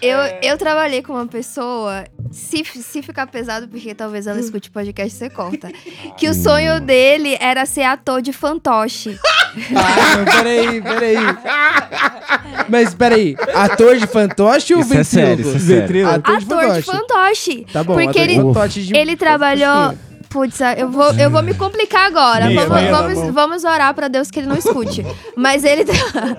Eu, 0.00 0.18
eu 0.42 0.56
trabalhei 0.58 1.02
com 1.02 1.14
uma 1.14 1.26
pessoa, 1.26 2.04
se, 2.34 2.64
se 2.64 3.00
ficar 3.02 3.26
pesado, 3.28 3.68
porque 3.68 3.94
talvez 3.94 4.26
ela 4.26 4.40
escute 4.40 4.68
o 4.68 4.72
podcast, 4.72 5.16
você 5.16 5.30
corta. 5.30 5.70
Que 6.18 6.28
o 6.28 6.34
sonho 6.34 6.80
dele 6.80 7.36
era 7.40 7.64
ser 7.66 7.82
ator 7.84 8.20
de 8.20 8.32
fantoche. 8.32 9.18
Ah, 9.76 10.16
não, 10.16 10.24
peraí, 10.24 10.82
peraí. 10.82 11.16
Mas 12.68 12.92
peraí, 12.92 13.36
ator 13.54 13.96
de 13.96 14.06
fantoche 14.06 14.74
ou 14.74 14.80
Isso 14.80 14.94
é 14.94 15.04
sério, 15.04 15.46
isso 15.46 15.56
é 15.56 15.60
sério. 15.60 15.80
Ventríloco. 15.82 16.14
Ator 16.16 16.38
de 16.38 16.44
ator 16.44 16.60
de 16.74 16.82
fantoche. 16.82 16.90
fantoche. 17.62 17.66
Tá 17.72 17.84
bom, 17.84 17.94
Porque 17.94 18.08
ator 18.18 18.26
de 18.26 18.32
ele- 18.34 18.42
fantoche 18.42 18.82
de- 18.82 18.96
Ele 18.96 19.16
trabalhou. 19.16 19.94
Putz, 20.34 20.58
eu 20.76 20.90
vou, 20.90 21.12
eu 21.12 21.30
vou 21.30 21.44
me 21.44 21.54
complicar 21.54 22.08
agora. 22.08 22.46
Meia, 22.46 22.66
vamos, 22.66 22.82
meia 22.82 22.92
vamos, 22.92 23.32
vamos 23.32 23.62
orar 23.62 23.94
pra 23.94 24.08
Deus 24.08 24.32
que 24.32 24.40
ele 24.40 24.48
não 24.48 24.56
escute. 24.56 25.06
Mas 25.36 25.62
ele. 25.62 25.84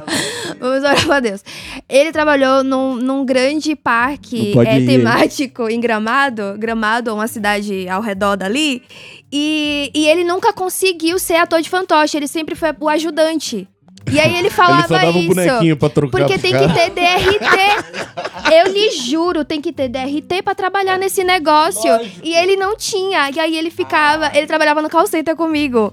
vamos 0.60 0.84
orar 0.84 1.06
pra 1.06 1.22
Deus. 1.22 1.42
Ele 1.88 2.12
trabalhou 2.12 2.62
num, 2.62 2.98
num 2.98 3.26
grande 3.26 3.74
parque 3.74 4.54
é, 4.68 4.86
temático 4.86 5.70
em 5.70 5.80
Gramado. 5.80 6.58
Gramado, 6.58 7.14
uma 7.14 7.30
cidade 7.30 7.88
ao 7.88 8.02
redor 8.02 8.36
dali. 8.36 8.84
E, 9.32 9.90
e 9.96 10.10
ele 10.10 10.26
nunca 10.26 10.52
conseguiu 10.52 11.18
ser 11.18 11.36
ator 11.36 11.62
de 11.62 11.70
fantoche. 11.70 12.18
Ele 12.18 12.28
sempre 12.28 12.54
foi 12.54 12.76
o 12.78 12.90
ajudante. 12.90 13.66
E 14.12 14.20
aí 14.20 14.36
ele 14.38 14.50
falava 14.50 14.82
Ele 14.82 14.88
só 14.88 14.94
dava 14.94 15.18
um 15.18 15.22
isso. 15.22 15.28
bonequinho 15.30 15.78
pra 15.78 15.90
trocar 15.90 16.18
Porque 16.20 16.38
tem 16.38 16.52
cara. 16.52 16.68
que 16.68 16.74
ter 16.74 16.90
DRT. 16.92 18.54
Eu 18.54 18.72
lhe 18.72 18.92
juro, 18.92 19.44
tem 19.44 19.60
que 19.60 19.74
ter 19.74 19.90
DRT 19.90 20.42
pra 20.44 20.54
trabalhar 20.54 20.98
nesse 20.98 21.24
negócio. 21.24 21.90
E 22.24 22.34
ele 22.36 22.56
não 22.56 22.76
tinha. 22.78 23.30
E 23.32 23.40
aí 23.40 23.58
ele 23.58 23.72
ficava. 23.72 24.32
Ele 24.36 24.46
trabalhava 24.48 24.82
no 24.82 24.90
call 24.90 25.08
center 25.08 25.36
comigo. 25.36 25.92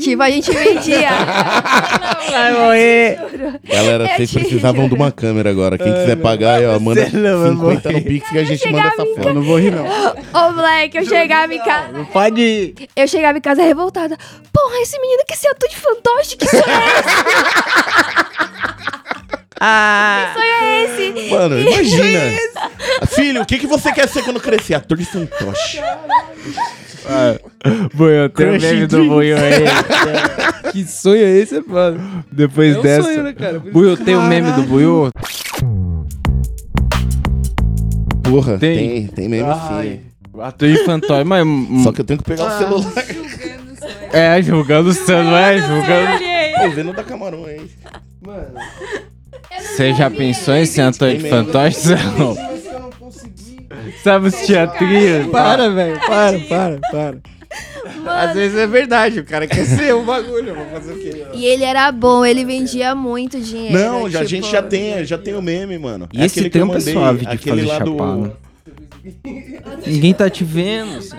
Tipo, 0.00 0.22
a 0.22 0.30
gente 0.30 0.50
vendia. 0.50 1.08
Vai 2.30 2.52
morrer. 2.52 3.18
Galera, 3.64 4.04
Eu 4.04 4.16
vocês 4.16 4.32
precisavam 4.32 4.88
de 4.88 4.94
uma 4.94 5.12
câmera 5.12 5.50
agora. 5.50 5.76
Quem 5.78 5.92
quiser 5.92 6.16
pagar, 6.16 6.56
aí, 6.56 6.66
ó, 6.66 6.78
manda 6.80 7.04
Você 7.08 7.16
não 7.16 7.56
vai 7.56 7.76
50 7.76 7.92
no 7.92 8.02
Pix 8.02 8.28
que 8.28 8.38
a 8.38 8.44
gente 8.44 8.70
manda 8.72 8.88
essa 8.88 9.02
Eu 9.02 9.14
foto. 9.16 9.34
não 9.34 9.42
vou 9.42 9.58
rir, 9.58 9.70
não. 9.70 9.84
Ô, 9.86 10.52
moleque, 10.52 10.98
eu 10.98 11.04
chegava 11.06 11.54
em 11.54 11.58
casa. 11.58 11.92
Não 11.92 12.04
pode 12.06 12.40
ir. 12.40 12.74
Eu 12.96 13.06
chegava 13.06 13.38
em 13.38 13.40
casa 13.40 13.62
revoltada. 13.62 14.16
Porra, 14.52 14.76
esse 14.82 14.98
menino 15.00 15.22
quer 15.26 15.36
ser 15.36 15.48
ator 15.48 15.68
de 15.68 15.76
fantoche? 15.76 16.36
Que 16.36 16.46
sonho 16.48 16.62
é 16.64 18.34
Ah. 19.60 20.26
esse? 20.26 20.34
Sonho 20.34 20.52
é 20.62 20.84
esse? 20.84 21.30
Mano, 21.30 21.58
imagina. 21.60 22.20
Filho, 23.08 23.42
o 23.42 23.46
que, 23.46 23.58
que 23.58 23.66
você 23.66 23.92
quer 23.92 24.08
ser 24.08 24.22
quando 24.24 24.40
crescer? 24.40 24.74
Ator 24.74 24.96
de 24.98 25.04
fantoche. 25.04 25.80
Boiô, 27.94 28.28
tem 28.30 28.46
o 28.56 28.60
meme 28.60 28.86
do 28.86 29.04
Boiô 29.06 29.36
aí. 29.36 29.64
Que 30.72 30.84
sonho 30.84 31.22
é 31.22 31.30
esse, 31.38 31.62
mano? 31.68 32.24
Depois 32.32 32.74
É 32.74 32.78
um 32.78 32.82
dessa. 32.82 33.02
sonho, 33.02 33.22
né, 33.22 33.32
cara? 33.32 33.62
Tem 34.04 34.16
o 34.16 34.22
meme 34.22 34.50
do 34.52 34.62
Buiô? 34.62 35.08
Porra, 38.22 38.58
Tem. 38.58 38.76
tem, 38.78 39.06
tem 39.06 39.28
mesmo 39.28 39.52
sim. 39.54 40.00
Ator 40.40 40.68
fantoche, 40.84 41.22
mas. 41.24 41.46
Só 41.84 41.92
que 41.92 42.00
eu 42.00 42.04
tenho 42.04 42.18
que 42.18 42.24
pegar 42.24 42.46
o 42.46 42.58
celular. 42.58 42.92
É, 44.12 44.42
julgando 44.42 44.90
o 44.90 44.92
não 45.22 45.36
é? 45.36 45.58
Julgando. 45.60 46.66
Ô, 46.66 46.70
vendo 46.74 46.92
da 46.92 47.04
camarão 47.04 47.44
aí. 47.44 47.70
Você 49.60 49.92
já 49.94 50.10
pensou 50.10 50.54
em 50.54 50.64
ser 50.66 50.80
ator 50.80 51.14
de 51.14 51.28
fantoche? 51.28 51.78
Não. 52.18 52.53
Sabe 54.02 54.28
os 54.28 54.34
teatrinhos? 54.34 55.26
Para, 55.28 55.70
velho. 55.70 56.00
Para, 56.06 56.38
para, 56.40 56.80
para. 56.90 57.18
Às 58.06 58.34
vezes 58.34 58.58
é 58.58 58.66
verdade, 58.66 59.20
o 59.20 59.24
cara 59.24 59.46
quer 59.46 59.64
ser 59.64 59.94
o 59.94 60.02
bagulho. 60.02 60.48
eu 60.48 60.54
Vou 60.54 60.66
fazer 60.66 60.92
o 60.92 60.98
quê? 60.98 61.26
E 61.34 61.46
ele 61.46 61.64
era 61.64 61.90
bom, 61.92 62.24
ele 62.24 62.44
vendia 62.44 62.94
muito 62.94 63.40
dinheiro. 63.40 63.78
Não, 63.78 64.10
já, 64.10 64.20
a 64.20 64.22
tipo- 64.24 64.30
gente 64.30 64.50
já 64.50 64.62
tem, 64.62 65.04
já 65.04 65.16
tem 65.16 65.34
o 65.34 65.42
meme, 65.42 65.78
mano. 65.78 66.08
E 66.12 66.24
esse 66.24 66.40
aquele 66.40 66.50
que 66.50 66.58
eu 66.58 66.60
trampo 66.62 66.74
é 66.74 66.78
mandei, 66.78 66.94
suave 66.94 67.26
de 67.26 67.32
aquele 67.32 67.66
fazer 67.66 67.72
lá 67.72 67.78
do... 67.78 68.32
Ninguém 69.86 70.14
tá 70.14 70.28
te 70.30 70.44
vendo. 70.44 70.96
assim. 70.98 71.16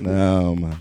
Não, 0.00 0.54
mano. 0.56 0.78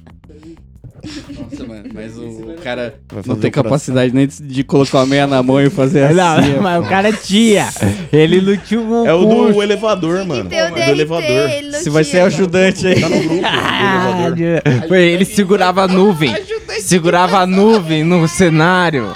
Nossa, 1.04 1.66
mano, 1.68 1.89
mas 1.94 2.18
o, 2.18 2.56
cara 2.63 2.96
não 3.26 3.36
tem 3.36 3.52
capacidade 3.52 4.13
nem 4.13 4.26
de, 4.26 4.63
colocar 4.63 5.02
a 5.02 5.06
meia 5.06 5.28
na 5.28 5.44
mão 5.44 5.60
e 5.60 5.70
fazer 5.70 6.04
assim. 6.04 6.16
Não, 6.16 6.62
mas 6.63 6.86
o 6.86 6.88
cara 6.88 7.12
tinha. 7.12 7.70
Ele 8.12 8.39
não 8.39 8.56
tinha 8.56 8.80
um 8.80 9.06
É 9.06 9.13
o 9.13 9.26
do 9.26 9.62
elevador, 9.62 10.26
mano. 10.26 10.50
Tem 10.50 10.62
o 10.62 10.78
É 10.78 10.86
do 10.86 10.92
elevador. 10.92 11.50
Você 11.74 11.89
vai 11.89 12.06
ser 12.06 12.22
ajudante 12.22 12.88
aí. 12.88 13.02
Tá 13.02 13.10
no 13.10 13.16
grupo, 13.18 13.28
do 13.28 13.34
elevador. 13.36 14.62
Caralho. 14.63 14.88
Foi, 14.88 15.02
Ele 15.02 15.26
segurava 15.26 15.84
a 15.84 15.88
nuvem. 15.88 16.34
Segurava 16.80 17.39
a 17.39 17.46
nuvem 17.48 18.04
no 18.04 18.28
cenário. 18.28 19.13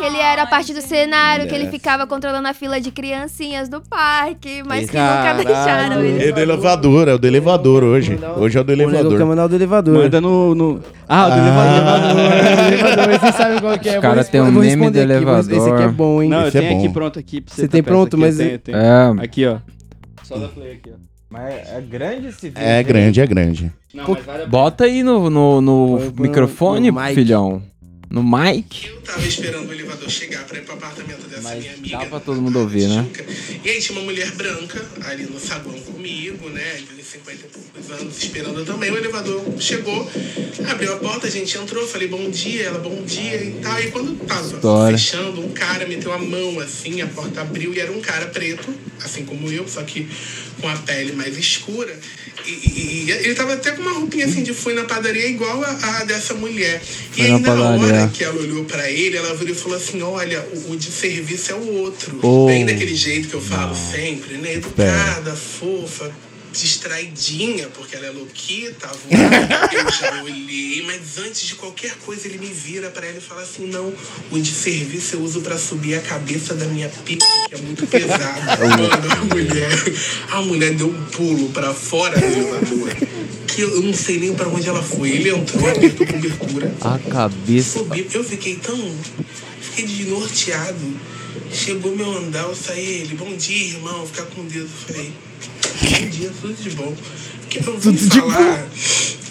Que 0.00 0.06
ele 0.06 0.18
era 0.18 0.46
parte 0.46 0.72
do 0.72 0.80
cenário, 0.80 1.46
que 1.46 1.54
ele 1.54 1.66
ficava 1.68 2.06
controlando 2.06 2.48
a 2.48 2.54
fila 2.54 2.80
de 2.80 2.90
criancinhas 2.90 3.68
do 3.68 3.82
parque, 3.82 4.62
mas 4.66 4.86
que 4.88 4.96
Caralho. 4.96 5.38
nunca 5.38 5.44
deixaram 5.52 6.02
ele. 6.02 6.24
É 6.28 6.32
do 6.32 6.40
elevador, 6.40 7.08
é 7.08 7.12
o 7.14 7.18
do 7.18 7.26
elevador 7.26 7.84
hoje. 7.84 8.18
Hoje 8.38 8.56
é 8.56 8.60
o 8.62 8.64
do 8.64 8.72
O 8.72 8.76
nego 8.76 8.90
quer 8.90 8.96
elevador. 9.00 9.26
mandar 9.26 9.44
o 9.44 9.48
do 9.48 9.54
elevador. 9.56 10.02
Manda 10.02 10.20
no. 10.20 10.54
no... 10.54 10.80
Ah, 11.06 11.26
o 11.26 11.30
do 11.30 11.36
elevador. 11.38 12.72
elevador, 12.72 13.18
vocês 13.20 13.34
sabem 13.34 13.58
qual 13.60 13.78
que 13.78 13.88
é. 13.88 13.90
Os 13.90 13.96
eu 13.96 14.00
cara 14.02 14.14
vou 14.22 14.24
tem 14.24 14.40
um 14.40 14.50
meme 14.52 14.90
do 14.90 15.00
aqui, 15.00 15.24
vou- 15.24 15.38
Esse 15.38 15.50
aqui 15.50 15.54
é 15.58 15.62
elevador. 15.66 15.92
bom, 15.92 16.22
hein? 16.22 16.30
Não, 16.30 16.40
eu 16.40 16.46
é 16.46 16.50
tenho 16.50 16.78
aqui 16.78 16.88
pronto 16.88 17.18
aqui 17.18 17.40
pra 17.42 17.54
você. 17.54 17.60
Você 17.62 17.68
tem 17.68 17.82
tá 17.82 17.88
pronto, 17.90 18.16
aqui, 18.16 18.24
mas-. 18.24 18.40
É, 18.40 18.60
Aqui, 19.22 19.46
ó. 19.46 19.58
Só 20.22 20.38
dá 20.38 20.48
play 20.48 20.72
aqui, 20.72 20.90
ó. 20.94 20.98
mas 21.28 21.54
é 21.68 21.80
grande 21.80 22.26
esse 22.28 22.48
vídeo. 22.48 22.62
É 22.62 22.82
grande, 22.82 23.20
é 23.20 23.26
grande. 23.26 23.72
Não, 23.92 24.04
mas 24.08 24.24
vale 24.24 24.42
a 24.44 24.46
Bota 24.46 24.84
aí 24.84 25.02
no, 25.02 25.28
no, 25.28 25.60
no 25.60 26.12
microfone, 26.16 26.90
no 26.90 27.00
mic. 27.00 27.14
filhão. 27.14 27.62
No 28.10 28.24
mic. 28.24 28.88
Eu 28.88 29.00
tava 29.02 29.24
esperando 29.24 29.68
o 29.68 29.72
elevador 29.72 30.10
chegar 30.10 30.44
pra 30.44 30.58
ir 30.58 30.62
pro 30.64 30.74
apartamento 30.74 31.28
dessa 31.28 31.42
Mas 31.42 31.60
minha 31.60 31.74
amiga. 31.74 31.98
dá 31.98 32.06
pra 32.06 32.18
todo 32.18 32.42
mundo 32.42 32.58
ouvir, 32.58 32.88
né? 32.88 33.06
E 33.64 33.70
aí 33.70 33.80
tinha 33.80 33.96
uma 33.96 34.04
mulher 34.04 34.32
branca 34.32 34.84
ali 35.04 35.22
no 35.24 35.38
saguão 35.38 35.78
comigo, 35.80 36.48
né? 36.48 36.80
De 36.96 37.04
50 37.04 37.36
e 37.46 37.48
poucos 37.48 37.90
anos, 37.92 38.18
esperando 38.18 38.64
também. 38.64 38.90
O 38.90 38.96
elevador 38.96 39.44
chegou, 39.60 40.10
abriu 40.68 40.92
a 40.92 40.96
porta, 40.96 41.28
a 41.28 41.30
gente 41.30 41.56
entrou, 41.56 41.86
falei 41.86 42.08
bom 42.08 42.28
dia, 42.30 42.64
ela 42.64 42.80
bom 42.80 43.00
dia 43.04 43.44
e 43.44 43.52
tal. 43.62 43.80
E 43.80 43.92
quando 43.92 44.16
tava 44.26 44.54
História. 44.56 44.98
fechando, 44.98 45.40
um 45.40 45.52
cara 45.52 45.86
meteu 45.86 46.12
a 46.12 46.18
mão 46.18 46.58
assim, 46.58 47.00
a 47.02 47.06
porta 47.06 47.42
abriu 47.42 47.72
e 47.72 47.78
era 47.78 47.92
um 47.92 48.00
cara 48.00 48.26
preto, 48.26 48.74
assim 49.04 49.24
como 49.24 49.48
eu, 49.52 49.68
só 49.68 49.84
que 49.84 50.08
com 50.60 50.68
a 50.68 50.76
pele 50.76 51.12
mais 51.12 51.36
escura. 51.36 51.98
E, 52.46 52.50
e- 52.50 53.04
e 53.06 53.10
ele 53.10 53.34
tava 53.34 53.52
até 53.54 53.72
com 53.72 53.82
uma 53.82 53.92
roupinha 53.92 54.24
assim 54.26 54.42
de 54.42 54.54
fui 54.54 54.72
na 54.74 54.84
padaria 54.84 55.26
igual 55.26 55.62
a, 55.62 55.98
a 56.00 56.04
dessa 56.04 56.34
mulher. 56.34 56.80
Fui 56.80 57.22
e 57.22 57.26
aí 57.26 57.38
na 57.40 57.54
na 57.54 57.70
hora 57.76 58.08
que 58.12 58.24
ela 58.24 58.40
olhou 58.40 58.64
pra 58.64 58.90
ele, 58.90 59.16
ela 59.16 59.34
virou 59.34 59.54
e 59.54 59.58
falou 59.58 59.76
assim: 59.76 60.00
Olha, 60.02 60.40
o, 60.54 60.72
o 60.72 60.76
de 60.76 60.90
serviço 60.90 61.52
é 61.52 61.54
o 61.54 61.74
outro. 61.82 62.18
Oh. 62.22 62.46
Bem 62.46 62.64
daquele 62.64 62.94
jeito 62.94 63.28
que 63.28 63.34
eu 63.34 63.42
falo 63.42 63.74
sempre, 63.74 64.38
né? 64.38 64.54
Educada, 64.54 65.34
fofa, 65.36 66.10
distraidinha, 66.52 67.68
porque 67.68 67.96
ela 67.96 68.06
é 68.06 68.10
louquita, 68.10 68.88
voada. 68.88 69.74
eu 69.74 69.90
já 69.90 70.22
olhei, 70.24 70.82
mas 70.86 71.18
antes 71.18 71.42
de 71.42 71.54
qualquer 71.54 71.94
coisa 72.04 72.26
ele 72.26 72.38
me 72.38 72.52
vira 72.52 72.90
pra 72.90 73.06
ela 73.06 73.18
e 73.18 73.20
fala 73.20 73.42
assim: 73.42 73.66
Não, 73.66 73.92
o 74.30 74.38
de 74.38 74.52
serviço 74.52 75.16
eu 75.16 75.22
uso 75.22 75.40
pra 75.40 75.58
subir 75.58 75.94
a 75.94 76.00
cabeça 76.00 76.54
da 76.54 76.66
minha 76.66 76.88
pica, 76.88 77.26
que 77.48 77.54
é 77.54 77.58
muito 77.58 77.86
pesada. 77.86 78.56
Mano, 78.58 79.12
a 79.12 79.24
mulher, 79.24 79.70
a 80.30 80.42
mulher 80.42 80.74
deu 80.74 80.88
um 80.88 81.04
pulo 81.06 81.50
pra 81.50 81.72
fora 81.74 82.18
do 82.18 82.24
elevador. 82.26 82.90
Que 83.46 83.62
eu 83.62 83.82
não 83.82 83.92
sei 83.92 84.18
nem 84.20 84.32
pra 84.34 84.48
onde 84.48 84.68
ela 84.68 84.82
foi. 84.82 85.10
Ele 85.10 85.30
entrou, 85.30 85.68
apertou 85.68 86.06
cobertura. 86.06 86.72
A 86.80 86.98
cabeça. 86.98 87.80
Subi, 87.80 88.08
eu 88.12 88.22
fiquei 88.22 88.56
tão. 88.56 88.78
Fiquei 89.60 89.86
desnorteado. 89.86 91.00
Chegou 91.52 91.94
meu 91.96 92.16
andar, 92.16 92.44
eu 92.44 92.54
saí 92.54 93.00
ele. 93.00 93.16
Bom 93.16 93.34
dia, 93.36 93.74
irmão. 93.74 94.06
Ficar 94.06 94.26
com 94.26 94.44
Deus. 94.44 94.70
Eu 94.70 94.94
falei. 94.94 95.12
Bom 95.90 96.08
dia, 96.08 96.30
tudo 96.40 96.54
de 96.54 96.70
bom. 96.70 96.94
Porque 97.40 97.58
eu 97.68 97.78
vim 97.78 97.96
falar. 97.96 98.66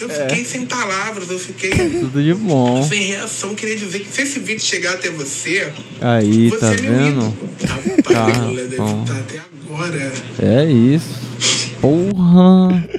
Eu 0.02 0.10
fiquei 0.10 0.46
sem 0.46 0.66
palavras, 0.66 1.30
eu 1.30 1.38
fiquei 1.40 1.72
Tudo 1.72 2.24
de 2.24 2.34
bom. 2.34 2.82
sem 2.88 3.04
reação. 3.04 3.54
Queria 3.54 3.76
dizer 3.76 4.00
que 4.00 4.12
se 4.14 4.22
esse 4.22 4.40
vídeo 4.40 4.62
chegar 4.64 4.94
até 4.94 5.10
você, 5.10 5.72
Aí, 6.02 6.50
você 6.50 6.58
tá 6.58 6.72
é 6.72 6.76
vendo? 6.76 7.38
Tá 8.04 8.26
deve 8.54 8.78
bom. 8.78 9.04
estar 9.04 9.20
até 9.20 9.40
agora. 9.40 10.12
É 10.42 10.66
isso. 10.66 11.20
Porra. 11.82 12.90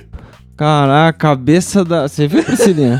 Caraca, 0.57 1.18
cabeça 1.18 1.83
da. 1.85 2.07
Você 2.07 2.27
viu, 2.29 2.42
Priscilinha? 2.44 2.99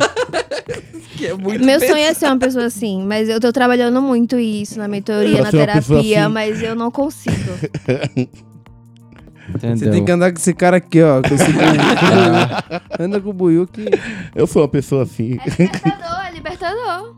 Meu 1.62 1.79
sonho 1.79 1.96
é 1.96 2.14
ser 2.14 2.27
uma 2.27 2.38
pessoa 2.38 2.64
assim, 2.64 3.05
mas 3.05 3.29
eu 3.29 3.38
tô 3.38 3.53
trabalhando 3.53 4.01
muito 4.01 4.38
isso 4.38 4.79
na 4.79 4.88
mentoria, 4.88 5.37
Pra 5.37 5.44
na 5.44 5.51
terapia, 5.51 6.25
assim. 6.25 6.33
mas 6.33 6.62
eu 6.62 6.75
não 6.75 6.90
consigo. 6.90 7.37
Entendeu? 9.68 9.77
Você 9.79 9.90
tem 9.90 10.05
que 10.05 10.12
andar 10.12 10.33
com 10.33 10.38
esse 10.38 10.55
cara 10.55 10.77
aqui, 10.79 11.03
ó. 11.03 11.20
Com 11.23 11.35
esse 11.35 11.53
buiu. 11.53 11.64
Anda 12.99 13.20
com 13.20 13.31
o 13.31 13.33
buiu 13.33 13.66
que. 13.66 13.85
Eu 14.35 14.46
sou 14.46 14.62
uma 14.62 14.68
pessoa 14.68 15.03
assim, 15.03 15.38
É 15.38 15.51
libertador, 15.61 16.27
é 16.29 16.33
libertador. 16.33 17.14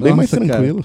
bem 0.00 0.14
mais 0.14 0.30
Nossa, 0.30 0.36
cara. 0.46 0.46
tranquilo. 0.62 0.82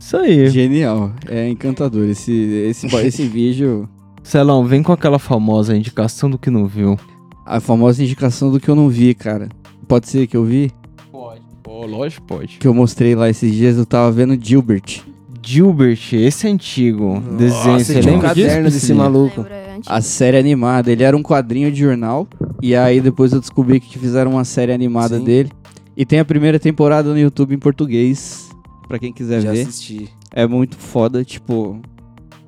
Isso 0.00 0.16
aí. 0.16 0.48
Genial. 0.48 1.12
É 1.28 1.48
encantador. 1.48 2.08
Esse, 2.08 2.32
esse, 2.32 2.86
esse 3.06 3.22
vídeo. 3.26 3.88
Celão, 4.22 4.64
vem 4.64 4.82
com 4.82 4.92
aquela 4.92 5.18
famosa 5.18 5.76
indicação 5.76 6.30
do 6.30 6.38
que 6.38 6.48
não 6.50 6.66
viu. 6.66 6.98
A 7.44 7.60
famosa 7.60 8.02
indicação 8.02 8.50
do 8.50 8.60
que 8.60 8.68
eu 8.68 8.74
não 8.76 8.88
vi, 8.88 9.14
cara. 9.14 9.48
Pode 9.88 10.08
ser 10.08 10.26
que 10.26 10.36
eu 10.36 10.44
vi? 10.44 10.70
Pode. 11.10 11.40
Pô, 11.62 11.84
lógico, 11.86 12.24
pode. 12.26 12.58
Que 12.58 12.68
eu 12.68 12.72
mostrei 12.74 13.14
lá 13.16 13.28
esses 13.28 13.52
dias, 13.52 13.76
eu 13.76 13.84
tava 13.84 14.10
vendo 14.12 14.38
Gilbert. 14.40 15.00
Gilbert, 15.44 15.98
esse 16.12 16.46
é 16.46 16.50
antigo. 16.50 17.20
Desenho, 17.36 17.72
Nossa, 17.72 17.84
você 17.84 18.00
tinha 18.00 18.12
um 18.12 18.16
lembra 18.16 18.32
disso? 18.34 18.46
caderno 18.48 18.70
desse 18.70 18.94
maluco. 18.94 19.40
Lembra, 19.42 19.61
é. 19.76 19.80
A 19.86 20.00
série 20.00 20.36
animada. 20.36 20.90
Ele 20.90 21.02
era 21.02 21.16
um 21.16 21.22
quadrinho 21.22 21.70
de 21.72 21.80
jornal. 21.80 22.26
E 22.60 22.74
aí 22.76 23.00
depois 23.00 23.32
eu 23.32 23.40
descobri 23.40 23.80
que 23.80 23.98
fizeram 23.98 24.32
uma 24.32 24.44
série 24.44 24.72
animada 24.72 25.18
Sim. 25.18 25.24
dele. 25.24 25.50
E 25.96 26.04
tem 26.06 26.18
a 26.20 26.24
primeira 26.24 26.58
temporada 26.58 27.10
no 27.10 27.18
YouTube 27.18 27.54
em 27.54 27.58
português. 27.58 28.48
Pra 28.88 28.98
quem 28.98 29.12
quiser 29.12 29.40
Já 29.40 29.52
ver. 29.52 29.62
assisti. 29.62 30.08
É 30.32 30.46
muito 30.46 30.76
foda, 30.76 31.24
tipo. 31.24 31.80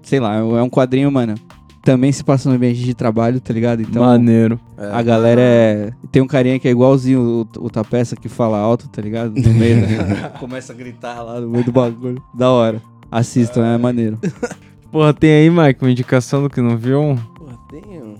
Sei 0.02 0.20
lá, 0.20 0.36
é 0.36 0.62
um 0.62 0.68
quadrinho, 0.70 1.10
mano. 1.10 1.34
Também 1.82 2.10
se 2.12 2.24
passa 2.24 2.48
no 2.48 2.54
ambiente 2.56 2.80
de 2.82 2.94
trabalho, 2.94 3.40
tá 3.40 3.52
ligado? 3.52 3.82
Então. 3.82 4.02
Maneiro. 4.02 4.58
A 4.78 5.02
galera 5.02 5.40
é. 5.42 5.92
Tem 6.10 6.22
um 6.22 6.26
carinha 6.26 6.58
que 6.58 6.66
é 6.66 6.70
igualzinho 6.70 7.46
o, 7.58 7.66
o 7.66 7.70
Tapeça 7.70 8.16
que 8.16 8.28
fala 8.28 8.58
alto, 8.58 8.88
tá 8.88 9.02
ligado? 9.02 9.34
No 9.38 9.52
meio. 9.54 9.82
da- 9.86 10.30
Começa 10.40 10.72
a 10.72 10.76
gritar 10.76 11.22
lá 11.22 11.40
no 11.40 11.48
meio 11.50 11.64
do 11.64 11.72
bagulho. 11.72 12.22
Da 12.34 12.50
hora. 12.50 12.80
Assistam, 13.10 13.64
é 13.66 13.76
maneiro. 13.78 14.18
Porra, 14.94 15.12
tem 15.12 15.28
aí, 15.32 15.50
Mike, 15.50 15.82
uma 15.82 15.90
indicação 15.90 16.40
do 16.44 16.48
que 16.48 16.60
não 16.60 16.76
viu? 16.76 17.18
Pô, 17.34 17.46
tenho. 17.68 18.14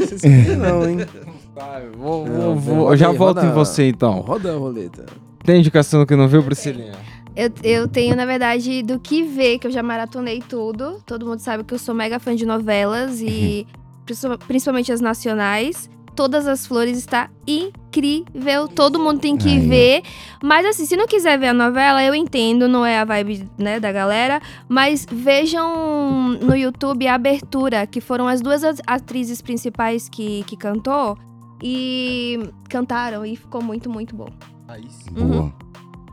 Não 0.00 0.06
sei 0.08 0.18
se 0.18 0.56
não, 0.56 0.88
hein? 0.88 0.98
Vou, 1.96 2.26
Não, 2.26 2.56
vou, 2.56 2.90
eu 2.90 2.96
já 2.96 3.08
aí, 3.10 3.16
volto 3.16 3.36
roda- 3.36 3.46
em 3.48 3.52
você 3.54 3.88
então. 3.88 4.18
Roda 4.18 4.52
a 4.52 4.56
roleta. 4.56 5.06
Tem 5.44 5.60
indicação 5.60 6.00
do 6.00 6.06
que 6.06 6.16
não 6.16 6.26
viu, 6.26 6.42
Priscilinha? 6.42 6.90
Eu, 7.36 7.50
eu 7.62 7.86
tenho, 7.86 8.16
na 8.16 8.26
verdade, 8.26 8.82
do 8.82 8.98
que 8.98 9.22
ver, 9.22 9.60
que 9.60 9.68
eu 9.68 9.70
já 9.70 9.80
maratonei 9.80 10.42
tudo. 10.48 11.00
Todo 11.06 11.24
mundo 11.24 11.38
sabe 11.38 11.62
que 11.62 11.72
eu 11.74 11.78
sou 11.78 11.94
mega 11.94 12.18
fã 12.18 12.34
de 12.34 12.44
novelas 12.44 13.20
e 13.20 13.64
principal- 14.04 14.38
principalmente 14.38 14.90
as 14.90 15.00
nacionais. 15.00 15.88
Todas 16.18 16.48
as 16.48 16.66
flores 16.66 16.98
está 16.98 17.30
incrível. 17.46 18.66
Todo 18.66 18.98
mundo 18.98 19.20
tem 19.20 19.36
que 19.36 19.48
Aí, 19.48 19.64
ó. 19.64 19.68
ver. 19.68 20.02
Mas 20.42 20.66
assim, 20.66 20.84
se 20.84 20.96
não 20.96 21.06
quiser 21.06 21.38
ver 21.38 21.46
a 21.46 21.54
novela, 21.54 22.02
eu 22.02 22.12
entendo, 22.12 22.66
não 22.66 22.84
é 22.84 22.98
a 22.98 23.04
vibe, 23.04 23.48
né, 23.56 23.78
da 23.78 23.92
galera. 23.92 24.42
Mas 24.68 25.06
vejam 25.08 26.30
no 26.42 26.56
YouTube 26.56 27.06
a 27.06 27.14
abertura, 27.14 27.86
que 27.86 28.00
foram 28.00 28.26
as 28.26 28.40
duas 28.40 28.64
at- 28.64 28.80
atrizes 28.84 29.40
principais 29.40 30.08
que, 30.08 30.42
que 30.48 30.56
cantou. 30.56 31.16
E 31.62 32.50
cantaram 32.68 33.24
e 33.24 33.36
ficou 33.36 33.62
muito, 33.62 33.88
muito 33.88 34.16
bom. 34.16 34.28
Uhum. 35.16 35.28
Boa. 35.28 35.52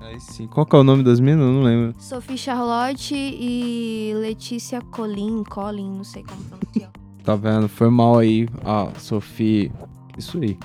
Aí 0.01 0.19
sim. 0.19 0.45
Qual 0.45 0.67
que 0.67 0.75
é 0.75 0.79
o 0.79 0.83
nome 0.83 1.01
das 1.01 1.19
minas? 1.19 1.41
Eu 1.47 1.51
não 1.51 1.63
lembro. 1.63 1.95
Sophie 1.99 2.37
Charlotte 2.37 3.15
e 3.15 4.13
Letícia 4.17 4.81
Colin, 4.81 5.43
Colin, 5.43 5.89
não 5.97 6.03
sei 6.03 6.23
como 6.23 6.43
pronunciar. 6.43 6.91
Tá 7.23 7.35
vendo? 7.35 7.67
Foi 7.67 7.89
mal 7.89 8.19
aí. 8.19 8.47
Ah, 8.63 8.87
Sofia. 8.99 9.71
Isso 10.17 10.37
aí. 10.41 10.57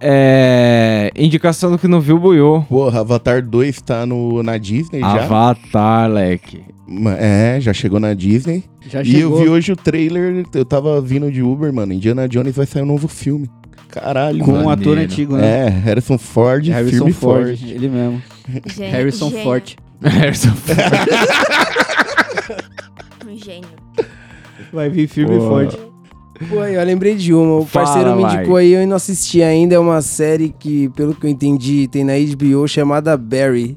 É. 0.00 1.10
Indicação 1.16 1.70
do 1.72 1.78
que 1.78 1.88
não 1.88 2.00
viu, 2.00 2.18
boiou. 2.18 2.62
Porra, 2.62 3.00
Avatar 3.00 3.42
2 3.42 3.82
tá 3.82 4.06
no, 4.06 4.42
na 4.42 4.56
Disney 4.56 5.00
já. 5.00 5.24
Avatar, 5.24 6.10
leque. 6.10 6.62
É, 7.18 7.58
já 7.60 7.72
chegou 7.72 7.98
na 8.00 8.14
Disney. 8.14 8.64
Já 8.88 9.02
E 9.02 9.20
eu 9.20 9.36
vi 9.36 9.48
hoje 9.48 9.72
o 9.72 9.76
trailer, 9.76 10.44
eu 10.54 10.64
tava 10.64 11.00
vindo 11.00 11.30
de 11.30 11.42
Uber, 11.42 11.72
mano. 11.72 11.92
Indiana 11.92 12.28
Jones 12.28 12.54
vai 12.56 12.64
sair 12.64 12.82
um 12.82 12.86
novo 12.86 13.08
filme. 13.08 13.50
Caralho, 13.88 14.44
Com 14.44 14.52
um 14.52 14.70
ator 14.70 14.98
antigo, 14.98 15.36
né? 15.36 15.66
É, 15.66 15.68
Harrison 15.68 16.18
Ford, 16.18 16.66
Harrison 16.68 16.96
firme 16.96 17.10
e 17.10 17.14
Ford, 17.14 17.46
forte. 17.58 17.72
ele 17.72 17.88
mesmo. 17.88 18.22
Gênio, 18.66 18.92
Harrison 18.92 19.30
gênio, 19.30 19.44
Ford. 19.44 19.76
Harrison 20.04 20.52
Um 23.26 23.36
gênio. 23.36 23.68
Vai 24.72 24.90
vir 24.90 25.08
firme 25.08 25.36
e 25.36 25.38
Pô. 25.38 25.48
forte. 25.48 25.87
Pô, 26.48 26.60
aí, 26.60 26.74
eu 26.74 26.84
lembrei 26.84 27.16
de 27.16 27.34
uma. 27.34 27.56
O 27.56 27.66
Fala, 27.66 27.86
parceiro 27.86 28.16
me 28.16 28.22
indicou 28.22 28.56
aí, 28.56 28.72
eu 28.72 28.86
não 28.86 28.96
assisti 28.96 29.42
ainda. 29.42 29.74
É 29.74 29.78
uma 29.78 30.00
série 30.00 30.54
que, 30.56 30.88
pelo 30.90 31.14
que 31.14 31.26
eu 31.26 31.30
entendi, 31.30 31.88
tem 31.88 32.04
na 32.04 32.12
HBO 32.14 32.66
chamada 32.68 33.16
Barry. 33.16 33.76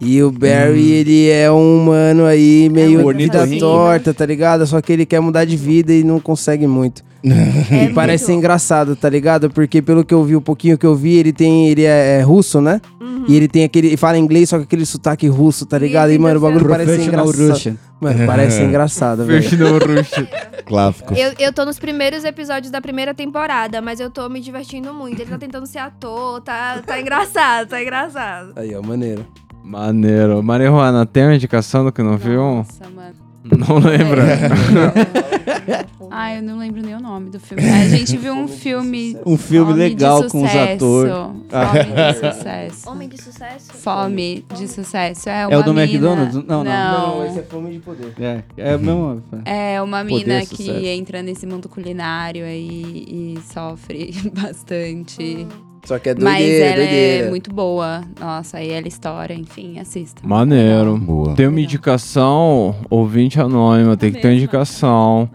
E 0.00 0.22
o 0.22 0.30
Barry, 0.30 0.92
ele 0.92 1.28
é 1.28 1.52
um 1.52 1.82
humano 1.82 2.24
aí 2.24 2.70
meio 2.70 3.06
um 3.06 3.12
vida 3.14 3.46
torta, 3.58 4.14
tá 4.14 4.24
ligado? 4.24 4.66
Só 4.66 4.80
que 4.80 4.92
ele 4.92 5.04
quer 5.04 5.20
mudar 5.20 5.44
de 5.44 5.56
vida 5.56 5.92
e 5.92 6.02
não 6.02 6.18
consegue 6.18 6.66
muito. 6.66 7.02
É 7.70 7.84
E 7.84 7.92
parece 7.92 8.24
ser 8.24 8.32
muito- 8.32 8.38
engraçado, 8.44 8.96
tá 8.96 9.08
ligado? 9.10 9.50
Porque 9.50 9.82
pelo 9.82 10.02
que 10.02 10.14
eu 10.14 10.24
vi, 10.24 10.34
o 10.36 10.40
pouquinho 10.40 10.78
que 10.78 10.86
eu 10.86 10.96
vi, 10.96 11.16
ele 11.16 11.34
tem. 11.34 11.68
Ele 11.68 11.84
é, 11.84 12.18
é 12.18 12.22
russo, 12.22 12.62
né? 12.62 12.80
Uhum. 12.98 13.26
E 13.28 13.36
ele 13.36 13.46
tem 13.46 13.62
aquele. 13.64 13.88
Ele 13.88 13.96
fala 13.98 14.16
inglês, 14.16 14.48
só 14.48 14.56
com 14.56 14.62
aquele 14.62 14.86
sotaque 14.86 15.28
russo, 15.28 15.66
tá 15.66 15.76
ligado? 15.78 16.10
E, 16.12 16.18
mano, 16.18 16.38
o 16.38 16.40
bagulho 16.42 16.66
parece 16.66 17.02
engraçado. 17.02 17.50
Russian. 17.50 17.76
Mano, 18.00 18.26
parece 18.26 18.56
ser 18.56 18.64
engraçado, 18.68 19.26
velho. 19.26 19.44
Clássico. 20.64 21.12
Eu, 21.14 21.34
eu 21.38 21.52
tô 21.52 21.66
nos 21.66 21.78
primeiros 21.78 22.24
episódios 22.24 22.70
da 22.72 22.80
primeira 22.80 23.12
temporada, 23.12 23.82
mas 23.82 24.00
eu 24.00 24.08
tô 24.08 24.26
me 24.30 24.40
divertindo 24.40 24.94
muito. 24.94 25.20
Ele 25.20 25.30
tá 25.30 25.36
tentando 25.36 25.66
ser 25.66 25.78
ator, 25.78 26.40
tá, 26.40 26.80
tá 26.86 26.98
engraçado, 26.98 27.68
tá 27.68 27.82
engraçado. 27.82 28.52
Aí, 28.56 28.74
ó, 28.74 28.80
maneiro. 28.82 29.26
Maneiro. 29.64 30.42
Marihuana, 30.42 31.04
tem 31.06 31.24
uma 31.24 31.34
indicação 31.34 31.84
do 31.84 31.92
que 31.92 32.02
não 32.02 32.16
viu? 32.16 32.40
Nossa, 32.40 32.88
mano. 32.90 33.14
Não 33.44 33.78
lembra? 33.78 34.24
Ah, 36.12 36.34
eu 36.34 36.42
não 36.42 36.58
lembro 36.58 36.82
nem 36.82 36.94
o 36.96 37.00
nome 37.00 37.30
do 37.30 37.38
filme. 37.38 37.62
A 37.62 37.88
gente 37.88 38.16
viu 38.16 38.32
um 38.34 38.48
filme. 38.48 39.16
Um 39.24 39.36
filme 39.36 39.72
legal 39.72 40.18
com 40.28 40.42
os 40.42 40.50
Sucesso. 40.50 40.74
atores. 40.74 41.12
Fome 41.48 41.94
de 41.94 42.18
sucesso. 42.34 42.90
Homem 42.90 43.08
de 43.08 43.22
sucesso? 43.22 43.72
Fome 43.74 44.44
de 44.58 44.68
sucesso. 44.68 45.28
É, 45.28 45.46
uma 45.46 45.54
É 45.54 45.58
o 45.58 45.62
do 45.62 45.72
mina- 45.72 45.84
McDonald's? 45.84 46.34
Não, 46.34 46.64
não. 46.64 46.64
Não. 46.64 47.24
é 47.24 47.42
fome 47.42 47.70
de 47.70 47.78
poder. 47.78 48.12
É, 48.18 48.42
é 48.56 48.76
mesmo. 48.76 49.22
É 49.44 49.80
uma 49.80 49.98
Poder, 50.04 50.14
mina 50.26 50.40
sucesso. 50.44 50.56
que 50.56 50.88
entra 50.88 51.22
nesse 51.22 51.46
mundo 51.46 51.68
culinário 51.68 52.44
aí 52.44 53.36
e 53.36 53.38
sofre 53.52 54.12
bastante. 54.34 55.46
Só 55.84 55.98
que 55.98 56.10
é 56.10 56.14
Mas 56.14 56.38
doideira, 56.38 56.64
ela 56.66 56.76
doideira. 56.76 57.26
é 57.26 57.30
muito 57.30 57.52
boa. 57.52 58.02
Nossa, 58.18 58.58
aí 58.58 58.70
ela 58.70 58.86
história, 58.86 59.34
enfim, 59.34 59.78
assista. 59.78 60.20
Maneiro. 60.24 60.96
Boa. 60.98 61.34
Tem 61.34 61.46
uma 61.46 61.60
indicação, 61.60 62.74
ouvinte 62.88 63.40
anônima, 63.40 63.96
tem 63.96 64.12
que 64.12 64.20
ter 64.20 64.28
uma 64.28 64.34
indicação. 64.34 65.28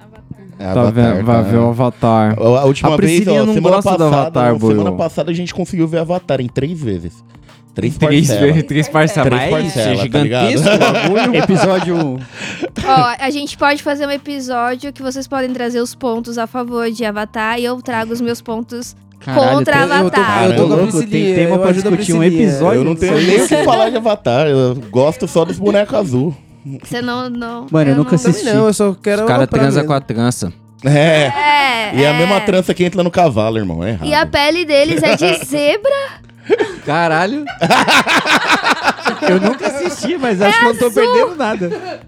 É 0.58 0.64
Tá 0.66 0.72
Avatar, 0.72 0.92
vendo? 0.94 1.26
Vai 1.26 1.36
tá? 1.36 1.42
ver 1.50 1.58
o 1.58 1.68
Avatar. 1.70 2.36
A 2.40 2.44
a 2.62 2.66
última 2.66 2.94
A 2.94 2.98
vez, 2.98 3.28
ó, 3.28 3.46
não 3.46 3.54
semana 3.54 3.76
gosta 3.76 3.92
passada, 3.92 4.06
Avatar, 4.08 4.60
semana 4.60 4.92
passada 4.94 5.32
a 5.32 5.34
gente 5.34 5.54
conseguiu 5.54 5.88
ver 5.88 5.98
Avatar 6.00 6.40
em 6.40 6.48
três 6.48 6.80
vezes. 6.82 7.24
Três, 7.74 7.98
Três, 7.98 8.28
parcelas. 8.30 8.54
vezes, 8.54 8.64
três 8.64 8.88
parcelas. 8.88 9.30
Três 9.34 9.52
Mas 9.52 9.66
isso 9.68 9.80
é 9.80 9.84
parcelas, 9.84 9.98
tá 9.98 10.04
gigantesco 10.04 10.70
o 10.70 10.78
bagulho. 10.80 11.36
Episódio 11.44 11.96
1. 11.98 12.20
Ó, 12.88 13.16
a 13.20 13.30
gente 13.30 13.58
pode 13.58 13.84
fazer 13.84 14.08
um 14.08 14.12
episódio 14.12 14.94
que 14.94 15.02
vocês 15.02 15.28
podem 15.28 15.52
trazer 15.52 15.82
os 15.82 15.94
pontos 15.94 16.38
a 16.38 16.48
favor 16.48 16.90
de 16.90 17.04
Avatar 17.04 17.60
e 17.60 17.66
eu 17.66 17.82
trago 17.82 18.14
os 18.14 18.22
meus 18.22 18.42
pontos 18.42 18.96
contra 19.34 19.74
tem- 19.74 19.82
Avatar. 19.84 20.46
Eu 20.46 20.56
tô 20.56 20.68
com 20.68 20.74
a 20.74 20.76
louco, 20.78 21.00
tem 21.08 21.36
tema 21.36 21.56
eu 21.56 21.60
pra 21.60 21.72
discutir 21.72 22.14
um 22.14 22.24
episódio. 22.24 22.82
Eu 22.82 22.84
não 22.86 22.96
tenho 22.96 23.14
nem 23.18 23.42
o 23.42 23.48
que 23.48 23.64
falar 23.64 23.90
de 23.90 23.98
Avatar. 23.98 24.48
Eu 24.48 24.76
gosto 24.90 25.28
só 25.28 25.44
dos 25.44 25.58
bonecos 25.60 25.94
azul. 25.94 26.36
Você 26.84 27.02
não, 27.02 27.30
não. 27.30 27.68
Mano, 27.70 27.92
eu 27.92 27.96
nunca 27.96 28.12
não- 28.12 28.16
assisti. 28.16 28.46
Não, 28.46 28.68
eu 28.68 28.74
só 28.74 28.94
quero 28.94 29.22
Os 29.24 29.28
caras 29.28 29.48
transam 29.48 29.72
mesmo. 29.84 29.88
com 29.88 29.94
a 29.94 30.00
trança. 30.02 30.54
É. 30.84 30.90
É. 30.92 31.92
E 31.96 32.04
é 32.04 32.08
a 32.08 32.14
é. 32.14 32.18
mesma 32.18 32.42
trança 32.42 32.74
que 32.74 32.84
entra 32.84 33.04
no 33.04 33.12
cavalo, 33.12 33.58
irmão. 33.58 33.84
É 33.84 33.92
errado. 33.92 34.08
E 34.08 34.14
a 34.14 34.26
pele 34.26 34.66
deles 34.66 35.02
é 35.04 35.16
de 35.16 35.34
zebra. 35.46 35.92
Caralho. 36.86 37.44
eu 39.30 39.40
nunca 39.42 39.68
assisti, 39.68 40.18
mas 40.18 40.42
acho 40.42 40.60
que 40.60 40.66
eu 40.66 40.74
não 40.74 40.80
tô 40.80 40.92
perdendo 40.92 41.36
nada. 41.36 42.02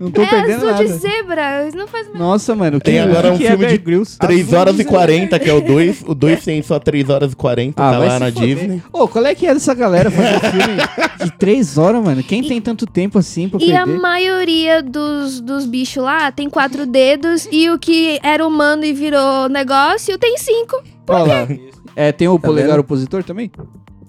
Não 0.00 0.10
tô 0.10 0.22
é 0.22 0.26
perdendo 0.26 0.66
azul 0.66 0.72
de 0.84 0.90
nada. 0.92 0.98
zebra. 0.98 1.68
Isso 1.68 1.76
não 1.76 1.86
faz 1.86 2.06
mais. 2.08 2.18
Nossa, 2.18 2.54
mano. 2.56 2.80
Tem 2.80 2.94
que- 2.94 3.00
agora 3.00 3.28
que 3.28 3.34
um 3.34 3.38
que 3.38 3.44
é 3.44 3.50
filme 3.50 3.64
Bear 3.66 3.72
de 3.72 3.84
Grylls? 3.84 4.18
3 4.18 4.46
Azul 4.48 4.58
horas 4.58 4.78
e 4.80 4.84
40, 4.86 5.38
que 5.38 5.50
é 5.50 5.52
o 5.52 5.60
2. 5.60 6.02
O 6.06 6.14
2 6.14 6.42
tem 6.42 6.62
só 6.62 6.78
3 6.78 7.10
horas 7.10 7.32
e 7.32 7.36
40, 7.36 7.82
Ah, 7.86 7.90
tá 7.92 7.98
lá 7.98 8.18
na 8.18 8.32
foder. 8.32 8.56
Disney. 8.56 8.82
Ô, 8.90 9.06
qual 9.06 9.26
é 9.26 9.34
que 9.34 9.46
é 9.46 9.52
dessa 9.52 9.74
galera 9.74 10.10
fazer 10.10 10.40
filme 10.50 10.76
de 11.24 11.30
três 11.38 11.76
horas, 11.76 12.02
mano? 12.02 12.22
Quem 12.22 12.42
tem 12.42 12.60
tanto 12.62 12.86
tempo 12.86 13.18
assim 13.18 13.46
pra 13.48 13.60
E 13.60 13.72
a 13.76 13.84
perder? 13.84 14.00
maioria 14.00 14.82
dos, 14.82 15.38
dos 15.40 15.66
bichos 15.66 16.02
lá 16.02 16.32
tem 16.32 16.48
quatro 16.48 16.86
dedos 16.86 17.46
e 17.52 17.68
o 17.68 17.78
que 17.78 18.18
era 18.22 18.46
humano 18.46 18.84
e 18.86 18.94
virou 18.94 19.50
negócio 19.50 20.16
tem 20.16 20.38
cinco. 20.38 20.82
Olha 21.06 21.24
lá. 21.24 21.48
É, 21.94 22.10
tem 22.10 22.26
o 22.26 22.38
Tá 22.38 22.46
polegar 22.48 22.70
vendo? 22.70 22.80
opositor 22.80 23.22
também? 23.22 23.50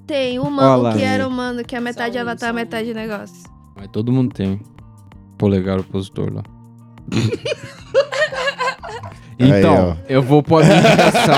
Tem 0.07 0.39
o 0.39 0.43
humano 0.43 0.93
que 0.97 1.03
era 1.03 1.27
humano, 1.27 1.63
que 1.65 1.75
é 1.75 1.79
metade 1.81 2.17
um, 2.17 2.21
avatar, 2.21 2.51
um. 2.51 2.55
metade 2.55 2.93
negócio. 2.93 3.35
Mas 3.75 3.87
todo 3.91 4.11
mundo 4.11 4.33
tem. 4.33 4.59
Polegar 5.41 5.79
opositor 5.79 6.31
lá. 6.31 6.43
então, 9.39 9.97
Aí, 10.07 10.15
eu 10.15 10.21
vou 10.21 10.43
pôr 10.43 10.61
a 10.61 10.65
minha 10.67 10.77
indicação. 10.77 11.35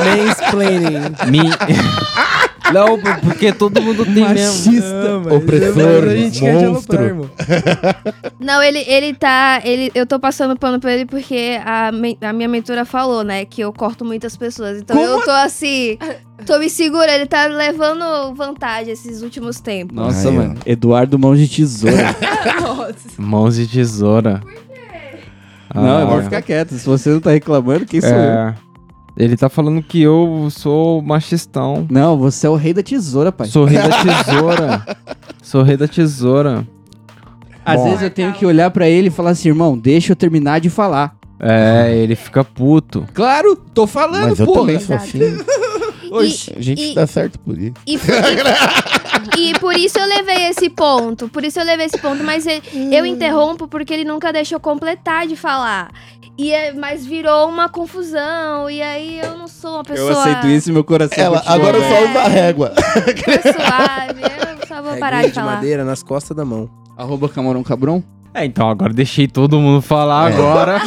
Mansplaining. 0.16 1.00
Mi... 1.30 1.40
Não, 2.72 2.98
porque 3.20 3.52
todo 3.52 3.82
mundo 3.82 4.06
tem 4.06 4.26
mesmo. 4.30 4.72
Opressor, 5.36 6.04
A 6.08 6.16
gente 6.16 6.40
monstro. 6.42 7.30
Não, 8.40 8.62
ele, 8.62 8.78
ele 8.88 9.12
tá. 9.12 9.60
Ele, 9.62 9.90
eu 9.94 10.06
tô 10.06 10.18
passando 10.18 10.58
pano 10.58 10.80
pra 10.80 10.94
ele 10.94 11.04
porque 11.04 11.60
a, 11.62 11.92
men- 11.92 12.16
a 12.22 12.32
minha 12.32 12.48
mentora 12.48 12.86
falou, 12.86 13.22
né? 13.22 13.44
Que 13.44 13.60
eu 13.60 13.70
corto 13.74 14.06
muitas 14.06 14.34
pessoas. 14.38 14.78
Então 14.78 14.98
eu 14.98 15.20
tô 15.22 15.30
assim. 15.32 15.98
Tô 16.46 16.58
me 16.58 16.68
segurando. 16.70 17.10
Ele 17.10 17.26
tá 17.26 17.46
levando 17.46 18.34
vantagem 18.34 18.92
esses 18.92 19.22
últimos 19.22 19.60
tempos. 19.60 19.94
Nossa, 19.96 20.28
ó. 20.28 20.32
mano. 20.32 20.54
Eduardo 20.66 21.18
Mãos 21.18 21.38
de 21.38 21.48
Tesoura. 21.48 22.16
Mãos 23.18 23.56
de 23.56 23.66
tesoura. 23.66 24.40
não, 25.74 26.00
eu 26.00 26.06
vou 26.06 26.18
Ah, 26.18 26.22
ficar 26.22 26.42
quieto. 26.42 26.74
Se 26.74 26.86
você 26.86 27.10
não 27.10 27.20
tá 27.20 27.30
reclamando, 27.30 27.86
quem 27.86 28.00
sou 28.00 28.10
eu? 28.10 28.16
É. 28.16 28.54
Ele 29.16 29.36
tá 29.36 29.48
falando 29.50 29.82
que 29.82 30.00
eu 30.00 30.48
sou 30.50 31.02
machistão. 31.02 31.86
Não, 31.90 32.16
você 32.16 32.46
é 32.46 32.50
o 32.50 32.54
rei 32.56 32.72
da 32.72 32.82
tesoura, 32.82 33.30
pai. 33.30 33.46
Sou 33.46 33.64
rei 33.64 33.78
da 33.78 33.90
tesoura. 34.24 34.96
sou 35.42 35.62
rei 35.62 35.76
da 35.76 35.86
tesoura. 35.86 36.66
Às 37.64 37.76
Bom. 37.76 37.84
vezes 37.84 38.02
eu 38.02 38.10
tenho 38.10 38.32
que 38.32 38.44
olhar 38.46 38.70
pra 38.70 38.88
ele 38.88 39.08
e 39.08 39.10
falar 39.10 39.30
assim, 39.30 39.48
irmão, 39.48 39.76
deixa 39.78 40.12
eu 40.12 40.16
terminar 40.16 40.60
de 40.60 40.70
falar. 40.70 41.14
É, 41.38 41.94
ele 41.96 42.14
fica 42.16 42.42
puto. 42.42 43.04
Claro, 43.12 43.54
tô 43.74 43.86
falando, 43.86 44.30
Mas 44.30 44.38
eu 44.40 44.46
porra. 44.46 44.60
também 44.60 44.80
sou 44.80 44.96
assim. 44.96 45.18
Oxi. 46.12 46.52
A 46.56 46.60
gente 46.60 46.82
E- 46.90 46.94
dá 46.94 47.06
certo 47.06 47.38
por 47.38 47.56
isso. 47.58 47.74
E, 47.86 47.96
e- 47.96 47.98
e 49.50 49.58
por 49.58 49.74
isso 49.76 49.98
eu 49.98 50.06
levei 50.06 50.48
esse 50.48 50.68
ponto. 50.70 51.28
Por 51.28 51.44
isso 51.44 51.58
eu 51.60 51.64
levei 51.64 51.86
esse 51.86 51.98
ponto. 51.98 52.22
Mas 52.24 52.46
ele- 52.46 52.62
eu 52.94 53.04
interrompo 53.06 53.66
porque 53.68 53.92
ele 53.92 54.04
nunca 54.04 54.32
deixou 54.32 54.58
completar 54.60 55.26
de 55.26 55.36
falar. 55.36 55.90
E 56.38 56.50
é- 56.52 56.72
mas 56.72 57.04
virou 57.04 57.48
uma 57.48 57.68
confusão. 57.68 58.68
E 58.70 58.80
aí 58.80 59.20
eu 59.22 59.36
não 59.36 59.46
sou 59.48 59.74
uma 59.74 59.84
pessoa. 59.84 60.10
Eu 60.12 60.18
aceito 60.20 60.46
isso 60.48 60.70
e 60.70 60.72
meu 60.72 60.82
coração 60.84 61.22
Ela, 61.22 61.42
agora 61.46 61.76
eu 61.76 61.82
só 61.82 62.04
uso 62.08 62.18
a 62.18 62.28
régua. 62.28 62.72
Suave. 62.76 64.22
Eu 64.22 64.66
só 64.66 64.82
vou 64.82 64.96
parar 64.96 65.16
Reguinha 65.18 65.28
de 65.32 65.34
falar. 65.40 65.54
madeira 65.56 65.84
nas 65.84 66.02
costas 66.02 66.36
da 66.36 66.44
mão. 66.44 66.70
Arroba 66.96 67.28
Camarão 67.28 67.62
Cabrão? 67.62 68.02
É, 68.34 68.46
então 68.46 68.68
agora 68.70 68.92
deixei 68.94 69.28
todo 69.28 69.58
mundo 69.58 69.82
falar 69.82 70.28
agora. 70.32 70.80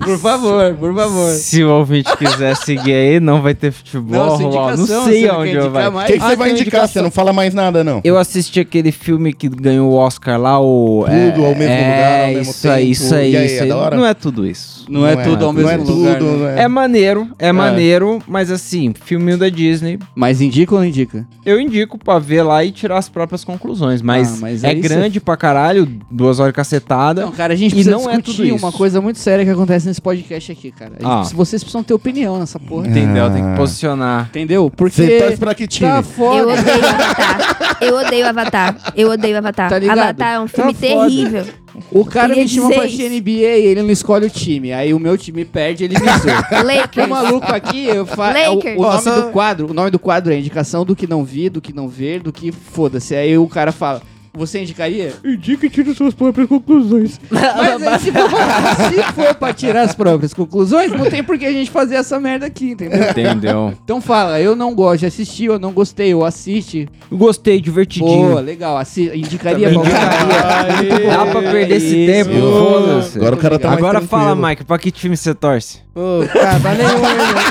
Por 0.00 0.18
favor, 0.18 0.74
por 0.74 0.94
favor. 0.94 1.30
Se 1.30 1.62
o 1.62 1.70
ouvinte 1.70 2.10
quiser 2.16 2.56
seguir 2.56 2.92
aí, 2.94 3.20
não 3.20 3.42
vai 3.42 3.54
ter 3.54 3.70
futebol. 3.70 4.38
Não, 4.38 4.50
rolar. 4.50 4.76
não 4.76 4.86
sei 4.86 5.26
não 5.28 5.40
onde 5.40 5.52
eu 5.52 5.70
vai. 5.70 5.88
O 5.88 5.92
que, 6.06 6.12
que 6.14 6.18
Ah, 6.24 6.28
você 6.30 6.36
vai 6.36 6.50
indicar? 6.50 6.88
Você 6.88 7.02
não 7.02 7.10
fala 7.10 7.32
mais 7.32 7.52
nada, 7.54 7.84
não. 7.84 8.00
Eu 8.02 8.16
assisti 8.18 8.60
aquele 8.60 8.90
filme 8.92 9.32
que 9.32 9.48
ganhou 9.48 9.90
o 9.90 9.94
Oscar 9.94 10.40
lá, 10.40 10.58
o. 10.60 11.04
Tudo 11.04 11.44
ao 11.44 11.54
mesmo 11.54 11.72
é, 11.74 11.78
lugar, 11.90 12.20
ao 12.22 12.28
mesmo 12.34 12.50
isso 12.52 12.68
aí, 12.68 12.80
tempo. 12.82 12.92
isso 12.92 13.14
aí, 13.14 13.32
E 13.32 13.36
aí, 13.36 13.46
isso 13.46 13.54
é 13.58 13.62
aí. 13.62 13.68
da 13.68 13.76
hora? 13.76 13.96
Não 13.96 14.06
é 14.06 14.14
tudo 14.14 14.46
isso. 14.46 14.86
Não, 14.88 15.06
é 15.06 15.14
tudo 15.16 15.44
ao 15.44 15.52
não 15.52 15.62
mesmo 15.62 15.70
é 15.70 15.76
lugar. 15.76 16.18
tudo, 16.18 16.30
né? 16.30 16.36
não 16.38 16.48
é. 16.48 16.62
É 16.64 16.68
maneiro, 16.68 17.28
é, 17.38 17.52
maneiro, 17.52 18.18
mas 18.26 18.50
assim, 18.50 18.92
filminho 19.04 19.38
da 19.38 19.48
Disney, 19.48 19.98
Mas 20.16 20.40
indica 20.40 20.74
ou 20.74 20.80
não 20.80 20.86
indica? 20.86 21.24
eu 21.46 21.60
indico 21.60 21.96
pra 21.98 22.18
ver 22.18 22.42
lá 22.42 22.64
e 22.64 22.70
tirar 22.72 22.98
as 22.98 23.08
próprias 23.08 23.44
conclusões. 23.44 24.02
Mas, 24.02 24.32
Ah, 24.32 24.38
mas 24.40 24.64
é 24.64 24.70
aí 24.70 24.80
grande 24.80 25.20
pra 25.20 25.36
caralho, 25.36 25.86
duas 26.10 26.40
horas 26.40 26.54
cacetada. 26.54 27.22
Não, 27.22 27.32
cara, 27.32 27.52
a 27.52 27.56
gente 27.56 27.72
E 27.72 27.74
precisa 27.74 27.90
não 27.92 28.10
é 28.10 28.18
tudo 28.20 28.44
isso. 28.44 28.56
uma 28.56 28.72
coisa 28.72 29.00
muito 29.00 29.18
séria 29.18 29.44
que 29.44 29.50
acontece 29.50 29.89
nesse 29.90 30.00
podcast 30.00 30.50
aqui, 30.52 30.70
cara. 30.70 30.92
A 30.98 31.02
gente- 31.02 31.32
Ah. 31.32 31.36
Vocês 31.36 31.62
precisam 31.62 31.82
ter 31.82 31.92
opinião 31.94 32.38
nessa 32.38 32.58
porra. 32.58 32.86
Entendeu? 32.88 33.30
Tem 33.30 33.42
Ah. 33.42 33.50
que 33.52 33.56
posicionar. 33.56 34.26
Entendeu? 34.30 34.70
Porque 34.74 34.94
Você 35.02 35.18
torce 35.20 35.36
pra 35.36 35.54
que 35.54 35.66
time? 35.66 35.90
tá 35.90 35.98
Eu 35.98 36.02
foda. 36.02 36.46
odeio 36.52 36.86
Avatar. 36.88 37.76
Eu 37.80 37.96
odeio 37.96 38.26
Avatar. 38.28 38.76
Eu 38.96 39.10
odeio 39.10 39.38
Avatar. 39.38 39.70
Tá? 39.70 39.92
Avatar 39.92 40.34
é 40.34 40.40
um 40.40 40.48
filme 40.48 40.72
Tá 40.74 40.80
terrível. 40.80 41.46
O 41.92 42.04
cara 42.04 42.34
me 42.34 42.46
chama 42.48 42.68
dizer 42.68 42.96
pra. 43.08 43.16
NBA 43.16 43.30
e 43.58 43.66
ele 43.66 43.82
não 43.82 43.90
escolhe 43.90 44.26
o 44.26 44.30
time. 44.30 44.72
Aí 44.72 44.92
o 44.92 44.98
meu 44.98 45.16
time 45.16 45.44
perde, 45.44 45.84
ele 45.84 45.94
me 45.98 46.06
zoa. 46.06 46.44
O 46.60 46.66
Lakers. 46.66 47.08
maluco 47.08 47.46
aqui, 47.52 47.84
eu 47.86 48.04
fa... 48.04 48.36
é 48.38 48.50
o, 48.50 48.56
Lakers. 48.56 48.76
o 48.76 48.82
nome 48.82 49.22
do 49.22 49.30
quadro, 49.32 49.70
o 49.70 49.74
nome 49.74 49.90
do 49.90 49.98
quadro 49.98 50.32
é 50.32 50.38
indicação 50.38 50.84
do 50.84 50.94
que 50.96 51.06
não 51.06 51.24
vi, 51.24 51.48
do 51.48 51.60
que 51.60 51.72
não 51.72 51.88
ver, 51.88 52.20
do 52.20 52.32
que 52.32 52.50
foda-se. 52.52 53.14
Aí 53.14 53.38
o 53.38 53.46
cara 53.46 53.70
fala: 53.72 54.02
Você 54.32 54.60
indicaria? 54.60 55.12
Indica 55.24 55.66
e 55.66 55.70
tira 55.70 55.92
suas 55.92 56.14
próprias 56.14 56.48
conclusões. 56.48 57.20
Mas 57.30 57.82
aí, 57.82 57.98
se, 57.98 58.12
for 58.12 58.30
pra, 58.30 58.74
se 58.90 59.02
for 59.12 59.34
pra 59.34 59.52
tirar 59.52 59.82
as 59.82 59.94
próprias 59.94 60.32
conclusões, 60.32 60.92
não 60.92 61.10
tem 61.10 61.22
por 61.22 61.36
que 61.36 61.44
a 61.44 61.52
gente 61.52 61.70
fazer 61.70 61.96
essa 61.96 62.20
merda 62.20 62.46
aqui, 62.46 62.70
entendeu? 62.70 63.10
Entendeu? 63.10 63.74
Então 63.84 64.00
fala, 64.00 64.40
eu 64.40 64.54
não 64.54 64.74
gosto 64.74 65.00
de 65.00 65.06
assistir, 65.06 65.46
eu 65.46 65.58
não 65.58 65.72
gostei, 65.72 66.12
eu 66.12 66.24
assiste. 66.24 66.88
Gostei, 67.10 67.60
divertidinho. 67.60 68.28
Boa, 68.28 68.40
legal. 68.40 68.76
Assi 68.76 69.10
indicaria 69.14 69.68
pra 69.68 69.78
indicaria. 69.78 71.10
Dá 71.10 71.26
pra 71.26 71.42
perder 71.42 71.76
esse 71.76 71.96
Isso. 71.96 72.12
tempo, 72.12 72.40
foda-se. 72.40 73.18
Agora 73.18 73.34
o 73.34 73.38
cara 73.38 73.58
tá 73.58 73.68
mais 73.68 73.78
Agora 73.78 74.00
fala. 74.00 74.48
Mike, 74.48 74.64
pra 74.64 74.78
que 74.78 74.90
time 74.92 75.16
você 75.16 75.34
torce? 75.34 75.80
Ô, 75.94 76.24
cara, 76.32 76.60
tá 76.60 76.72
irmão, 76.72 77.00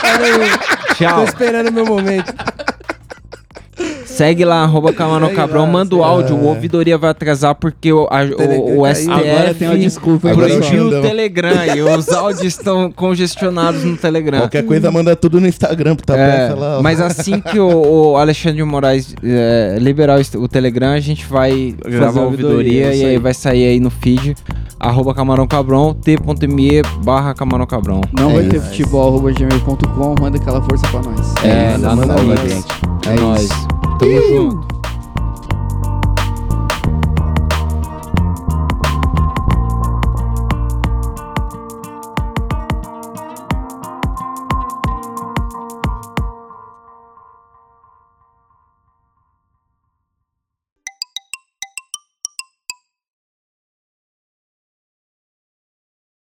tá 0.02 0.18
nenhum. 0.18 0.58
Tô 0.88 0.94
Tchau. 0.96 1.24
esperando 1.26 1.68
o 1.70 1.74
meu 1.74 1.86
momento. 1.86 2.34
Segue 4.20 4.44
lá, 4.46 4.64
arroba 4.64 4.90
Segue 4.90 4.98
Cabrão, 5.36 5.62
lá, 5.62 5.68
manda 5.68 5.96
o 5.96 6.04
áudio. 6.04 6.36
O 6.36 6.46
ouvidoria 6.48 6.98
vai 6.98 7.12
atrasar 7.12 7.56
porque 7.56 7.92
o, 7.94 8.08
a- 8.12 8.24
o, 8.24 8.82
o 8.82 8.86
Telegram 8.86 8.94
caiu. 9.08 9.14
Agora 9.14 9.54
tem 9.54 9.68
uma 9.68 9.74
STF 9.76 9.78
desculpa 9.80 10.30
proibiu 10.36 10.88
o. 10.88 11.02
Telegram 11.02 11.66
e 11.76 11.82
os 11.82 12.10
áudios 12.10 12.44
estão 12.44 12.92
congestionados 12.92 13.84
no 13.84 13.96
Telegram. 13.98 14.40
Qualquer 14.40 14.66
coisa 14.66 14.92
manda 14.92 15.16
tudo 15.16 15.40
no 15.40 15.48
Instagram, 15.48 15.96
tá 15.96 16.18
É, 16.18 16.54
lá. 16.54 16.80
ó. 16.80 16.82
mas 16.82 17.00
assim 17.00 17.40
que 17.40 17.60
o, 17.60 18.12
o 18.12 18.18
Alexandre 18.18 18.58
de 18.58 18.64
Moraes 18.64 19.16
é, 19.24 19.78
liberar 19.80 20.20
o, 20.20 20.38
o 20.42 20.48
Telegram, 20.48 20.90
a 20.92 21.00
gente 21.00 21.26
vai 21.26 21.74
gravar 21.86 22.22
a 22.22 22.24
ouvidoria 22.26 22.88
ouvidoria, 22.88 22.96
e 22.96 23.06
aí 23.06 23.18
vai 23.18 23.34
sair 23.34 23.66
aí 23.68 23.80
no 23.80 23.90
feed, 23.90 24.36
arroba 24.80 25.14
Camarão 25.14 25.48
Cabrão, 25.48 25.94
t.me 25.94 26.82
barra 27.04 27.34
Camarão 27.34 27.66
Cabrão. 27.66 28.02
Não 28.12 28.32
É 28.32 28.34
vai 28.34 28.44
ter 28.46 28.58
isso. 28.58 28.66
futebol, 28.68 29.08
arroba 29.08 29.32
gmail.com, 29.32 30.16
manda 30.20 30.38
aquela 30.38 30.62
força 30.62 30.86
pra 30.88 31.02
nós. 31.02 31.34
É, 31.44 31.78
dá 31.78 31.96
manda 31.96 32.14
nóis. 32.22 32.40
pra 32.40 32.50
gente. 32.50 32.66
É 33.08 33.22
nóis. 33.22 33.50
Tamo 34.00 34.22
junto. 34.22 34.79